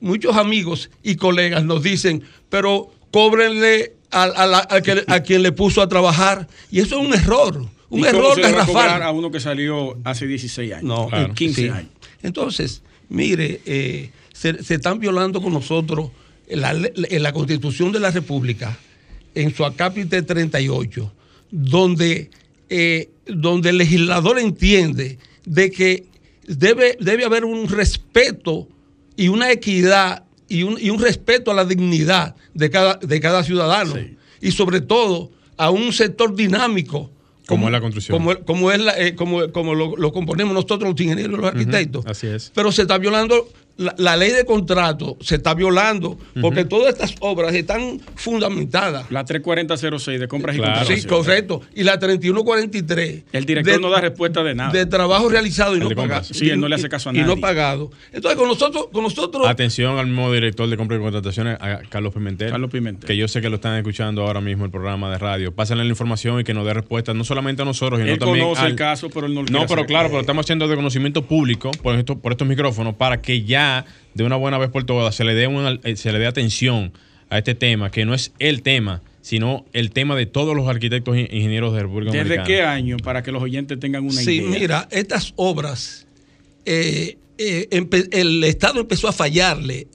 muchos 0.00 0.36
amigos 0.36 0.90
y 1.02 1.14
colegas 1.16 1.64
nos 1.64 1.82
dicen, 1.82 2.22
pero 2.48 2.90
cóbrenle 3.12 3.94
a, 4.10 4.22
a 4.24 4.46
la- 4.46 4.66
a 4.68 4.80
que- 4.80 5.04
a 5.06 5.20
quien 5.20 5.42
le 5.42 5.52
puso 5.52 5.80
a 5.82 5.88
trabajar, 5.88 6.48
y 6.70 6.80
eso 6.80 7.00
es 7.00 7.06
un 7.06 7.14
error, 7.14 7.66
un 7.90 8.00
¿Y 8.00 8.02
cómo 8.04 8.08
error 8.18 8.34
se 8.36 8.42
garrafal. 8.42 9.02
a 9.02 9.10
uno 9.10 9.30
que 9.30 9.40
salió 9.40 9.98
hace 10.04 10.26
16 10.26 10.72
años? 10.72 10.84
No, 10.84 11.08
Claro. 11.08 11.34
15 11.34 11.62
sí. 11.62 11.68
años. 11.68 11.90
Entonces, 12.22 12.82
mire, 13.08 13.60
eh, 13.66 14.10
se, 14.32 14.62
se 14.62 14.74
están 14.76 14.98
violando 15.00 15.42
con 15.42 15.52
nosotros 15.52 16.10
la, 16.48 16.72
en 16.72 17.22
la 17.22 17.32
Constitución 17.32 17.92
de 17.92 18.00
la 18.00 18.10
República, 18.10 18.78
en 19.34 19.54
su 19.54 19.64
acápite 19.64 20.22
38, 20.22 21.12
donde, 21.50 22.30
eh, 22.68 23.10
donde 23.26 23.70
el 23.70 23.78
legislador 23.78 24.38
entiende 24.38 25.18
de 25.44 25.70
que 25.70 26.06
debe, 26.46 26.96
debe 27.00 27.24
haber 27.24 27.44
un 27.44 27.68
respeto 27.68 28.68
y 29.16 29.28
una 29.28 29.50
equidad 29.50 30.24
y 30.48 30.62
un, 30.64 30.76
y 30.80 30.90
un 30.90 31.00
respeto 31.00 31.50
a 31.50 31.54
la 31.54 31.64
dignidad 31.64 32.34
de 32.54 32.70
cada, 32.70 32.94
de 32.96 33.20
cada 33.20 33.44
ciudadano. 33.44 33.94
Sí. 33.94 34.16
Y 34.40 34.50
sobre 34.52 34.80
todo 34.80 35.30
a 35.56 35.70
un 35.70 35.92
sector 35.92 36.34
dinámico. 36.34 37.10
Como 37.50 37.66
es 37.68 37.72
la 37.72 37.80
construcción. 37.80 38.16
Como, 38.18 38.34
como, 38.44 38.72
es 38.72 38.80
la- 38.80 38.98
eh, 38.98 39.14
como, 39.14 39.50
como 39.52 39.74
lo, 39.74 39.96
lo 39.96 40.12
componemos 40.12 40.54
nosotros 40.54 40.90
los 40.90 41.00
ingenieros 41.00 41.34
y 41.34 41.36
los 41.40 41.46
arquitectos. 41.50 42.06
así 42.06 42.26
es. 42.26 42.50
Pero 42.54 42.72
se 42.72 42.82
está 42.82 42.96
violando 42.98 43.48
la, 43.80 43.94
la 43.98 44.16
ley 44.16 44.30
de 44.30 44.44
contrato, 44.44 45.16
se 45.20 45.36
está 45.36 45.54
violando, 45.54 46.18
porque 46.40 46.64
todas 46.64 46.92
estas 46.92 47.14
obras 47.20 47.54
están 47.54 48.00
fundamentadas. 48.14 49.10
La 49.10 49.24
34006 49.24 50.20
de 50.20 50.28
compras 50.28 50.56
Claro. 50.56 50.72
y 50.72 50.74
Sí, 51.00 51.06
contrataciones. 51.06 51.06
correcto. 51.06 51.62
Y 51.74 51.82
la 51.84 51.98
3143. 51.98 53.24
El 53.32 53.44
director 53.44 53.80
no 53.80 53.90
da 53.90 54.00
respuesta 54.00 54.42
de 54.42 54.54
nada. 54.54 54.72
De 54.72 54.86
trabajo 54.86 55.28
realizado 55.28 55.72
y 55.72 55.78
El 55.78 55.80
no 55.84 55.88
compras. 55.94 56.08
pagado. 56.28 56.34
Sí, 56.34 56.50
él 56.50 56.60
no 56.60 56.68
le 56.68 56.74
hace 56.76 56.88
caso 56.88 57.10
a 57.10 57.12
Y 57.14 57.18
no 57.20 57.26
nadie. 57.28 57.40
pagado. 57.40 57.90
Entonces, 58.12 58.38
con 58.38 58.48
nosotros, 58.48 58.86
con 58.92 59.02
nosotros 59.04 59.46
Atención 59.48 59.98
al 59.98 60.14
nuevo 60.14 60.32
director 60.32 60.68
de 60.68 60.76
compra 60.76 60.96
y 60.96 61.00
contrataciones, 61.00 61.56
a 61.60 61.80
Carlos 61.88 62.12
Pimentel. 62.14 62.50
Carlos 62.50 62.70
Pimentel. 62.70 63.06
Que 63.06 63.16
yo 63.16 63.28
sé 63.28 63.40
que 63.40 63.48
lo 63.48 63.56
están 63.56 63.76
escuchando 63.78 64.22
ahora 64.26 64.40
mismo 64.40 64.64
el 64.64 64.70
programa 64.70 65.10
de 65.10 65.18
radio. 65.18 65.52
Pásenle 65.54 65.84
la 65.84 65.90
información 65.90 66.40
y 66.40 66.44
que 66.44 66.54
nos 66.54 66.64
dé 66.66 66.74
respuesta 66.74 67.14
no 67.14 67.24
solamente 67.24 67.62
a 67.62 67.64
nosotros, 67.64 67.98
sino 68.00 68.12
Él 68.12 68.18
también 68.18 68.44
conoce 68.44 68.62
al- 68.62 68.70
el 68.72 68.76
caso, 68.76 69.08
pero 69.10 69.26
él 69.26 69.34
no 69.34 69.42
lo 69.42 69.48
No, 69.50 69.60
pero 69.66 69.80
hacer. 69.82 69.86
claro, 69.86 70.08
pero 70.08 70.20
estamos 70.20 70.44
haciendo 70.46 70.68
de 70.68 70.76
conocimiento 70.76 71.22
público 71.26 71.70
por, 71.82 71.94
esto, 71.96 72.18
por 72.18 72.32
estos 72.32 72.46
micrófonos 72.46 72.94
para 72.94 73.20
que 73.20 73.42
ya 73.42 73.69
de 74.14 74.24
una 74.24 74.36
buena 74.36 74.58
vez 74.58 74.70
por 74.70 74.84
todas 74.84 75.14
se 75.14 75.24
le 75.24 75.34
dé 75.34 75.46
una- 75.46 75.78
eh, 75.84 75.96
se 75.96 76.12
le 76.12 76.18
dé 76.18 76.26
atención 76.26 76.92
a 77.28 77.38
este 77.38 77.54
tema, 77.54 77.90
que 77.90 78.04
no 78.04 78.12
es 78.14 78.32
el 78.38 78.62
tema, 78.62 79.02
sino 79.22 79.64
el 79.72 79.90
tema 79.90 80.16
de 80.16 80.26
todos 80.26 80.56
los 80.56 80.66
arquitectos 80.68 81.14
e 81.16 81.20
ingenieros 81.30 81.74
de 81.74 81.82
República 81.82 82.10
¿Desde 82.12 82.24
Dominicana. 82.36 82.46
qué 82.46 82.62
año? 82.62 82.96
Para 82.98 83.22
que 83.22 83.30
los 83.32 83.42
oyentes 83.42 83.78
tengan 83.78 84.02
una 84.04 84.12
Sí, 84.20 84.36
idea. 84.38 84.48
mira, 84.58 84.88
estas 84.90 85.32
obras, 85.36 86.06
eh, 86.64 87.18
eh, 87.38 87.68
el 88.12 88.42
Estado 88.44 88.80
empezó 88.80 89.08
a 89.08 89.12
fallarle 89.12 89.86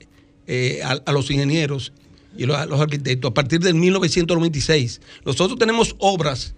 eh, 0.46 0.80
a, 0.84 0.92
a 1.04 1.12
los 1.12 1.30
ingenieros 1.30 1.92
y 2.38 2.44
los, 2.46 2.56
a 2.56 2.66
los 2.66 2.80
arquitectos 2.80 3.30
a 3.30 3.34
partir 3.34 3.58
del 3.60 3.74
1996. 3.74 5.00
Nosotros 5.24 5.58
tenemos 5.58 5.94
obras 5.98 6.54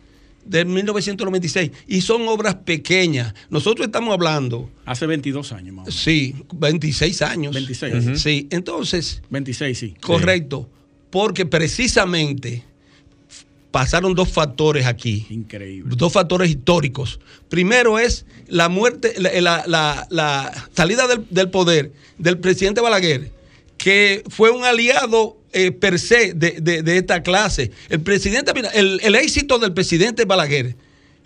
del 0.48 0.66
1996 0.66 1.70
y 1.86 2.00
son 2.00 2.26
obras 2.28 2.54
pequeñas. 2.56 3.34
Nosotros 3.50 3.86
estamos 3.86 4.12
hablando, 4.14 4.70
Hace 4.84 5.06
22 5.06 5.52
años 5.52 5.74
más 5.74 5.82
o 5.82 5.90
menos. 5.90 6.02
sí, 6.02 6.34
26 6.54 7.22
años. 7.22 7.54
26. 7.54 7.94
Ujú. 8.06 8.16
Sí, 8.16 8.46
entonces, 8.50 9.22
26, 9.30 9.78
sí. 9.78 9.94
correcto, 10.00 10.68
porque 11.10 11.46
precisamente 11.46 12.64
pasaron 13.70 14.14
dos 14.14 14.30
factores 14.30 14.86
aquí 14.86 15.26
Increíble. 15.30 15.94
dos 15.96 16.12
factores 16.12 16.50
históricos. 16.50 17.20
Primero 17.48 17.98
es 17.98 18.24
la 18.46 18.68
muerte, 18.68 19.14
la, 19.18 19.30
la- 19.40 19.64
la- 19.66 20.06
la 20.10 20.68
salida 20.74 21.06
del, 21.06 21.26
del 21.30 21.50
poder 21.50 21.92
del 22.18 22.38
presidente 22.38 22.80
Balaguer, 22.80 23.30
que 23.76 24.24
fue 24.28 24.50
un 24.50 24.64
aliado 24.64 25.37
eh, 25.52 25.72
per 25.72 25.98
se 25.98 26.34
de, 26.34 26.56
de- 26.60 26.82
de 26.82 26.96
esta 26.98 27.22
clase. 27.22 27.70
El 27.88 28.00
presidente, 28.00 28.52
el, 28.74 29.00
el 29.02 29.14
éxito 29.14 29.58
del 29.58 29.72
presidente 29.72 30.24
Balaguer 30.24 30.76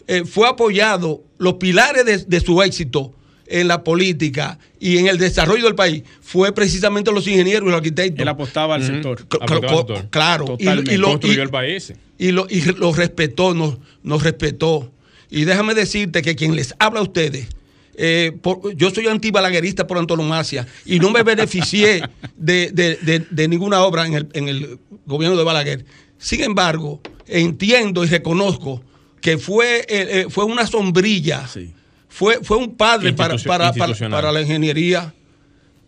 eh, 0.06 0.24
fue 0.24 0.48
apoyado, 0.48 1.22
los 1.38 1.54
pilares 1.54 2.04
de, 2.04 2.18
de 2.18 2.40
su 2.40 2.62
éxito 2.62 3.12
en 3.46 3.68
la 3.68 3.84
política 3.84 4.58
y 4.80 4.98
en 4.98 5.08
el 5.08 5.18
desarrollo 5.18 5.64
del 5.64 5.74
país 5.74 6.02
fue 6.20 6.52
precisamente 6.54 7.12
los 7.12 7.26
ingenieros 7.26 7.62
y 7.62 7.70
los 7.70 7.76
arquitectos. 7.76 8.20
Él 8.22 8.28
apostaba 8.28 8.76
al 8.76 8.84
sector. 8.86 9.18
C- 9.18 9.24
Apostaba 9.40 9.54
al 9.80 9.86
sector. 9.86 10.10
Claro, 10.10 10.56
y- 10.58 10.64
y, 10.94 10.96
lo- 10.96 11.08
Construyó 11.08 11.38
y- 11.40 11.44
el 11.44 11.50
país. 11.50 11.92
y 12.18 12.32
lo, 12.32 12.46
y 12.48 12.60
lo 12.62 12.92
respetó, 12.94 13.52
nos, 13.54 13.78
nos 14.02 14.22
respetó. 14.22 14.90
Y 15.30 15.44
déjame 15.44 15.74
decirte 15.74 16.22
que 16.22 16.34
quien 16.36 16.54
les 16.56 16.74
habla 16.78 17.00
a 17.00 17.02
ustedes, 17.02 17.48
eh, 17.97 18.32
por- 18.43 18.74
yo 18.74 18.90
soy 18.90 19.07
antibalaguerista 19.07 19.86
por 19.86 19.99
antonomasia 19.99 20.66
y 20.84 20.99
no 20.99 21.11
me 21.11 21.22
beneficié 21.24 22.03
de, 22.36 22.70
de- 22.72 22.97
de- 23.03 23.26
de 23.30 23.49
ninguna 23.49 23.82
obra 23.82 24.07
en 24.07 24.14
el, 24.14 24.28
en 24.32 24.49
el 24.49 24.78
gobierno 25.07 25.36
de 25.36 25.45
Balaguer. 25.45 25.84
Sin 26.18 26.43
embargo, 26.43 27.01
entiendo 27.26 28.05
y 28.05 28.09
reconozco 28.09 28.82
que 29.20 29.38
fue, 29.38 29.80
eh, 29.80 29.84
eh, 29.88 30.26
fue 30.28 30.45
una 30.45 30.66
sombrilla, 30.66 31.47
Sí. 31.49 31.72
fue, 32.09 32.40
fue 32.43 32.57
un 32.57 32.74
padre 32.76 33.12
para, 33.12 33.36
para, 33.38 33.72
para, 33.72 34.32
la 34.32 34.40
ingeniería. 34.40 35.14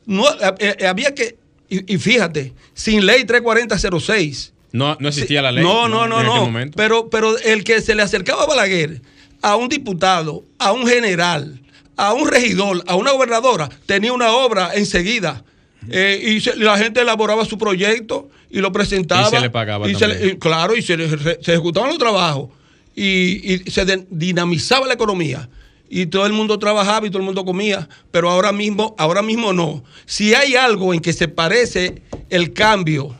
No, 0.07 0.25
eh, 0.59 0.87
había 0.87 1.15
que, 1.15 1.37
y, 1.69 1.95
y 1.95 1.99
fíjate, 1.99 2.53
sin 2.75 3.07
ley 3.07 3.25
34006. 3.25 4.53
No, 4.73 4.97
no 5.01 5.09
existía 5.09 5.41
la 5.41 5.53
ley. 5.53 5.63
No, 5.63 5.89
no, 5.89 6.07
no, 6.09 6.23
no. 6.23 6.71
Pero, 6.77 7.09
pero 7.09 7.39
el 7.39 7.63
que 7.65 7.81
se 7.81 7.95
le 7.95 8.03
acercaba 8.03 8.43
a 8.43 8.47
Balaguer, 8.47 9.01
a 9.41 9.57
un 9.57 9.69
diputado, 9.69 10.45
a 10.59 10.73
un 10.73 10.87
general, 10.87 11.61
a 11.97 12.13
un 12.13 12.29
regidor, 12.29 12.83
a 12.87 12.97
una 12.97 13.13
gobernadora, 13.13 13.69
tenía 13.87 14.13
una 14.13 14.33
obra 14.33 14.71
enseguida. 14.75 15.45
Eh, 15.91 16.33
y 16.37 16.41
se- 16.41 16.57
la 16.57 16.79
gente 16.79 17.01
elaboraba 17.03 17.45
su 17.45 17.59
proyecto 17.59 18.31
y 18.51 18.61
lo 18.61 18.73
presentaba. 18.73 19.29
Y 19.29 19.31
se 19.31 19.41
le 19.41 19.51
pagaba 19.51 19.89
y 19.91 19.95
se 19.95 20.09
le- 20.09 20.15
también. 20.15 20.37
y 20.37 20.39
claro, 20.39 20.75
y 20.77 20.83
se, 20.83 20.97
le- 20.97 21.09
se 21.43 21.53
ejecutaban 21.53 21.91
los 21.91 21.99
trabajos. 21.99 22.49
Y, 22.97 23.53
y 23.55 23.71
se 23.71 23.85
de- 23.85 24.07
dinamizaba 24.11 24.87
la 24.87 24.95
economía. 24.95 25.49
Y 25.91 26.07
todo 26.07 26.25
el 26.27 26.33
mundo 26.33 26.59
trabajaba 26.59 27.07
y 27.07 27.11
todo 27.11 27.19
el 27.19 27.25
mundo 27.27 27.45
comía. 27.45 27.89
Pero 28.11 28.31
ahora 28.31 28.51
mismo, 28.53 28.95
ahora 28.99 29.21
mismo 29.23 29.53
no. 29.53 29.85
Si 30.07 30.35
hay 30.35 30.57
algo 30.57 30.95
en 30.95 31.01
que 31.01 31.13
se 31.13 31.29
parece 31.29 32.03
el 32.31 32.53
cambio 32.55 33.15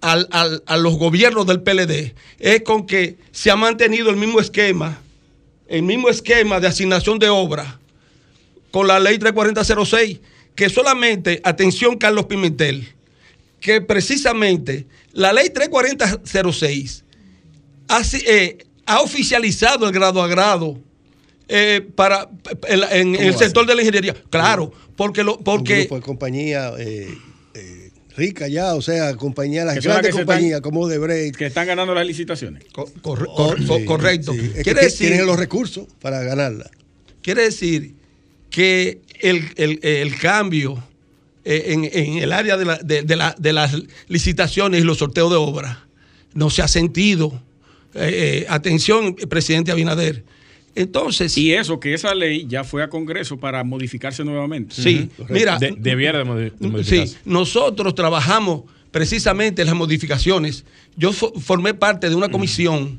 al- 0.00 0.28
al- 0.30 0.62
a 0.66 0.76
los 0.76 0.96
gobiernos 0.96 1.46
del 1.46 1.60
PLD 1.62 2.14
es 2.38 2.62
con 2.62 2.86
que 2.86 3.18
se 3.32 3.50
ha 3.50 3.56
mantenido 3.56 4.10
el 4.10 4.16
mismo 4.16 4.40
esquema, 4.40 5.00
el 5.68 5.82
mismo 5.82 6.08
esquema 6.08 6.60
de 6.60 6.68
asignación 6.68 7.18
de 7.18 7.28
obra 7.28 7.78
con 8.72 8.88
la 8.88 8.98
ley 8.98 9.18
34006, 9.18 10.18
que 10.56 10.68
solamente, 10.68 11.40
atención 11.44 11.96
Carlos 11.96 12.24
Pimentel, 12.26 12.88
que 13.60 13.80
precisamente 13.80 14.86
la 15.12 15.32
ley 15.32 15.50
34006 15.50 17.04
ha, 17.88 18.02
eh, 18.26 18.58
ha 18.86 19.00
oficializado 19.00 19.86
el 19.86 19.92
grado 19.92 20.22
a 20.22 20.26
grado 20.28 20.78
eh, 21.48 21.86
para 21.94 22.28
en, 22.68 23.14
en 23.14 23.22
el 23.22 23.34
sector 23.36 23.66
de 23.66 23.74
la 23.74 23.82
ingeniería. 23.82 24.14
Claro, 24.30 24.72
porque 24.96 25.22
lo, 25.22 25.38
porque 25.38 25.80
grupo 25.80 25.96
de 25.96 26.02
compañía 26.02 26.72
eh, 26.78 27.08
eh, 27.54 27.90
rica 28.16 28.48
ya, 28.48 28.74
o 28.74 28.82
sea, 28.82 29.14
compañías, 29.16 29.66
las 29.66 29.82
grandes 29.84 30.14
compañías 30.14 30.56
están- 30.58 30.62
como 30.62 30.88
Debrecht. 30.88 31.36
Que 31.36 31.46
están 31.46 31.66
ganando 31.66 31.94
las 31.94 32.06
licitaciones. 32.06 32.64
Co- 32.72 32.90
Oh, 33.02 33.34
cor- 33.36 33.58
sí, 33.58 33.84
correcto. 33.84 34.32
sí. 34.32 34.38
Es 34.40 34.52
que 34.54 34.62
Quiere, 34.62 34.80
ti- 34.80 34.84
decir, 34.86 35.08
tienen 35.08 35.26
los 35.26 35.38
recursos 35.38 35.86
para 36.00 36.22
ganarla. 36.22 36.70
quiere 37.22 37.42
decir 37.42 37.94
que 38.52 39.00
el, 39.20 39.48
el- 39.56 39.80
el 39.82 40.16
cambio 40.16 40.82
eh, 41.44 41.64
en, 41.72 41.84
en 41.92 42.18
el 42.22 42.30
área 42.32 42.56
de, 42.56 42.64
la- 42.64 42.76
de- 42.78 43.02
de 43.02 43.16
la- 43.16 43.34
de 43.36 43.52
las 43.52 43.74
licitaciones 44.06 44.80
y 44.80 44.84
los 44.84 44.98
sorteos 44.98 45.28
de 45.30 45.36
obras 45.36 45.78
no 46.34 46.48
se 46.50 46.62
ha 46.62 46.68
sentido. 46.68 47.42
Eh, 47.94 48.44
eh, 48.44 48.46
atención, 48.48 49.14
presidente 49.28 49.72
Abinader. 49.72 50.22
Entonces, 50.74 51.36
Y 51.36 51.52
eso, 51.52 51.78
que 51.80 51.92
esa 51.92 52.14
ley 52.14 52.46
ya 52.48 52.64
fue 52.64 52.82
a 52.82 52.88
Congreso 52.88 53.36
para 53.38 53.62
modificarse 53.64 54.24
nuevamente. 54.24 54.74
sí, 54.74 55.10
mira, 55.28 55.58
De- 55.58 55.74
debiera 55.76 56.18
de, 56.20 56.24
modi- 56.24 56.44
de 56.44 56.58
Sí, 56.60 56.66
modificarse. 56.68 57.16
nosotros 57.26 57.94
trabajamos 57.94 58.62
precisamente 58.90 59.60
en 59.62 59.66
las 59.66 59.76
modificaciones. 59.76 60.64
Yo 60.96 61.10
fo- 61.12 61.38
formé 61.40 61.74
parte 61.74 62.08
de 62.08 62.14
una 62.14 62.30
comisión 62.30 62.98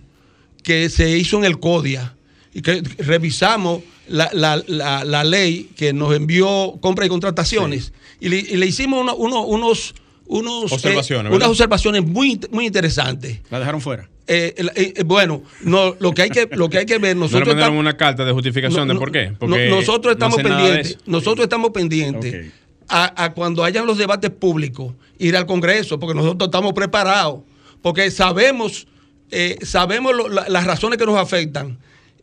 que 0.62 0.90
se 0.90 1.18
hizo 1.18 1.38
en 1.40 1.46
el 1.46 1.60
CODIA 1.60 2.14
y 2.54 2.62
que 2.62 2.82
revisamos 2.98 3.82
la, 4.08 4.30
la- 4.34 4.62
la- 4.68 5.04
la 5.04 5.24
ley 5.24 5.70
que 5.76 5.94
nos 5.94 6.16
envió 6.16 6.78
compra 6.82 7.06
y 7.06 7.10
contrataciones 7.10 7.94
y, 8.20 8.30
le, 8.30 8.38
y 8.38 8.58
le 8.58 8.66
hicimos 8.66 9.02
uno- 9.02 9.16
uno- 9.16 9.42
unos, 9.46 9.96
unos 10.28 10.72
eh, 10.72 10.76
Observaciones, 10.76 11.32
unas 11.34 11.48
observaciones 11.50 12.04
muy, 12.06 12.40
muy 12.52 12.66
interesantes. 12.66 13.40
La 13.50 13.60
dejaron 13.60 13.82
fuera. 13.82 14.10
Eh, 14.28 14.54
eh, 14.76 15.04
bueno, 15.06 15.44
no, 15.64 15.96
lo 16.00 16.14
que 16.14 16.22
hay 16.22 16.30
que 16.30 16.48
lo 16.54 16.70
que 16.70 16.78
hay 16.78 16.86
que 16.86 16.98
ver 16.98 17.14
No 17.16 17.24
nosotros 17.24 17.48
mandaron 17.48 17.74
estamos- 17.76 17.80
una 17.82 17.98
carta 17.98 18.24
de 18.24 18.32
justificación 18.32 18.88
no, 18.88 18.94
de 18.94 19.00
por 19.00 19.12
qué. 19.12 19.32
no, 19.42 19.58
nosotros 19.76 20.06
no 20.06 20.12
estamos 20.12 20.38
pendientes. 20.42 20.98
Nosotros 21.06 21.44
estamos 21.44 21.72
pendientes 21.72 22.52
a, 22.88 23.24
a 23.26 23.34
cuando 23.34 23.64
hayan 23.66 23.86
los 23.86 23.98
debates 23.98 24.30
públicos, 24.32 24.94
ir 25.20 25.36
al 25.36 25.46
Congreso, 25.46 26.00
porque 26.00 26.14
nosotros 26.16 26.48
estamos 26.48 26.72
preparados, 26.74 27.40
porque 27.82 28.10
sabemos, 28.12 28.88
eh, 29.32 29.58
sabemos 29.64 30.16
lo- 30.16 30.30
la- 30.30 30.48
las 30.48 30.66
razones 30.66 30.98
que 31.00 31.06
nos 31.06 31.18
afectan, 31.18 31.78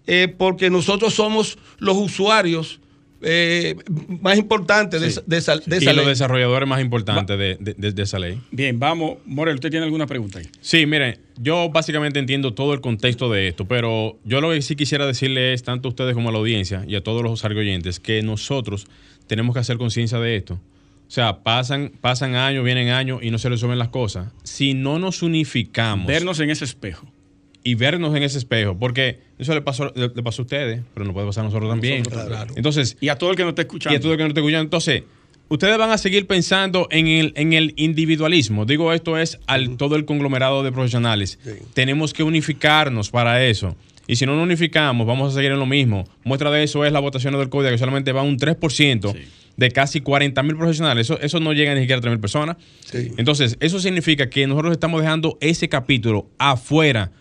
eh, 0.06 0.32
porque 0.36 0.70
nosotros 0.70 1.14
somos 1.14 1.58
los 1.78 1.96
usuarios 1.96 2.80
eh, 3.22 3.76
más 4.22 4.38
importantes 4.38 5.00
de, 5.02 5.08
esa- 5.08 5.22
de 5.26 5.36
esa, 5.36 5.56
de 5.58 5.76
y 5.76 5.84
los 5.94 6.06
desarrolladores 6.06 6.66
más 6.66 6.80
importantes 6.80 7.38
de, 7.38 7.56
de- 7.60 7.74
de- 7.74 7.92
de 7.92 8.02
esa 8.02 8.18
ley. 8.18 8.40
Bien, 8.50 8.78
vamos. 8.78 9.18
Morel, 9.26 9.56
¿usted 9.56 9.68
tiene 9.70 9.84
alguna 9.84 10.06
pregunta 10.06 10.38
ahí? 10.38 10.46
Sí, 10.62 10.86
miren, 10.86 11.18
yo 11.38 11.68
básicamente 11.68 12.18
entiendo 12.18 12.54
todo 12.54 12.72
el 12.72 12.80
contexto 12.80 13.30
de 13.30 13.48
esto, 13.48 13.66
pero 13.68 14.18
yo 14.24 14.40
lo 14.40 14.50
que 14.52 14.62
sí 14.62 14.74
quisiera 14.74 15.06
decirle 15.06 15.52
es, 15.52 15.62
tanto 15.62 15.88
a 15.88 15.90
ustedes 15.90 16.14
como 16.14 16.30
a 16.30 16.32
la 16.32 16.38
audiencia 16.38 16.82
y 16.88 16.94
a 16.96 17.02
todos 17.02 17.22
los 17.22 17.44
oyentes, 17.44 18.00
que 18.00 18.22
nosotros 18.22 18.86
tenemos 19.26 19.52
que 19.54 19.60
hacer 19.60 19.76
conciencia 19.76 20.18
de 20.18 20.36
esto. 20.36 20.54
O 20.54 21.12
sea, 21.12 21.42
pasan, 21.42 21.92
pasan 22.00 22.36
años, 22.36 22.64
vienen 22.64 22.88
años 22.88 23.20
y 23.22 23.30
no 23.30 23.36
se 23.38 23.50
resuelven 23.50 23.78
las 23.78 23.88
cosas. 23.88 24.28
Si 24.44 24.72
no 24.72 24.98
nos 24.98 25.22
unificamos 25.22 26.06
Vernos 26.06 26.40
en 26.40 26.48
ese 26.50 26.64
espejo. 26.64 27.06
Y 27.62 27.74
vernos 27.74 28.14
en 28.16 28.22
ese 28.22 28.38
espejo, 28.38 28.76
porque 28.78 29.18
eso 29.38 29.52
le 29.54 29.60
pasó, 29.60 29.92
le, 29.94 30.08
le 30.14 30.22
pasó 30.22 30.42
a 30.42 30.44
ustedes, 30.44 30.82
pero 30.94 31.04
nos 31.04 31.12
puede 31.14 31.26
pasar 31.26 31.42
a 31.44 31.48
nosotros 31.48 31.70
también. 31.70 32.04
claro. 32.04 32.52
Entonces, 32.56 32.96
Y 33.00 33.08
a 33.08 33.16
todo 33.16 33.30
el 33.30 33.36
que 33.36 33.42
nos 33.42 33.50
esté 33.50 33.62
escuchando. 33.62 33.94
y 33.94 33.96
a 33.96 34.00
todo 34.00 34.12
el 34.12 34.18
que 34.18 34.24
no 34.24 34.28
esté 34.28 34.40
escuchando. 34.40 34.62
Entonces, 34.64 35.02
ustedes 35.48 35.76
van 35.78 35.90
a 35.90 35.98
seguir 35.98 36.26
pensando 36.26 36.88
en 36.90 37.06
el, 37.08 37.32
en 37.36 37.52
el 37.52 37.74
individualismo. 37.76 38.64
Digo, 38.66 38.92
esto 38.92 39.18
es 39.18 39.38
al 39.46 39.76
todo 39.76 39.96
el 39.96 40.04
conglomerado 40.04 40.62
de 40.62 40.72
profesionales. 40.72 41.38
Sí. 41.44 41.50
Tenemos 41.74 42.12
que 42.12 42.22
unificarnos 42.22 43.10
para 43.10 43.44
eso. 43.44 43.76
Y 44.06 44.16
si 44.16 44.26
no 44.26 44.34
nos 44.34 44.42
unificamos, 44.44 45.06
vamos 45.06 45.32
a 45.32 45.36
seguir 45.36 45.52
en 45.52 45.58
lo 45.58 45.66
mismo. 45.66 46.04
Muestra 46.24 46.50
de 46.50 46.62
eso 46.64 46.84
es 46.84 46.92
la 46.92 46.98
votación 47.00 47.36
del 47.38 47.48
CODIA, 47.48 47.70
que 47.70 47.78
solamente 47.78 48.10
va 48.12 48.22
un 48.22 48.38
3% 48.38 49.12
Sí. 49.12 49.18
de 49.56 49.70
casi 49.70 50.00
40 50.00 50.42
mil 50.42 50.56
profesionales. 50.56 51.06
Eso, 51.06 51.20
eso 51.20 51.38
no 51.38 51.52
llega 51.52 51.74
ni 51.74 51.80
siquiera 51.82 51.98
a 51.98 52.00
3 52.00 52.10
mil 52.12 52.20
personas. 52.20 52.56
Sí. 52.80 53.12
Entonces, 53.18 53.56
eso 53.60 53.78
significa 53.78 54.28
que 54.30 54.46
nosotros 54.48 54.72
estamos 54.72 55.00
dejando 55.02 55.36
ese 55.40 55.68
capítulo 55.68 56.28
afuera 56.38 57.12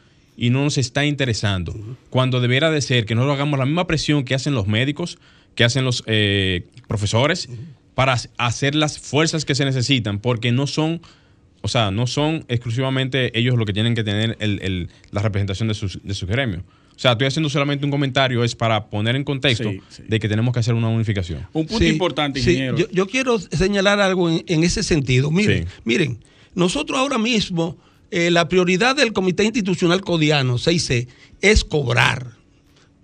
y 0.41 0.49
no 0.51 0.63
nos 0.63 0.77
está 0.77 1.05
interesando. 1.05 1.75
Cuando 2.09 2.39
debiera 2.39 2.71
de 2.71 2.81
ser 2.81 3.05
que 3.05 3.13
nosotros 3.13 3.35
hagamos 3.35 3.59
la 3.59 3.65
misma 3.65 3.85
presión 3.87 4.23
que 4.23 4.33
hacen 4.35 4.53
los 4.53 4.67
médicos, 4.67 5.17
que 5.55 5.63
hacen 5.65 5.83
los 5.83 6.03
eh, 6.07 6.65
profesores, 6.87 7.49
para 7.93 8.17
hacer 8.37 8.75
las 8.75 8.97
fuerzas 8.99 9.43
que 9.43 9.53
se 9.55 9.65
necesitan, 9.65 10.19
porque 10.19 10.51
no 10.53 10.65
son, 10.67 11.01
o 11.61 11.67
sea, 11.67 11.91
no 11.91 12.07
son 12.07 12.45
exclusivamente 12.47 13.37
ellos 13.37 13.57
los 13.57 13.65
que 13.65 13.73
tienen 13.73 13.93
que 13.95 14.03
tener 14.05 14.37
el- 14.39 14.61
el- 14.61 14.89
la 15.11 15.21
representación 15.21 15.67
de 15.67 15.73
sus, 15.73 15.99
de 16.01 16.13
su 16.13 16.25
gremio. 16.25 16.63
O 16.95 17.01
sea, 17.01 17.11
estoy 17.13 17.27
haciendo 17.27 17.49
solamente 17.49 17.83
un 17.85 17.91
comentario, 17.91 18.43
es 18.43 18.55
para 18.55 18.89
poner 18.89 19.15
en 19.17 19.23
contexto 19.25 19.69
Sí, 19.69 19.81
sí. 19.89 20.03
de 20.07 20.19
que 20.19 20.27
tenemos 20.29 20.53
que 20.53 20.59
hacer 20.61 20.73
una 20.73 20.87
unificación. 20.89 21.39
Un 21.53 21.65
punto 21.65 21.83
Sí, 21.83 21.87
importante, 21.89 22.41
sí, 22.41 22.51
ingeniero. 22.51 22.77
yo, 22.77 22.89
yo 22.91 23.07
quiero 23.07 23.39
señalar 23.39 23.99
algo 23.99 24.29
en, 24.29 24.43
en 24.47 24.63
ese 24.63 24.83
sentido. 24.83 25.31
Miren, 25.31 25.65
Sí. 25.67 25.73
miren, 25.85 26.19
nosotros 26.55 26.97
ahora 26.99 27.17
mismo, 27.17 27.77
eh, 28.11 28.31
la 28.31 28.47
prioridad 28.49 28.95
del 28.95 29.13
Comité 29.13 29.43
Institucional 29.43 30.01
Codiano, 30.01 30.57
6C, 30.57 31.07
es 31.41 31.63
cobrar. 31.63 32.37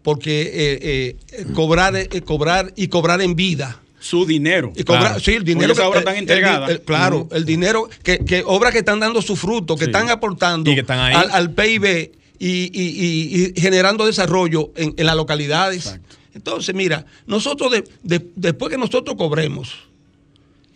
Porque 0.03 0.41
eh, 0.53 1.17
eh, 1.31 1.45
cobrar, 1.53 1.93
cobrar 2.25 2.71
y 2.75 2.87
cobrar 2.89 3.21
en 3.21 3.35
vida. 3.35 3.81
Su 3.99 4.25
dinero. 4.25 4.71
Y 4.75 4.83
Claro. 4.83 5.19
sí, 5.19 5.31
el 5.31 5.37
Porque 5.37 5.49
dinero 5.53 5.73
esas 5.73 5.85
obras 5.85 6.01
están 6.01 6.13
el- 6.15 6.23
el- 6.23 6.29
entregadas. 6.29 6.79
claro, 6.85 7.27
el 7.31 7.43
dinero 7.43 7.89
que, 8.03 8.19
que 8.19 8.43
obras 8.45 8.71
que 8.71 8.79
están 8.79 8.99
dando 8.99 9.19
su 9.23 9.35
fruto, 9.35 9.75
que 9.75 9.85
Sí. 9.85 9.89
están 9.89 10.09
aportando 10.11 10.71
que 10.75 10.81
están 10.81 10.99
al, 10.99 11.31
al 11.31 11.51
PIB 11.55 12.11
y, 12.37 12.47
y- 12.47 12.69
y- 12.73 13.53
y 13.55 13.59
generando 13.59 14.05
desarrollo 14.05 14.71
en, 14.75 14.93
en 14.97 15.05
las 15.07 15.15
localidades. 15.15 15.87
Exacto. 15.87 16.15
Entonces, 16.35 16.75
mira, 16.75 17.05
nosotros 17.25 17.71
de- 17.71 17.83
de- 18.03 18.27
después 18.35 18.69
que 18.69 18.77
nosotros 18.77 19.15
cobremos 19.17 19.73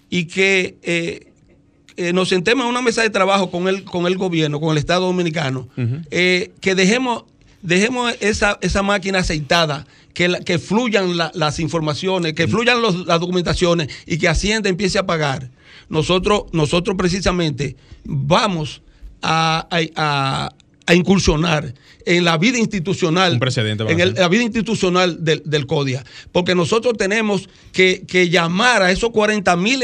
y 0.09 0.25
que 0.25 0.77
eh, 0.81 1.28
eh, 1.99 2.13
nos 2.13 2.29
sentemos 2.29 2.63
en 2.63 2.69
una 2.69 2.81
mesa 2.81 3.01
de 3.01 3.09
trabajo 3.09 3.51
con 3.51 3.67
el, 3.67 3.83
con 3.83 4.07
el 4.07 4.17
gobierno, 4.17 4.59
con 4.59 4.71
el 4.71 4.77
Estado 4.77 5.05
Dominicano, 5.05 5.67
eh, 6.11 6.51
que 6.61 6.73
dejemos, 6.75 7.25
dejemos 7.61 8.13
esa, 8.21 8.57
esa 8.61 8.81
máquina 8.83 9.19
aceitada, 9.19 9.85
que, 10.13 10.27
la- 10.29 10.39
que 10.39 10.59
fluyan 10.59 11.17
la- 11.17 11.31
las 11.35 11.59
informaciones, 11.59 12.33
que 12.33 12.47
fluyan 12.47 12.81
los- 12.81 13.05
las 13.05 13.19
documentaciones 13.19 13.89
y 14.05 14.17
que 14.17 14.27
Hacienda 14.29 14.69
empiece 14.69 14.97
a 14.97 15.05
pagar. 15.05 15.49
Nosotros, 15.89 16.43
nosotros 16.51 16.95
precisamente 16.97 17.75
vamos 18.05 18.81
a, 19.21 19.67
a- 19.69 19.79
a- 19.95 20.53
a 20.85 20.95
incursionar 20.95 21.73
en 22.05 22.23
la 22.23 22.37
vida 22.39 22.57
institucional, 22.57 23.33
Un 23.33 23.39
precedente 23.39 23.83
va 23.83 23.89
a 23.91 23.93
en 23.93 23.99
el- 23.99 24.13
la 24.15 24.27
vida 24.27 24.41
institucional 24.43 25.23
del, 25.23 25.43
del 25.45 25.67
CODIA, 25.67 26.03
porque 26.31 26.55
nosotros 26.55 26.95
tenemos 26.97 27.47
que, 27.73 28.03
que 28.07 28.29
llamar 28.29 28.81
a 28.81 28.89
esos 28.91 29.11
40 29.11 29.55
mil 29.57 29.83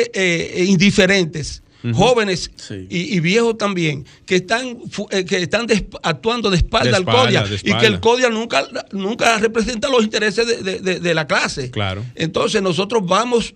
indiferentes 0.70 1.62
jóvenes 1.94 2.52
Sí. 2.56 2.88
y, 2.90 3.16
y 3.16 3.20
viejos 3.20 3.58
también, 3.58 4.06
que 4.26 4.36
están, 4.38 4.78
eh, 5.12 5.26
que 5.26 5.38
están 5.42 5.68
des- 5.68 5.84
actuando 6.04 6.50
de 6.50 6.58
espalda, 6.58 6.92
De 6.92 6.96
al 6.98 7.06
CODIA 7.06 7.44
de 7.44 7.56
y 7.56 7.74
que 7.78 7.86
el. 7.86 8.00
CODIA 8.00 8.30
nunca, 8.30 8.66
nunca 8.92 9.38
representa 9.38 9.90
los 9.90 10.04
intereses 10.04 10.46
de, 10.64 11.14
la 11.14 11.28
clase. 11.28 11.70
Claro. 11.72 12.04
Entonces 12.16 12.62
nosotros 12.62 13.04
vamos 13.06 13.54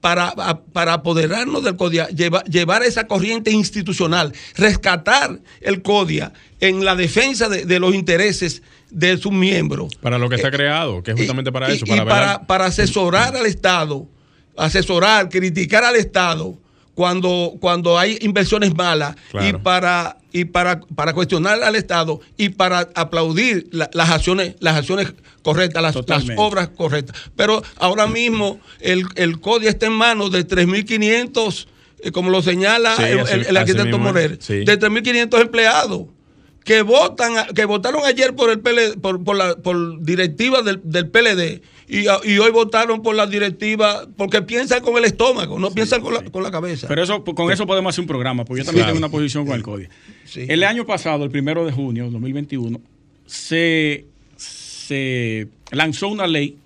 para, 0.00 0.32
para 0.72 0.94
apoderarnos 0.94 1.62
del 1.62 1.76
CODIA, 1.76 2.08
lleva- 2.08 2.42
llevar 2.44 2.82
esa 2.82 3.06
corriente 3.06 3.52
institucional, 3.52 4.32
rescatar 4.56 5.38
el 5.60 5.80
CODIA 5.82 6.32
en 6.58 6.84
la 6.84 6.96
defensa 6.96 7.48
de, 7.48 7.64
de 7.66 7.78
los 7.78 7.94
intereses 7.94 8.62
de 8.90 9.16
sus 9.16 9.30
miembros. 9.32 9.94
Para 10.00 10.18
lo 10.18 10.28
que 10.28 10.34
está 10.36 10.48
Eh, 10.48 10.52
creado, 10.52 11.02
que 11.04 11.12
es 11.12 11.16
justamente 11.16 11.50
Y- 11.50 11.52
para 11.52 11.68
eso, 11.72 11.84
y 11.86 11.90
para, 12.00 12.42
para 12.46 12.66
asesorar 12.66 13.36
al 13.36 13.46
Estado, 13.46 14.08
asesorar, 14.56 15.28
criticar 15.28 15.84
al 15.84 15.94
Estado 15.96 16.58
cuando, 16.94 17.54
cuando 17.60 17.98
hay 17.98 18.18
inversiones 18.20 18.74
malas 18.74 19.16
Claro. 19.30 19.48
y 19.48 19.52
para 19.62 20.18
y 20.34 20.46
para, 20.46 20.80
para 20.80 21.12
cuestionar 21.12 21.62
al 21.62 21.76
Estado 21.76 22.20
y 22.38 22.48
para 22.50 22.88
aplaudir 22.94 23.68
la- 23.70 23.90
las 23.92 24.08
acciones 24.10 24.54
las 24.60 24.76
acciones 24.76 25.12
correctas, 25.42 25.82
las, 25.82 25.94
obras 26.36 26.68
correctas. 26.68 27.16
Pero 27.36 27.62
ahora 27.76 28.06
mismo 28.06 28.58
el, 28.80 29.04
el 29.16 29.40
CODIA 29.40 29.68
está 29.70 29.86
en 29.86 29.92
manos 29.92 30.30
de 30.32 30.46
3.500, 30.46 31.66
eh, 32.00 32.12
como 32.12 32.30
lo 32.30 32.40
señala 32.42 32.96
Sí, 32.96 33.02
el, 33.02 33.18
el- 33.28 33.46
el 33.46 33.56
arquitecto. 33.56 33.98
Morer, 33.98 34.38
Sí. 34.40 34.64
de 34.64 34.78
3.500 34.78 35.40
empleados 35.40 36.06
que 36.64 36.82
votan 36.82 37.34
que 37.54 37.64
votaron 37.64 38.04
ayer 38.06 38.34
por 38.34 38.48
el 38.50 38.60
PLD, 38.60 38.96
por, 39.00 39.22
por 39.24 39.36
la 39.36 39.56
por 39.56 40.00
directiva 40.02 40.62
del, 40.62 40.80
del 40.84 41.08
PLD 41.10 41.60
y, 42.00 42.04
y 42.32 42.38
hoy 42.38 42.50
votaron 42.50 43.02
por 43.02 43.14
la 43.14 43.26
directiva 43.26 44.06
porque 44.16 44.40
piensan 44.42 44.82
con 44.82 44.96
el 44.96 45.04
estómago, 45.04 45.58
no 45.58 45.70
piensan 45.70 46.00
con 46.00 46.14
la, 46.14 46.22
con 46.24 46.42
la 46.42 46.50
cabeza. 46.50 46.88
Pero 46.88 47.02
eso, 47.02 47.22
con 47.24 47.52
eso 47.52 47.66
podemos 47.66 47.92
hacer 47.94 48.02
un 48.02 48.08
programa, 48.08 48.44
porque 48.44 48.60
yo 48.62 48.64
también 48.64 48.84
Claro. 48.84 48.94
tengo 48.94 49.06
una 49.06 49.12
posición 49.12 49.46
con 49.46 49.54
el 49.56 49.62
CODIA. 49.62 49.88
Sí. 50.24 50.46
El 50.48 50.64
año 50.64 50.86
pasado, 50.86 51.24
el 51.24 51.30
primero 51.30 51.64
de 51.66 51.72
junio 51.72 52.10
2021, 52.10 52.80
se, 53.26 54.06
se 54.36 55.48
lanzó 55.70 56.08
una 56.08 56.26
ley 56.26 56.56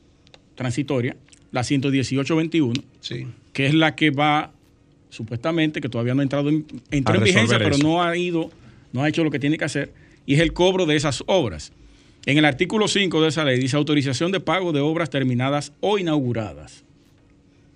transitoria, 0.54 1.16
la 1.52 1.62
11821, 1.64 2.72
Sí. 3.00 3.26
que 3.52 3.66
es 3.66 3.74
la 3.74 3.94
que 3.94 4.10
va, 4.10 4.52
supuestamente, 5.10 5.80
que 5.80 5.88
todavía 5.88 6.14
no 6.14 6.20
ha 6.20 6.24
entrado 6.24 6.48
en, 6.48 6.66
entró 6.90 7.14
en 7.16 7.24
vigencia, 7.24 7.58
pero 7.58 7.78
no 7.78 8.02
ha 8.02 8.16
ido, 8.16 8.50
no 8.92 9.02
ha 9.02 9.08
hecho 9.08 9.24
lo 9.24 9.30
que 9.30 9.38
tiene 9.38 9.58
que 9.58 9.64
hacer, 9.64 9.92
y 10.26 10.34
es 10.34 10.40
el 10.40 10.52
cobro 10.52 10.86
de 10.86 10.96
esas 10.96 11.22
obras. 11.26 11.72
En 12.26 12.38
el 12.38 12.44
artículo 12.44 12.88
5 12.88 13.22
de 13.22 13.28
esa 13.28 13.44
ley 13.44 13.58
dice 13.58 13.76
autorización 13.76 14.32
de 14.32 14.40
pago 14.40 14.72
de 14.72 14.80
obras 14.80 15.10
terminadas 15.10 15.72
o 15.80 15.98
inauguradas. 15.98 16.84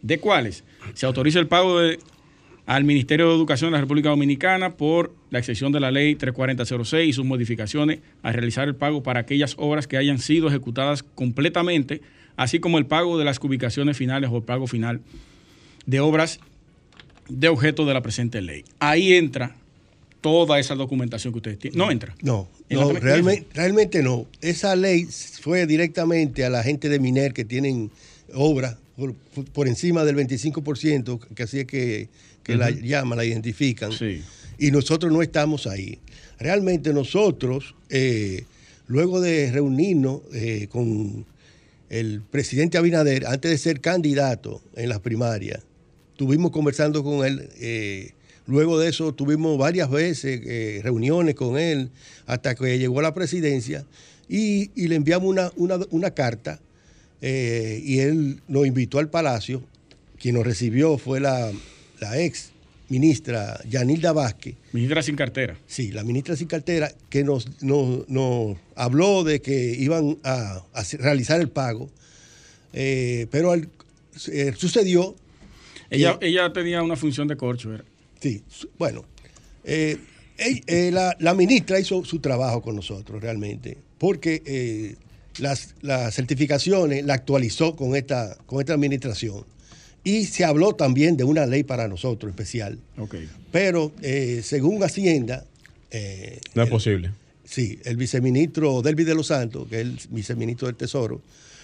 ¿De 0.03 0.19
cuáles? 0.19 0.65
Se 0.95 1.07
autoriza 1.07 1.39
el 1.39 1.47
pago 1.47 1.79
de- 1.79 1.99
al 2.67 2.85
Ministerio 2.85 3.29
de 3.29 3.35
Educación 3.35 3.71
de 3.71 3.77
la 3.77 3.81
República 3.83 4.09
Dominicana 4.11 4.75
por 4.77 5.15
la 5.31 5.39
excepción 5.39 5.73
de 5.73 5.81
la 5.81 5.91
ley 5.91 6.15
34006 6.17 7.09
y 7.09 7.13
sus 7.13 7.25
modificaciones 7.25 8.01
a 8.23 8.33
realizar 8.33 8.67
el 8.67 8.75
pago 8.75 9.03
para 9.03 9.21
aquellas 9.21 9.55
obras 9.59 9.87
que 9.87 9.97
hayan 9.97 10.19
sido 10.19 10.49
ejecutadas 10.49 11.03
completamente, 11.03 12.01
así 12.37 12.59
como 12.61 12.79
el 12.79 12.87
pago 12.87 13.19
de 13.19 13.25
las 13.25 13.39
ubicaciones 13.43 13.97
finales 13.97 14.31
o 14.33 14.39
el 14.39 14.43
pago 14.45 14.67
final 14.67 15.01
de 15.87 16.01
obras 16.01 16.41
de 17.29 17.49
objeto 17.49 17.87
de 17.87 17.95
la 17.95 18.03
presente 18.03 18.41
ley. 18.43 18.65
Ahí 18.81 19.15
entra 19.15 19.55
toda 20.21 20.59
esa 20.59 20.75
documentación 20.75 21.33
que 21.33 21.39
ustedes 21.39 21.59
tienen. 21.59 21.79
No 21.79 21.91
entra. 21.91 22.15
No, 22.23 22.49
no 22.69 22.93
realmente, 22.93 23.47
realmente 23.55 24.03
no. 24.03 24.27
Esa 24.41 24.77
ley 24.77 25.07
fue 25.41 25.67
directamente 25.67 26.45
a 26.45 26.51
la 26.51 26.63
gente 26.63 26.89
de 26.89 26.99
Miner 26.99 27.33
que 27.33 27.45
tienen 27.45 27.91
obras 28.35 28.77
por, 28.97 29.15
por 29.53 29.69
encima 29.69 30.05
del 30.05 30.17
25%, 30.17 31.21
que 31.35 31.43
así 31.43 31.61
es 31.61 31.67
que, 31.67 32.09
que 32.43 32.57
la 32.57 32.71
llaman, 32.71 33.17
la 33.17 33.25
identifican. 33.25 33.93
Sí. 33.93 34.23
Y 34.59 34.71
nosotros 34.71 35.13
no 35.13 35.23
estamos 35.23 35.67
ahí. 35.67 35.99
Realmente 36.39 36.93
nosotros, 36.93 37.75
eh, 37.89 38.45
luego 38.87 39.21
de 39.21 39.51
reunirnos 39.51 40.21
eh, 40.35 40.69
con 40.71 41.25
el 41.89 42.21
presidente 42.21 42.79
Abinader, 42.79 43.27
antes 43.27 43.51
de 43.51 43.59
ser 43.59 43.81
candidato 43.81 44.61
en 44.77 44.91
las 44.91 45.01
primarias, 45.01 45.63
estuvimos 46.13 46.51
conversando 46.51 47.03
con 47.03 47.27
él. 47.27 47.49
eh, 47.59 48.13
luego 48.47 48.79
de 48.79 48.89
eso 48.89 49.13
tuvimos 49.15 49.57
varias 49.59 49.91
veces 49.91 50.41
eh, 50.45 50.81
reuniones 50.83 51.35
con 51.35 51.59
él 51.59 51.91
hasta 52.27 52.55
que 52.55 52.79
llegó 52.79 52.99
a 53.01 53.03
la 53.03 53.15
presidencia 53.15 53.85
y, 54.29 54.71
y 54.75 54.89
le 54.89 54.97
enviamos 54.97 55.29
una, 55.29 55.51
una, 55.57 55.79
una 55.91 56.11
carta 56.13 56.61
eh, 57.23 57.81
y 57.85 57.99
él 58.01 58.41
nos 58.49 58.67
invitó 58.67 58.99
al 58.99 59.09
palacio. 59.11 59.63
Quien 60.19 60.35
nos 60.35 60.45
recibió 60.45 60.99
fue 60.99 61.19
la, 61.21 61.51
la 62.01 62.21
ex 62.21 62.51
ministra 62.89 63.61
Yanilda 63.69 64.13
Vázquez. 64.13 64.55
Ministra 64.73 65.03
sin 65.03 65.17
cartera. 65.17 65.57
Sí, 65.67 65.93
la 65.93 66.03
ministra 66.05 66.37
sin 66.37 66.47
cartera 66.49 66.93
que 67.09 67.23
nos, 67.25 67.63
nos, 67.63 68.09
nos 68.09 68.57
habló 68.75 69.23
de 69.25 69.41
que 69.41 69.75
iban 69.79 70.19
a, 70.25 70.63
a 70.75 70.83
realizar 70.99 71.41
el 71.41 71.49
pago, 71.49 71.89
eh, 72.73 73.27
pero 73.31 73.53
al- 73.53 73.69
sucedió, 74.57 75.15
Ella, 75.89 76.19
ella 76.21 76.53
tenía 76.53 76.83
una 76.83 76.97
función 76.97 77.29
de 77.29 77.37
corcho. 77.37 77.73
era. 77.75 77.85
Sí, 78.21 78.43
bueno, 78.79 79.05
eh, 79.65 79.99
eh, 80.39 80.91
la, 80.93 81.17
la 81.21 81.35
ministra 81.35 81.79
hizo 81.79 82.05
su 82.05 82.19
trabajo 82.21 82.63
con 82.63 82.77
nosotros 82.77 83.21
realmente, 83.21 83.77
porque 83.99 84.43
eh, 84.47 84.97
las, 85.39 85.75
las 85.83 86.15
certificaciones 86.15 87.05
la 87.05 87.15
actualizó 87.15 87.77
con 87.77 87.95
esta, 87.97 88.37
con 88.47 88.61
esta 88.61 88.75
administración 88.75 89.45
y 90.03 90.25
se 90.25 90.45
habló 90.45 90.75
también 90.75 91.17
de 91.17 91.25
una 91.25 91.45
ley 91.47 91.63
para 91.63 91.87
nosotros 91.89 92.31
especial, 92.31 92.79
Ok. 92.97 93.17
pero 93.53 93.93
según 94.43 94.83
Hacienda... 94.83 95.45
No 95.93 95.99
es 95.99 96.41
el- 96.55 96.69
posible. 96.69 97.11
Sí, 97.45 97.81
el 97.85 97.97
viceministro 97.97 98.81
Delvi 98.81 99.03
de 99.03 99.15
los 99.17 99.27
Santos, 99.27 99.67
que 99.69 99.81
es 99.81 99.83
el 99.83 99.99
viceministro 100.11 100.69
del 100.69 100.77
Tesoro, 100.77 101.21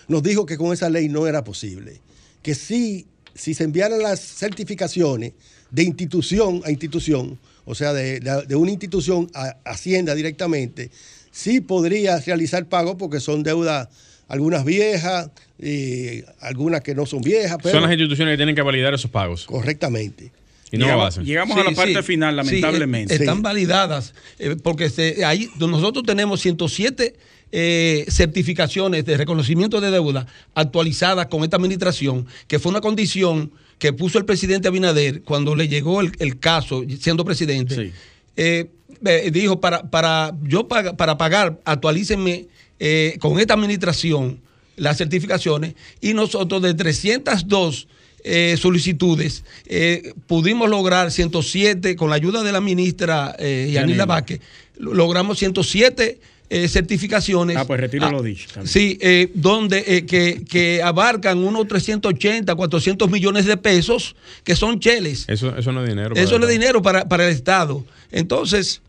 nos 0.08 0.20
dijo 0.22 0.44
que 0.44 0.58
con 0.58 0.72
esa 0.72 0.90
ley 0.90 1.08
no 1.08 1.28
era 1.28 1.44
posible. 1.44 2.00
Que 2.42 2.56
si, 2.56 3.06
si 3.36 3.54
se 3.54 3.62
enviaran 3.62 4.00
las 4.02 4.18
certificaciones 4.20 5.32
de 5.70 5.82
institución 5.82 6.62
a 6.64 6.70
institución, 6.70 7.38
o 7.64 7.74
sea, 7.74 7.92
de, 7.92 8.20
de- 8.20 8.46
de 8.46 8.54
una 8.56 8.70
institución 8.70 9.30
a 9.34 9.56
Hacienda 9.64 10.14
directamente, 10.14 10.90
sí 11.30 11.60
podría 11.60 12.18
realizar 12.20 12.66
pago 12.66 12.96
porque 12.96 13.20
son 13.20 13.42
deudas, 13.42 13.88
algunas 14.28 14.64
viejas, 14.64 15.30
y 15.58 16.22
algunas 16.40 16.82
que 16.82 16.94
no 16.94 17.06
son 17.06 17.22
viejas, 17.22 17.58
pero 17.62 17.74
Son 17.76 17.82
las 17.82 17.92
instituciones 17.92 18.32
que 18.32 18.36
tienen 18.36 18.54
que 18.54 18.62
validar 18.62 18.92
esos 18.94 19.10
pagos. 19.10 19.46
correctamente. 19.46 20.30
Y 20.72 20.78
no 20.78 20.80
lo 20.80 20.86
llegamos 20.92 21.06
hacen. 21.08 21.24
llegamos 21.24 21.56
a 21.58 21.62
la 21.64 21.70
parte 21.76 21.94
sí. 21.94 22.02
final, 22.02 22.34
lamentablemente. 22.36 23.14
eh, 23.14 23.18
están 23.18 23.36
Sí. 23.36 23.42
validadas, 23.42 24.14
eh, 24.40 24.56
porque 24.62 24.90
se- 24.90 25.24
ahí 25.24 25.48
nosotros 25.58 26.04
tenemos 26.04 26.40
107 26.40 27.14
eh, 27.52 28.04
certificaciones 28.08 29.04
de 29.06 29.16
reconocimiento 29.16 29.80
de 29.80 29.92
deuda 29.92 30.26
actualizadas 30.54 31.26
con 31.28 31.44
esta 31.44 31.56
administración, 31.56 32.26
que 32.48 32.58
fue 32.58 32.70
una 32.70 32.80
condición 32.80 33.52
que 33.78 33.92
puso 33.92 34.18
el 34.18 34.24
presidente 34.24 34.68
Abinader 34.68 35.22
cuando 35.22 35.54
le 35.54 35.68
llegó 35.68 36.00
el, 36.00 36.12
el 36.18 36.38
caso, 36.38 36.82
siendo 37.00 37.24
presidente. 37.24 37.74
Sí. 37.74 37.92
Eh, 38.36 38.70
eh, 39.04 39.30
dijo, 39.32 39.60
para, 39.60 39.90
para, 39.90 40.32
yo 40.42 40.66
paga- 40.68 40.96
para 40.96 41.18
pagar, 41.18 41.60
actualícenme 41.64 42.46
eh, 42.78 43.16
con 43.20 43.38
esta 43.40 43.54
administración 43.54 44.40
las 44.76 44.98
certificaciones 44.98 45.74
y 46.00 46.12
nosotros 46.14 46.60
de 46.62 46.74
302 46.74 47.88
eh, 48.24 48.56
solicitudes 48.58 49.44
eh, 49.66 50.12
pudimos 50.26 50.68
lograr 50.68 51.10
107 51.12 51.96
con 51.96 52.10
la 52.10 52.16
ayuda 52.16 52.42
de 52.42 52.52
la 52.52 52.60
ministra 52.60 53.34
eh, 53.38 53.70
Yanila. 53.72 54.04
Vázquez, 54.06 54.40
lo- 54.78 54.94
logramos 54.94 55.38
107 55.38 56.18
eh, 56.48 56.68
certificaciones. 56.68 57.56
Ah, 57.56 57.64
pues 57.66 57.80
retiro 57.80 58.06
Ah, 58.06 58.12
lo 58.12 58.22
dicho. 58.22 58.46
también. 58.52 58.72
Sí, 58.72 58.98
eh, 59.00 59.30
donde 59.34 59.84
eh, 59.86 60.06
que, 60.06 60.44
que 60.48 60.82
abarcan 60.82 61.38
unos 61.38 61.66
380, 61.68 62.54
400 62.54 63.10
millones 63.10 63.46
de 63.46 63.56
pesos, 63.56 64.14
que 64.44 64.54
son 64.56 64.78
cheles. 64.80 65.24
Eso, 65.28 65.56
eso 65.56 65.72
no 65.72 65.82
es 65.82 65.88
dinero. 65.88 66.14
Eso 66.14 66.38
no 66.38 66.46
es 66.46 66.52
dinero 66.52 66.82
para, 66.82 67.08
para 67.08 67.26
el 67.26 67.32
Estado. 67.32 67.84
Entonces, 68.12 68.80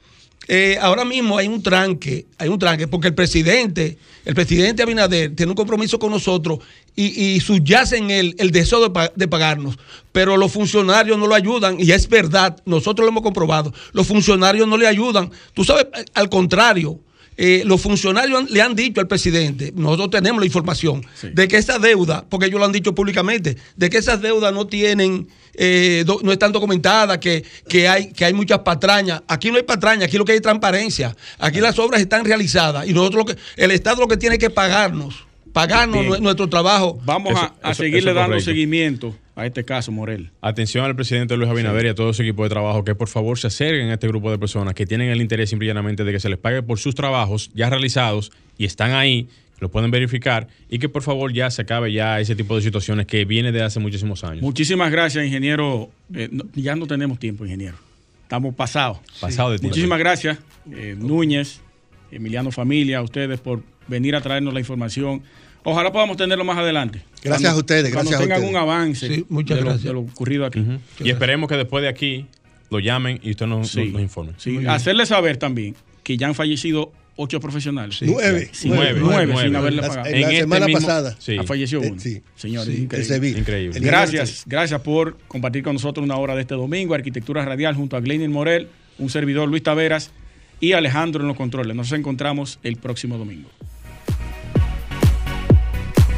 eh, 0.48 0.78
ahora 0.82 1.04
mismo 1.04 1.38
hay 1.38 1.48
un 1.48 1.62
tranque, 1.62 2.26
hay 2.38 2.48
un 2.50 2.58
tranque, 2.60 2.88
porque 2.88 3.08
el 3.10 3.14
presidente, 3.16 3.98
el 4.24 4.34
presidente 4.36 4.84
Abinader 4.84 5.36
tiene 5.36 5.52
un 5.52 5.56
compromiso 5.58 6.00
con 6.00 6.12
nosotros 6.12 6.60
y, 6.96 7.06
y 7.36 7.40
subyace 7.42 7.98
en 7.98 8.10
él 8.12 8.36
el 8.38 8.52
deseo 8.52 8.82
de, 8.82 8.90
pa- 8.92 9.12
de 9.14 9.28
pagarnos. 9.28 9.78
Pero 10.14 10.38
los 10.38 10.52
funcionarios 10.52 11.18
no 11.18 11.28
lo 11.28 11.36
ayudan, 11.36 11.78
y 11.80 11.92
es 11.92 12.08
verdad, 12.08 12.56
nosotros 12.66 13.04
lo 13.06 13.10
hemos 13.10 13.24
comprobado, 13.24 13.74
los 13.92 14.08
funcionarios 14.08 14.68
no 14.68 14.78
le 14.78 14.88
ayudan. 14.88 15.32
Tú 15.54 15.64
sabes, 15.64 15.88
al 16.14 16.30
contrario. 16.30 17.00
Eh, 17.38 17.62
los 17.66 17.80
funcionarios 17.82 18.40
han- 18.42 18.48
le 18.50 18.62
han 18.62 18.76
dicho 18.76 19.00
al 19.00 19.08
presidente, 19.08 19.72
nosotros 19.76 20.10
tenemos 20.10 20.40
la 20.42 20.46
información, 20.48 21.06
Sí. 21.16 21.28
de 21.32 21.48
que 21.48 21.58
esa 21.58 21.78
deuda, 21.80 22.26
porque 22.28 22.48
ellos 22.48 22.60
lo 22.60 22.66
han 22.66 22.72
dicho 22.72 22.96
públicamente, 22.96 23.58
de 23.76 23.90
que 23.90 23.98
esas 24.00 24.22
deudas 24.22 24.52
no 24.54 24.66
tienen, 24.68 25.28
eh, 25.54 26.04
do- 26.06 26.20
no 26.24 26.32
están 26.32 26.52
documentadas, 26.52 27.18
que, 27.20 27.44
que, 27.70 27.88
hay, 27.88 28.12
que 28.12 28.26
hay 28.26 28.34
muchas 28.34 28.60
patrañas. 28.60 29.22
Aquí 29.28 29.50
no 29.52 29.58
hay 29.58 29.64
patrañas, 29.64 30.06
aquí 30.08 30.18
lo 30.18 30.26
que 30.26 30.32
hay 30.34 30.38
es 30.38 30.42
transparencia. 30.42 31.16
Aquí 31.40 31.60
las 31.62 31.78
obras 31.80 32.02
están 32.02 32.26
realizadas 32.26 32.88
y 32.88 32.94
nosotros 32.94 33.26
lo 33.28 33.36
que, 33.36 33.42
el 33.56 33.72
Estado 33.72 34.02
lo 34.02 34.08
que 34.08 34.18
tiene 34.18 34.38
que 34.38 34.50
pagarnos, 34.50 35.26
pagarnos 35.54 36.06
Bien. 36.08 36.24
nuestro 36.24 36.48
trabajo. 36.50 37.00
Vamos 37.06 37.32
Eso- 37.34 37.40
a, 37.42 37.56
a 37.62 37.72
eso- 37.72 37.84
seguirle 37.84 38.00
eso 38.12 38.14
dando 38.14 38.30
correcto. 38.30 38.46
seguimiento 38.46 39.16
a 39.38 39.46
este 39.46 39.64
caso, 39.64 39.92
Morel. 39.92 40.32
Atención 40.42 40.84
al 40.84 40.96
presidente 40.96 41.38
Luis 41.38 41.50
Abinader 41.50 41.86
y 41.86 41.90
a 41.90 41.96
todo 41.96 42.12
su 42.12 42.24
equipo 42.24 42.44
de 42.44 42.50
trabajo 42.50 42.84
que 42.84 42.96
por 42.96 43.08
favor 43.08 43.38
se 43.38 43.48
acerquen 43.48 43.90
a 43.90 43.94
este 43.94 44.08
grupo 44.08 44.32
de 44.32 44.40
personas 44.40 44.74
que 44.74 44.86
tienen 44.88 45.10
el 45.10 45.22
interés 45.22 45.50
simplemente 45.52 46.04
de 46.04 46.12
que 46.12 46.20
se 46.20 46.28
les 46.28 46.40
pague 46.40 46.64
por 46.64 46.80
sus 46.80 46.96
trabajos 46.96 47.52
ya 47.54 47.70
realizados 47.70 48.32
y 48.58 48.66
están 48.66 48.94
ahí, 48.94 49.28
lo 49.60 49.70
pueden 49.70 49.92
verificar 49.92 50.48
y 50.70 50.80
que 50.80 50.90
por 50.90 51.04
favor 51.04 51.32
ya 51.32 51.50
se 51.52 51.62
acabe 51.62 51.94
ya 51.94 52.20
ese 52.20 52.36
tipo 52.36 52.56
de 52.56 52.62
situaciones 52.64 53.06
que 53.06 53.26
viene 53.26 53.52
de 53.52 53.62
hace 53.62 53.80
muchísimos 53.80 54.24
años. 54.24 54.42
Muchísimas 54.42 54.92
gracias, 54.92 55.24
ingeniero. 55.26 55.90
Eh, 56.14 56.30
no- 56.32 56.46
ya 56.56 56.76
no 56.76 56.88
tenemos 56.88 57.20
tiempo, 57.20 57.46
ingeniero. 57.46 57.78
Estamos 58.24 58.56
pasados. 58.56 58.98
Pasado 59.22 59.52
de 59.52 59.58
tiempo. 59.60 59.70
Muchísimas 59.70 60.00
gracias, 60.00 60.40
eh, 60.72 60.96
Núñez, 60.98 61.62
Emiliano 62.12 62.52
Familia, 62.52 62.98
a 62.98 63.02
ustedes 63.04 63.40
por 63.40 63.62
venir 63.88 64.16
a 64.16 64.22
traernos 64.22 64.54
la 64.54 64.60
información. 64.60 65.22
Ojalá 65.70 65.92
podamos 65.92 66.16
tenerlo 66.16 66.46
más 66.46 66.58
adelante. 66.58 67.02
Gracias 67.24 67.52
a 67.52 67.58
ustedes, 67.58 67.94
Cuando 67.94 68.12
gracias 68.12 68.20
a 68.22 68.24
tengan 68.24 68.38
ustedes. 68.38 68.56
un 68.56 68.58
avance 68.70 69.08
Sí, 69.16 69.26
muchas 69.28 69.58
de, 69.58 69.62
lo, 69.64 69.70
gracias. 69.72 69.84
de 69.84 69.94
lo 69.94 70.00
ocurrido 70.00 70.46
aquí. 70.46 70.64
Y 71.04 71.10
esperemos 71.10 71.50
que 71.50 71.58
después 71.58 71.82
de 71.82 71.90
aquí 71.90 72.26
lo 72.70 72.80
llamen 72.80 73.20
y 73.22 73.32
usted 73.32 73.48
nos, 73.48 73.70
Sí. 73.70 73.86
nos 73.92 74.02
informe. 74.02 74.32
Sí, 74.38 74.66
hacerle 74.66 75.06
saber 75.06 75.36
también 75.36 75.76
que 76.04 76.16
ya 76.16 76.28
han 76.28 76.36
fallecido 76.36 76.94
ocho 77.18 77.42
profesionales. 77.42 77.98
Nueve. 78.02 78.50
Sí, 78.54 78.70
Nueve, 78.70 78.98
nueve, 79.00 79.26
nueve. 79.28 79.44
sin 79.48 79.56
haberle 79.58 79.82
La- 79.82 79.88
pagado. 79.90 80.08
en 80.08 80.14
la 80.14 80.18
En 80.20 80.24
este 80.26 80.40
semana 80.42 80.66
mismo- 80.68 80.80
pasada. 80.88 81.16
Sí. 81.20 81.38
Ha 81.38 81.44
fallecido 81.44 81.84
Eh, 81.84 81.90
uno. 81.92 82.00
sí. 82.00 82.22
Señores, 82.38 82.74
Sí, 82.74 82.84
increíble. 82.84 82.98
el 83.00 83.06
Sevilla. 83.06 83.40
Increíble. 83.40 83.80
Gracias, 83.82 84.44
gracias 84.46 84.80
por 84.82 85.18
compartir 85.28 85.64
con 85.64 85.74
nosotros 85.74 86.02
una 86.06 86.16
hora 86.16 86.34
de 86.36 86.42
este 86.44 86.54
domingo. 86.56 86.94
Arquitectura 86.94 87.44
Radial 87.44 87.76
junto 87.76 87.98
a 87.98 88.00
Glenn 88.00 88.32
Morel, 88.32 88.70
un 89.00 89.10
servidor 89.10 89.50
Luis 89.50 89.64
Taveras 89.64 90.12
y 90.62 90.72
Alejandro 90.74 91.22
en 91.24 91.28
los 91.28 91.36
controles. 91.36 91.76
Nos 91.76 91.92
encontramos 91.92 92.60
el 92.64 92.78
próximo 92.78 93.18
domingo. 93.18 93.50